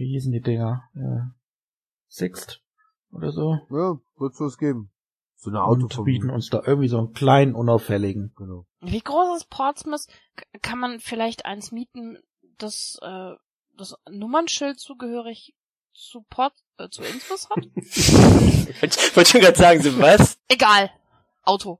wie 0.00 0.12
hießen 0.12 0.32
die 0.32 0.40
Dinger? 0.40 0.84
Äh, 0.94 1.28
Sixt 2.08 2.62
oder 3.12 3.32
so. 3.32 3.58
Ja, 3.68 3.98
wird 4.16 4.40
es 4.40 4.56
geben. 4.56 4.90
So 5.42 5.48
eine 5.48 5.64
Auto 5.64 5.88
Und 6.00 6.04
bieten 6.04 6.28
uns 6.28 6.50
da 6.50 6.62
irgendwie 6.66 6.88
so 6.88 6.98
einen 6.98 7.14
kleinen, 7.14 7.54
unauffälligen. 7.54 8.34
Genau. 8.36 8.66
Wie 8.80 9.00
groß 9.00 9.38
ist 9.38 9.48
Portsmouth? 9.48 10.06
Kann 10.60 10.78
man 10.78 11.00
vielleicht 11.00 11.46
eins 11.46 11.72
mieten, 11.72 12.18
das, 12.58 12.98
äh, 13.00 13.32
das 13.74 13.94
Nummernschild 14.10 14.78
zugehörig 14.78 15.54
zu 15.94 16.26
Port, 16.28 16.52
äh, 16.76 16.90
zu 16.90 17.02
Innsbruck 17.02 17.48
hat? 17.56 17.66
ich 17.74 19.16
wollte 19.16 19.30
schon 19.30 19.40
gerade 19.40 19.56
sagen, 19.56 19.80
so 19.80 19.98
was? 19.98 20.38
Egal. 20.46 20.90
Auto. 21.42 21.78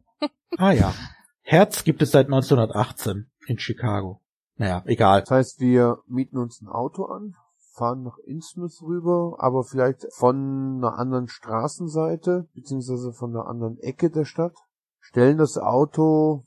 ah 0.57 0.73
ja. 0.73 0.95
Herz 1.43 1.85
gibt 1.85 2.01
es 2.01 2.13
seit 2.13 2.29
1918 2.29 3.31
in 3.47 3.59
Chicago. 3.59 4.23
Naja, 4.57 4.83
egal. 4.87 5.21
Das 5.21 5.31
heißt, 5.33 5.61
wir 5.61 5.99
mieten 6.07 6.39
uns 6.39 6.63
ein 6.63 6.69
Auto 6.69 7.05
an, 7.05 7.37
fahren 7.73 8.03
nach 8.03 8.19
Innsmouth 8.19 8.83
rüber, 8.83 9.37
aber 9.39 9.65
vielleicht 9.65 10.07
von 10.13 10.77
einer 10.79 10.99
anderen 10.99 11.29
Straßenseite, 11.29 12.49
beziehungsweise 12.55 13.13
von 13.13 13.31
einer 13.31 13.47
anderen 13.47 13.79
Ecke 13.79 14.11
der 14.11 14.25
Stadt, 14.25 14.55
stellen 14.99 15.39
das 15.39 15.57
Auto, 15.57 16.47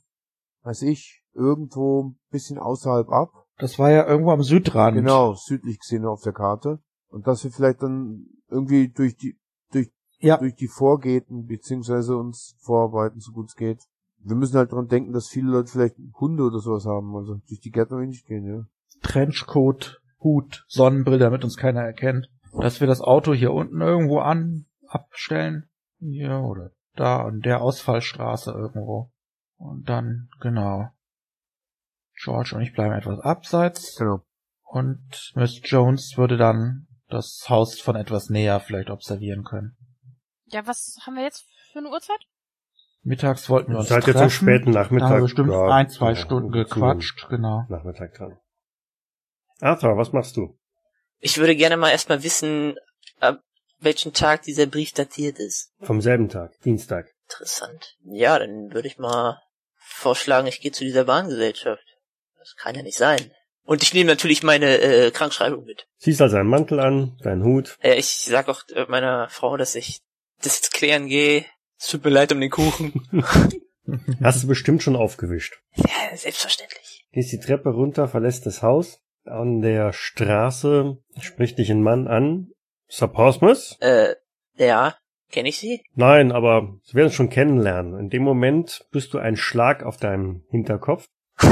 weiß 0.62 0.82
ich, 0.82 1.24
irgendwo 1.32 2.04
ein 2.04 2.18
bisschen 2.30 2.58
außerhalb 2.58 3.08
ab. 3.10 3.30
Das 3.58 3.78
war 3.78 3.90
ja 3.90 4.06
irgendwo 4.06 4.32
am 4.32 4.42
Südrand. 4.42 4.96
Genau, 4.96 5.34
südlich 5.34 5.78
gesehen 5.78 6.04
auf 6.04 6.22
der 6.22 6.32
Karte. 6.32 6.80
Und 7.08 7.26
dass 7.26 7.44
wir 7.44 7.50
vielleicht 7.50 7.82
dann 7.82 8.26
irgendwie 8.48 8.88
durch 8.88 9.16
die, 9.16 9.38
durch, 9.72 9.92
ja. 10.18 10.38
durch 10.38 10.54
die 10.54 10.68
Vorgäten, 10.68 11.46
beziehungsweise 11.46 12.16
uns 12.16 12.56
vorarbeiten, 12.60 13.20
so 13.20 13.32
gut 13.32 13.46
es 13.48 13.54
geht. 13.54 13.82
Wir 14.18 14.36
müssen 14.36 14.56
halt 14.56 14.72
dran 14.72 14.88
denken, 14.88 15.12
dass 15.12 15.28
viele 15.28 15.50
Leute 15.50 15.70
vielleicht 15.70 15.96
Hunde 16.18 16.44
oder 16.44 16.58
sowas 16.58 16.86
haben, 16.86 17.14
also 17.14 17.36
durch 17.46 17.60
die 17.60 17.70
Gärten 17.70 18.00
nicht 18.06 18.26
gehen, 18.26 18.46
ja. 18.46 18.66
Trenchcoat 19.02 20.00
Hut, 20.24 20.64
Sonnenbrille, 20.66 21.18
damit 21.18 21.44
uns 21.44 21.56
keiner 21.56 21.82
erkennt. 21.82 22.28
Dass 22.58 22.80
wir 22.80 22.86
das 22.86 23.00
Auto 23.00 23.34
hier 23.34 23.52
unten 23.52 23.80
irgendwo 23.80 24.18
an 24.18 24.66
abstellen. 24.86 25.68
Hier 25.98 26.40
oder 26.40 26.70
da 26.94 27.22
an 27.24 27.40
der 27.40 27.60
Ausfallstraße 27.60 28.52
irgendwo. 28.52 29.10
Und 29.56 29.88
dann, 29.88 30.28
genau. 30.40 30.88
George 32.22 32.54
und 32.54 32.62
ich 32.62 32.72
bleiben 32.72 32.94
etwas 32.94 33.20
abseits. 33.20 33.96
Genau. 33.96 34.24
Und 34.62 35.32
Miss 35.34 35.60
Jones 35.64 36.16
würde 36.16 36.36
dann 36.36 36.86
das 37.08 37.46
Haus 37.48 37.80
von 37.80 37.96
etwas 37.96 38.30
näher 38.30 38.60
vielleicht 38.60 38.90
observieren 38.90 39.44
können. 39.44 39.76
Ja, 40.46 40.66
was 40.66 40.98
haben 41.04 41.14
wir 41.14 41.22
jetzt 41.22 41.46
für 41.72 41.80
eine 41.80 41.88
Uhrzeit? 41.88 42.20
Mittags 43.02 43.50
wollten 43.50 43.72
wir 43.72 43.78
uns 43.80 43.88
Seid 43.88 44.04
treffen. 44.04 44.20
jetzt 44.20 44.24
im 44.24 44.30
späten 44.30 44.70
Nachmittag. 44.70 45.08
Da 45.08 45.14
haben 45.14 45.18
wir 45.18 45.22
bestimmt 45.22 45.52
ja, 45.52 45.66
ein, 45.66 45.88
zwei 45.90 46.10
ja, 46.10 46.16
Stunden 46.16 46.50
gequatscht, 46.50 47.28
genau. 47.28 47.66
Nachmittag 47.68 48.14
dran. 48.14 48.38
Arthur, 49.60 49.96
was 49.96 50.12
machst 50.12 50.36
du? 50.36 50.58
Ich 51.18 51.38
würde 51.38 51.56
gerne 51.56 51.76
mal 51.76 51.90
erstmal 51.90 52.22
wissen, 52.22 52.76
ab 53.20 53.40
welchen 53.80 54.12
Tag 54.12 54.42
dieser 54.42 54.66
Brief 54.66 54.92
datiert 54.92 55.38
ist. 55.38 55.72
Vom 55.80 56.00
selben 56.00 56.28
Tag, 56.28 56.52
Dienstag. 56.64 57.10
Interessant. 57.28 57.96
Ja, 58.04 58.38
dann 58.38 58.72
würde 58.72 58.88
ich 58.88 58.98
mal 58.98 59.40
vorschlagen, 59.76 60.46
ich 60.46 60.60
gehe 60.60 60.72
zu 60.72 60.84
dieser 60.84 61.04
Bahngesellschaft. 61.04 61.84
Das 62.38 62.56
kann 62.56 62.74
ja 62.74 62.82
nicht 62.82 62.98
sein. 62.98 63.32
Und 63.64 63.82
ich 63.82 63.94
nehme 63.94 64.10
natürlich 64.10 64.42
meine 64.42 64.78
äh, 64.78 65.10
Krankschreibung 65.10 65.64
mit. 65.64 65.86
Siehst 65.96 66.20
also 66.20 66.36
einen 66.36 66.48
Mantel 66.48 66.80
an, 66.80 67.16
deinen 67.22 67.44
Hut. 67.44 67.78
Ja, 67.82 67.94
ich 67.94 68.06
sag 68.06 68.48
auch 68.48 68.62
äh, 68.74 68.84
meiner 68.88 69.28
Frau, 69.30 69.56
dass 69.56 69.74
ich 69.74 70.00
das 70.42 70.56
jetzt 70.56 70.74
klären 70.74 71.06
gehe. 71.06 71.46
Es 71.78 71.88
tut 71.88 72.04
mir 72.04 72.10
leid 72.10 72.32
um 72.32 72.40
den 72.40 72.50
Kuchen. 72.50 72.92
Hast 74.22 74.42
du 74.42 74.48
bestimmt 74.48 74.82
schon 74.82 74.96
aufgewischt. 74.96 75.54
Ja, 75.76 76.16
selbstverständlich. 76.16 77.06
Gehst 77.12 77.32
die 77.32 77.40
Treppe 77.40 77.70
runter, 77.70 78.08
verlässt 78.08 78.44
das 78.44 78.62
Haus 78.62 79.00
an 79.26 79.60
der 79.60 79.92
Straße 79.92 80.98
spricht 81.20 81.58
dich 81.58 81.70
ein 81.70 81.82
Mann 81.82 82.06
an. 82.06 82.50
Sir 82.88 83.08
Portsmouth? 83.08 83.76
Äh, 83.80 84.14
ja. 84.56 84.96
Kenne 85.30 85.48
ich 85.48 85.58
sie? 85.58 85.82
Nein, 85.94 86.30
aber 86.32 86.78
sie 86.84 86.94
werden 86.94 87.08
es 87.08 87.14
schon 87.14 87.30
kennenlernen. 87.30 87.98
In 87.98 88.08
dem 88.08 88.22
Moment 88.22 88.86
bist 88.92 89.14
du 89.14 89.18
ein 89.18 89.36
Schlag 89.36 89.82
auf 89.82 89.96
deinem 89.96 90.44
Hinterkopf. 90.50 91.08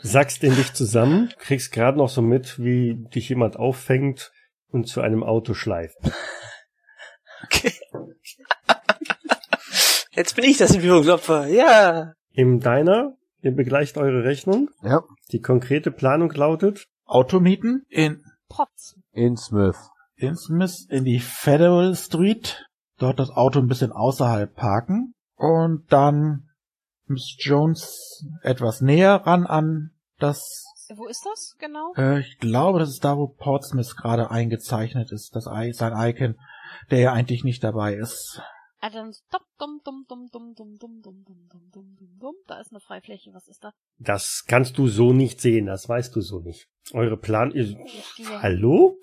Sackst 0.00 0.42
in 0.42 0.54
dich 0.56 0.72
zusammen, 0.72 1.34
kriegst 1.38 1.70
gerade 1.72 1.98
noch 1.98 2.08
so 2.08 2.22
mit, 2.22 2.58
wie 2.58 2.94
dich 3.14 3.28
jemand 3.28 3.56
auffängt 3.56 4.32
und 4.68 4.88
zu 4.88 5.02
einem 5.02 5.22
Auto 5.22 5.52
schleift. 5.52 5.98
Okay. 7.44 7.72
Jetzt 10.12 10.34
bin 10.34 10.44
ich 10.44 10.56
das 10.56 10.72
Entführungsopfer, 10.72 11.46
ja. 11.48 12.14
Im 12.32 12.60
Diner 12.60 13.17
Ihr 13.40 13.54
begleicht 13.54 13.96
eure 13.98 14.24
Rechnung. 14.24 14.70
Ja. 14.82 15.02
Die 15.32 15.40
konkrete 15.40 15.90
Planung 15.90 16.32
lautet 16.32 16.86
Automieten 17.04 17.84
in 17.88 18.22
Potz. 18.48 18.96
In 19.12 19.36
Smith. 19.36 19.76
In 20.16 20.36
Smith 20.36 20.86
in 20.90 21.04
die 21.04 21.20
Federal 21.20 21.94
Street. 21.94 22.66
Dort 22.98 23.20
das 23.20 23.30
Auto 23.30 23.60
ein 23.60 23.68
bisschen 23.68 23.92
außerhalb 23.92 24.54
parken. 24.54 25.14
Und 25.36 25.84
dann 25.92 26.48
Miss 27.06 27.36
Jones 27.38 28.26
etwas 28.42 28.80
näher 28.80 29.22
ran 29.24 29.46
an 29.46 29.92
das. 30.18 30.64
Wo 30.96 31.06
ist 31.06 31.24
das 31.24 31.54
genau? 31.58 31.92
Äh, 31.96 32.20
ich 32.20 32.38
glaube, 32.38 32.80
das 32.80 32.90
ist 32.90 33.04
da, 33.04 33.16
wo 33.16 33.28
Portsmouth 33.28 33.96
gerade 33.96 34.30
eingezeichnet 34.30 35.12
ist, 35.12 35.36
das 35.36 35.46
I 35.46 35.72
sein 35.72 35.92
Icon, 35.96 36.36
der 36.90 36.98
ja 36.98 37.12
eigentlich 37.12 37.44
nicht 37.44 37.62
dabei 37.62 37.94
ist. 37.94 38.42
Ah, 38.80 38.90
dann 38.90 39.12
dumm, 39.58 39.80
dumm, 39.84 40.06
dumm, 40.06 40.28
dumm, 40.30 40.54
dumm, 40.54 40.78
dumm, 40.78 41.02
dumm, 41.02 41.22
dumm, 41.24 41.48
dumm, 41.50 41.70
dumm, 41.72 41.96
dumm, 41.96 42.18
dumm. 42.20 42.34
Da 42.46 42.60
ist 42.60 42.70
eine 42.70 42.80
Freifläche. 42.80 43.32
Was 43.34 43.48
ist 43.48 43.64
da? 43.64 43.72
Das 43.98 44.44
kannst 44.46 44.78
du 44.78 44.86
so 44.86 45.12
nicht 45.12 45.40
sehen. 45.40 45.66
Das 45.66 45.88
weißt 45.88 46.14
du 46.14 46.20
so 46.20 46.40
nicht. 46.40 46.68
Eure 46.92 47.16
Plan 47.16 47.50
ist. 47.50 47.74
Hallo? 48.40 49.00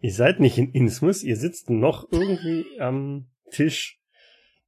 Ihr 0.00 0.12
seid 0.12 0.40
nicht 0.40 0.58
in 0.58 0.72
Innsmouth. 0.72 1.22
Ihr 1.22 1.36
sitzt 1.36 1.70
noch 1.70 2.06
irgendwie 2.10 2.80
am 2.80 3.30
Tisch 3.50 3.98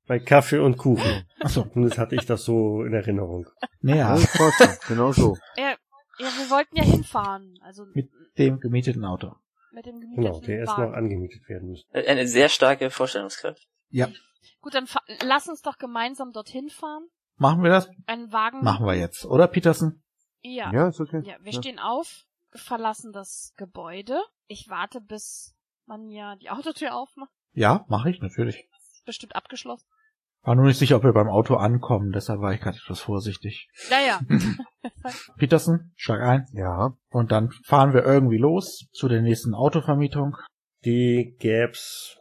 bei 0.06 0.18
Kaffee 0.18 0.58
und 0.58 0.78
Kuchen. 0.78 1.28
Achso. 1.38 1.66
Und 1.74 1.82
das 1.82 1.98
hatte 1.98 2.14
ich 2.14 2.24
das 2.24 2.44
so 2.44 2.82
in 2.82 2.94
Erinnerung. 2.94 3.46
Naja, 3.80 4.18
genau 4.88 5.12
so. 5.12 5.36
Ja, 5.56 5.76
ja, 6.18 6.26
wir 6.26 6.50
wollten 6.50 6.76
ja 6.76 6.82
hinfahren. 6.82 7.58
Also 7.62 7.84
mit 7.92 8.10
dem 8.38 8.58
gemieteten 8.58 9.04
Auto. 9.04 9.34
Mit 9.72 9.84
dem 9.84 10.00
gemieteten 10.00 10.24
Genau, 10.24 10.40
der 10.40 10.58
erst 10.60 10.78
noch 10.78 10.92
angemietet 10.92 11.46
werden 11.48 11.68
muss. 11.68 11.84
Eine 11.92 12.26
sehr 12.26 12.48
starke 12.48 12.90
Vorstellungskraft. 12.90 13.68
Ja. 13.90 14.08
Gut, 14.60 14.74
dann 14.74 14.86
lass 15.22 15.48
uns 15.48 15.62
doch 15.62 15.78
gemeinsam 15.78 16.32
dorthin 16.32 16.68
fahren. 16.68 17.08
Machen 17.36 17.62
wir 17.62 17.70
das? 17.70 17.88
Einen 18.06 18.32
Wagen. 18.32 18.62
Machen 18.62 18.86
wir 18.86 18.94
jetzt, 18.94 19.24
oder 19.24 19.46
Peterson? 19.46 20.02
Ja. 20.42 20.72
Ja, 20.72 20.88
ist 20.88 21.00
okay. 21.00 21.22
Ja, 21.24 21.36
wir 21.40 21.52
ja. 21.52 21.58
stehen 21.58 21.78
auf, 21.78 22.24
verlassen 22.52 23.12
das 23.12 23.54
Gebäude. 23.56 24.20
Ich 24.46 24.68
warte, 24.68 25.00
bis 25.00 25.54
man 25.86 26.06
mir 26.06 26.36
die 26.36 26.50
Autotür 26.50 26.94
aufmacht. 26.94 27.30
Ja, 27.52 27.84
mache 27.88 28.10
ich 28.10 28.20
natürlich. 28.20 28.68
Bestimmt 29.04 29.34
abgeschlossen. 29.34 29.86
War 30.42 30.54
nur 30.54 30.66
nicht 30.66 30.78
sicher, 30.78 30.96
ob 30.96 31.04
wir 31.04 31.12
beim 31.12 31.28
Auto 31.28 31.56
ankommen, 31.56 32.12
deshalb 32.12 32.40
war 32.40 32.54
ich 32.54 32.60
gerade 32.60 32.78
etwas 32.78 33.00
vorsichtig. 33.00 33.68
Naja. 33.90 34.20
Peterson, 35.36 35.92
steig 35.96 36.22
ein. 36.22 36.46
Ja. 36.52 36.96
Und 37.10 37.30
dann 37.30 37.50
fahren 37.64 37.92
wir 37.92 38.04
irgendwie 38.04 38.38
los 38.38 38.88
zu 38.92 39.08
der 39.08 39.20
nächsten 39.20 39.54
Autovermietung. 39.54 40.36
Die 40.84 41.36
gäb's 41.38 42.16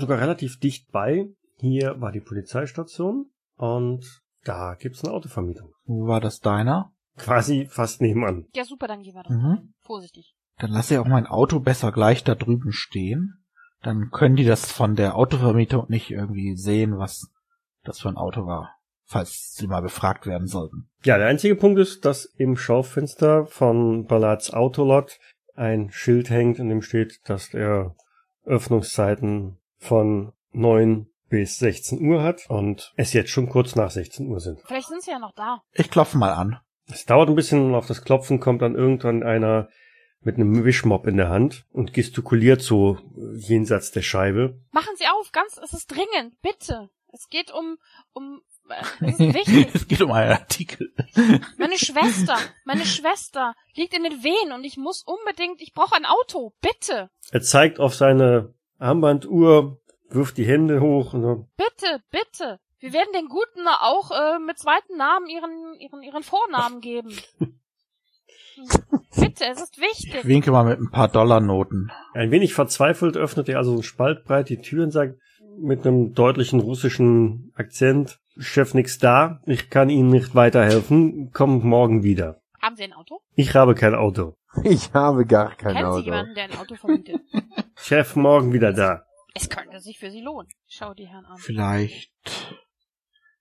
sogar 0.00 0.20
relativ 0.20 0.58
dicht 0.58 0.90
bei. 0.90 1.28
Hier 1.56 2.00
war 2.00 2.12
die 2.12 2.20
Polizeistation 2.20 3.30
und 3.56 4.04
da 4.44 4.74
gibt's 4.74 5.04
eine 5.04 5.12
Autovermietung. 5.12 5.72
Wo 5.84 6.06
war 6.06 6.20
das 6.20 6.40
deiner? 6.40 6.92
Quasi 7.16 7.66
fast 7.66 8.00
nebenan. 8.00 8.46
Ja, 8.54 8.64
super, 8.64 8.86
dann 8.86 9.02
gehen 9.02 9.14
wir 9.14 9.22
doch. 9.24 9.30
Mhm. 9.30 9.74
Vorsichtig. 9.80 10.34
Dann 10.58 10.70
lasse 10.70 10.94
ich 10.94 11.00
auch 11.00 11.06
mein 11.06 11.26
Auto 11.26 11.60
besser 11.60 11.92
gleich 11.92 12.24
da 12.24 12.34
drüben 12.34 12.72
stehen. 12.72 13.44
Dann 13.82 14.10
können 14.10 14.36
die 14.36 14.44
das 14.44 14.70
von 14.70 14.96
der 14.96 15.16
Autovermietung 15.16 15.86
nicht 15.88 16.10
irgendwie 16.10 16.56
sehen, 16.56 16.98
was 16.98 17.30
das 17.84 18.00
für 18.00 18.08
ein 18.08 18.16
Auto 18.16 18.46
war, 18.46 18.74
falls 19.04 19.54
sie 19.54 19.66
mal 19.66 19.82
befragt 19.82 20.26
werden 20.26 20.48
sollten. 20.48 20.88
Ja, 21.04 21.16
der 21.16 21.28
einzige 21.28 21.54
Punkt 21.54 21.78
ist, 21.78 22.04
dass 22.04 22.24
im 22.24 22.56
Schaufenster 22.56 23.46
von 23.46 24.06
Ballards 24.06 24.52
Autolot 24.52 25.18
ein 25.54 25.90
Schild 25.90 26.30
hängt, 26.30 26.58
in 26.58 26.68
dem 26.68 26.82
steht, 26.82 27.20
dass 27.28 27.54
er 27.54 27.94
Öffnungszeiten 28.44 29.57
von 29.78 30.32
9 30.52 31.06
bis 31.28 31.58
16 31.58 32.00
Uhr 32.06 32.22
hat 32.22 32.48
und 32.48 32.92
es 32.96 33.12
jetzt 33.12 33.30
schon 33.30 33.48
kurz 33.48 33.74
nach 33.74 33.90
16 33.90 34.28
Uhr 34.28 34.40
sind. 34.40 34.60
Vielleicht 34.64 34.88
sind 34.88 35.02
sie 35.02 35.10
ja 35.10 35.18
noch 35.18 35.34
da. 35.34 35.62
Ich 35.72 35.90
klopfe 35.90 36.18
mal 36.18 36.32
an. 36.32 36.58
Es 36.90 37.04
dauert 37.04 37.28
ein 37.28 37.34
bisschen 37.34 37.66
und 37.66 37.74
auf 37.74 37.86
das 37.86 38.02
Klopfen 38.02 38.40
kommt 38.40 38.62
dann 38.62 38.74
irgendwann 38.74 39.22
einer 39.22 39.68
mit 40.20 40.36
einem 40.36 40.64
Wischmopp 40.64 41.06
in 41.06 41.16
der 41.16 41.28
Hand 41.28 41.66
und 41.70 41.92
gestikuliert 41.92 42.62
so 42.62 42.98
jenseits 43.36 43.92
der 43.92 44.02
Scheibe. 44.02 44.60
Machen 44.72 44.94
Sie 44.96 45.06
auf, 45.06 45.30
ganz, 45.32 45.58
es 45.62 45.72
ist 45.72 45.86
dringend, 45.88 46.40
bitte. 46.42 46.90
Es 47.12 47.28
geht 47.28 47.52
um, 47.52 47.78
um, 48.12 48.42
äh, 48.68 48.82
es 49.06 49.20
ist 49.20 49.34
wichtig. 49.34 49.68
es 49.74 49.88
geht 49.88 50.02
um 50.02 50.12
einen 50.12 50.32
Artikel. 50.32 50.92
Meine 51.56 51.78
Schwester, 51.78 52.36
meine 52.64 52.84
Schwester 52.84 53.54
liegt 53.74 53.94
in 53.94 54.02
den 54.02 54.22
Wehen 54.24 54.52
und 54.52 54.64
ich 54.64 54.76
muss 54.76 55.04
unbedingt, 55.04 55.62
ich 55.62 55.72
brauche 55.72 55.94
ein 55.94 56.04
Auto, 56.04 56.54
bitte. 56.60 57.10
Er 57.30 57.42
zeigt 57.42 57.80
auf 57.80 57.94
seine 57.94 58.54
Armbanduhr, 58.78 59.78
wirft 60.10 60.36
die 60.38 60.46
Hände 60.46 60.80
hoch 60.80 61.14
und 61.14 61.22
so. 61.22 61.48
Bitte, 61.56 62.02
bitte. 62.10 62.60
Wir 62.80 62.92
werden 62.92 63.12
den 63.12 63.28
Guten 63.28 63.66
auch 63.66 64.10
äh, 64.10 64.38
mit 64.38 64.58
zweiten 64.58 64.96
Namen 64.96 65.26
ihren, 65.26 65.74
ihren, 65.80 66.02
ihren 66.02 66.22
Vornamen 66.22 66.80
geben. 66.80 67.10
Bitte, 69.16 69.44
es 69.52 69.62
ist 69.62 69.78
wichtig. 69.78 70.14
Ich 70.14 70.26
winke 70.26 70.50
mal 70.50 70.64
mit 70.64 70.80
ein 70.80 70.90
paar 70.90 71.08
Dollarnoten. 71.08 71.92
Ein 72.12 72.30
wenig 72.30 72.54
verzweifelt 72.54 73.16
öffnet 73.16 73.48
er 73.48 73.58
also 73.58 73.76
so 73.76 73.82
spaltbreit 73.82 74.48
die 74.48 74.60
Tür 74.60 74.84
und 74.84 74.90
sagt 74.90 75.18
mit 75.60 75.86
einem 75.86 76.14
deutlichen 76.14 76.60
russischen 76.60 77.52
Akzent, 77.54 78.20
Chef 78.36 78.74
nix 78.74 78.98
da, 78.98 79.40
ich 79.46 79.70
kann 79.70 79.90
Ihnen 79.90 80.10
nicht 80.10 80.34
weiterhelfen, 80.34 81.32
kommt 81.32 81.64
morgen 81.64 82.02
wieder. 82.04 82.37
Haben 82.60 82.76
Sie 82.76 82.84
ein 82.84 82.92
Auto? 82.92 83.20
Ich 83.34 83.54
habe 83.54 83.74
kein 83.74 83.94
Auto. 83.94 84.34
Ich 84.64 84.92
habe 84.94 85.26
gar 85.26 85.54
kein 85.54 85.74
Kennen 85.74 85.86
Auto. 85.86 85.98
Sie 85.98 86.04
jemanden, 86.06 86.34
der 86.34 86.44
ein 86.44 86.56
Auto 86.56 86.74
vermietet? 86.74 87.20
Chef, 87.76 88.16
morgen 88.16 88.52
wieder 88.52 88.72
da. 88.72 89.04
Es 89.34 89.48
könnte 89.48 89.78
sich 89.78 89.98
für 89.98 90.10
Sie 90.10 90.22
lohnen. 90.22 90.48
Schau 90.66 90.94
die 90.94 91.06
Herren 91.06 91.26
an. 91.26 91.36
Vielleicht 91.36 92.10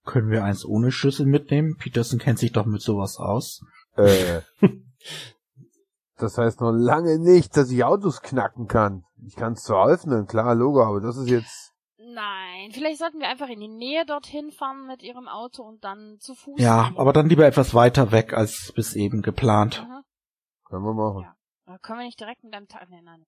können 0.05 0.30
wir 0.30 0.43
eins 0.43 0.65
ohne 0.65 0.91
Schlüssel 0.91 1.26
mitnehmen. 1.26 1.76
Peterson 1.78 2.20
kennt 2.20 2.39
sich 2.39 2.51
doch 2.51 2.65
mit 2.65 2.82
sowas 2.82 3.18
aus. 3.18 3.61
Äh, 3.95 4.41
das 6.18 6.38
heißt 6.38 6.61
noch 6.61 6.72
lange 6.72 7.18
nicht, 7.20 7.55
dass 7.57 7.72
ich 7.72 7.84
Autos 7.84 8.22
knacken 8.22 8.68
kann. 8.68 9.03
Ich 9.26 9.36
kann 9.36 9.53
es 9.53 9.63
zwar 9.63 9.88
öffnen, 9.89 10.28
klar, 10.28 10.53
Logo, 10.55 10.84
aber 10.84 11.01
das 11.01 11.18
ist 11.18 11.30
jetzt... 11.30 11.66
Nein, 12.13 12.71
vielleicht 12.71 12.99
sollten 12.99 13.19
wir 13.19 13.27
einfach 13.27 13.49
in 13.49 13.59
die 13.59 13.67
Nähe 13.67 14.05
dorthin 14.05 14.51
fahren 14.51 14.87
mit 14.87 15.03
Ihrem 15.03 15.27
Auto 15.27 15.63
und 15.63 15.83
dann 15.83 16.17
zu 16.19 16.35
Fuß. 16.35 16.59
Ja, 16.59 16.89
gehen. 16.89 16.97
aber 16.97 17.11
dann 17.11 17.27
lieber 17.27 17.45
etwas 17.45 17.73
weiter 17.73 18.11
weg 18.11 18.33
als 18.33 18.71
bis 18.75 18.95
eben 18.95 19.21
geplant. 19.21 19.85
Aha. 19.85 20.03
Können 20.65 20.83
wir 20.83 20.93
machen. 20.93 21.23
Ja. 21.23 21.35
Aber 21.65 21.79
können 21.79 21.99
wir 21.99 22.05
nicht 22.05 22.19
direkt 22.19 22.43
mit 22.43 22.53
einem 22.53 22.67
Tag... 22.67 22.89
Nein, 22.89 23.03
nein. 23.03 23.25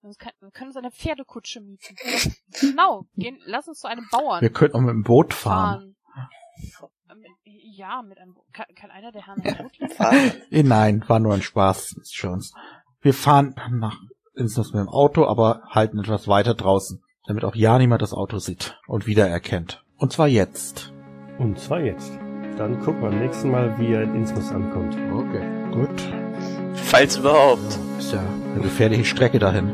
Sonst 0.00 0.18
kann, 0.18 0.32
wir 0.40 0.50
können 0.50 0.68
uns 0.70 0.76
eine 0.76 0.90
Pferdekutsche 0.90 1.60
mieten. 1.60 1.94
genau, 2.60 3.04
gehen, 3.16 3.38
lass 3.44 3.68
uns 3.68 3.80
zu 3.80 3.86
einem 3.86 4.08
Bauern 4.10 4.40
Wir 4.40 4.50
könnten 4.50 4.76
auch 4.76 4.80
mit 4.80 4.90
dem 4.90 5.04
Boot 5.04 5.34
fahren. 5.34 5.94
fahren. 6.04 7.24
Ja, 7.44 8.02
mit 8.02 8.18
einem 8.18 8.34
Bo 8.34 8.44
kann, 8.52 8.66
kann 8.74 8.90
einer 8.90 9.12
der 9.12 9.26
Herren 9.26 9.42
ein 9.42 9.56
Boot 9.58 9.92
fahren? 9.92 10.32
Eh, 10.50 10.62
Nein, 10.64 11.04
war 11.06 11.20
nur 11.20 11.34
ein 11.34 11.42
Spaß, 11.42 11.96
Miss 11.98 12.10
Jones. 12.14 12.52
Wir 13.00 13.14
fahren 13.14 13.54
nach 13.70 13.96
Innsmouth 14.34 14.72
mit 14.72 14.80
dem 14.80 14.88
Auto, 14.88 15.26
aber 15.26 15.62
halten 15.68 15.98
etwas 15.98 16.28
weiter 16.28 16.54
draußen, 16.54 17.02
damit 17.26 17.44
auch 17.44 17.54
ja 17.54 17.78
niemand 17.78 18.02
das 18.02 18.12
Auto 18.12 18.38
sieht 18.38 18.78
und 18.86 19.06
wiedererkennt. 19.06 19.82
Und 19.98 20.12
zwar 20.12 20.28
jetzt. 20.28 20.92
Und 21.38 21.58
zwar 21.58 21.80
jetzt. 21.80 22.12
Dann 22.58 22.80
gucken 22.80 23.02
wir 23.02 23.10
beim 23.10 23.18
nächsten 23.20 23.50
Mal, 23.50 23.74
wie 23.78 23.92
er 23.92 24.02
in 24.02 24.14
Innsmouth 24.14 24.52
ankommt. 24.52 24.96
Okay. 25.12 25.42
Gut. 25.72 26.02
Falls 26.74 27.16
überhaupt. 27.16 27.78
Ist 27.98 28.12
ja 28.12 28.20
eine 28.52 28.62
gefährliche 28.62 29.04
Strecke 29.04 29.38
dahin. 29.38 29.70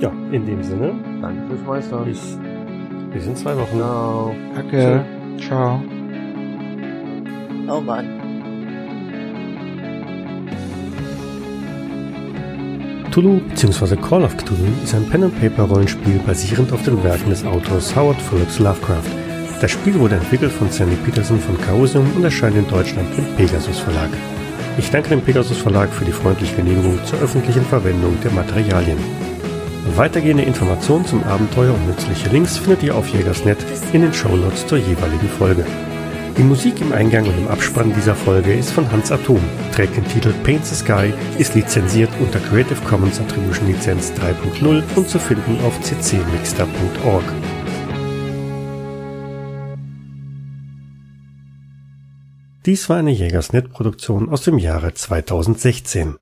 Ja, 0.00 0.10
in 0.32 0.44
dem 0.44 0.62
Sinne, 0.62 0.94
Danke 1.22 1.46
fürs 1.48 1.66
Meister. 1.66 1.98
bis, 2.00 2.38
bis 3.12 3.26
in 3.26 3.36
zwei 3.36 3.56
Wochen. 3.56 3.76
Ciao. 3.78 4.34
Danke. 4.54 5.04
Ciao. 5.38 5.82
Oh 7.68 7.80
Mann. 7.80 8.25
Cthulhu 13.16 13.40
bzw. 13.48 13.96
Call 13.96 14.24
of 14.24 14.36
Cthulhu 14.36 14.66
ist 14.84 14.94
ein 14.94 15.08
Pen-and-Paper-Rollenspiel 15.08 16.18
basierend 16.26 16.70
auf 16.70 16.82
den 16.82 17.02
Werken 17.02 17.30
des 17.30 17.46
Autors 17.46 17.96
Howard 17.96 18.20
Phillips 18.20 18.58
Lovecraft. 18.58 19.08
Das 19.62 19.70
Spiel 19.70 19.98
wurde 19.98 20.16
entwickelt 20.16 20.52
von 20.52 20.68
Sandy 20.68 20.96
Peterson 20.96 21.40
von 21.40 21.56
Chaosium 21.62 22.04
und 22.14 22.24
erscheint 22.24 22.56
in 22.56 22.68
Deutschland 22.68 23.08
im 23.16 23.24
Pegasus 23.36 23.78
Verlag. 23.78 24.10
Ich 24.76 24.90
danke 24.90 25.08
dem 25.08 25.22
Pegasus 25.22 25.56
Verlag 25.56 25.88
für 25.88 26.04
die 26.04 26.12
freundliche 26.12 26.56
Genehmigung 26.56 27.02
zur 27.06 27.18
öffentlichen 27.20 27.64
Verwendung 27.64 28.20
der 28.22 28.32
Materialien. 28.32 28.98
Weitergehende 29.96 30.42
Informationen 30.42 31.06
zum 31.06 31.24
Abenteuer 31.24 31.72
und 31.72 31.86
nützliche 31.86 32.28
Links 32.28 32.58
findet 32.58 32.82
ihr 32.82 32.94
auf 32.94 33.08
Jägersnet 33.08 33.64
in 33.94 34.02
den 34.02 34.12
Shownotes 34.12 34.66
zur 34.66 34.76
jeweiligen 34.76 35.28
Folge. 35.38 35.64
Die 36.38 36.42
Musik 36.42 36.82
im 36.82 36.92
Eingang 36.92 37.26
und 37.26 37.38
im 37.38 37.48
Abspann 37.48 37.94
dieser 37.94 38.14
Folge 38.14 38.52
ist 38.52 38.70
von 38.70 38.92
Hans 38.92 39.10
Atom, 39.10 39.40
trägt 39.72 39.96
den 39.96 40.04
Titel 40.04 40.34
Paint 40.44 40.66
the 40.66 40.74
Sky, 40.74 41.10
ist 41.38 41.54
lizenziert 41.54 42.10
unter 42.20 42.38
Creative 42.40 42.78
Commons 42.86 43.18
Attribution 43.18 43.66
Lizenz 43.68 44.12
3.0 44.12 44.82
und 44.96 45.08
zu 45.08 45.18
finden 45.18 45.58
auf 45.64 45.80
ccmixter.org. 45.80 47.24
Dies 52.66 52.88
war 52.90 52.98
eine 52.98 53.12
Jägersnet-Produktion 53.12 54.28
aus 54.28 54.42
dem 54.42 54.58
Jahre 54.58 54.92
2016. 54.92 56.16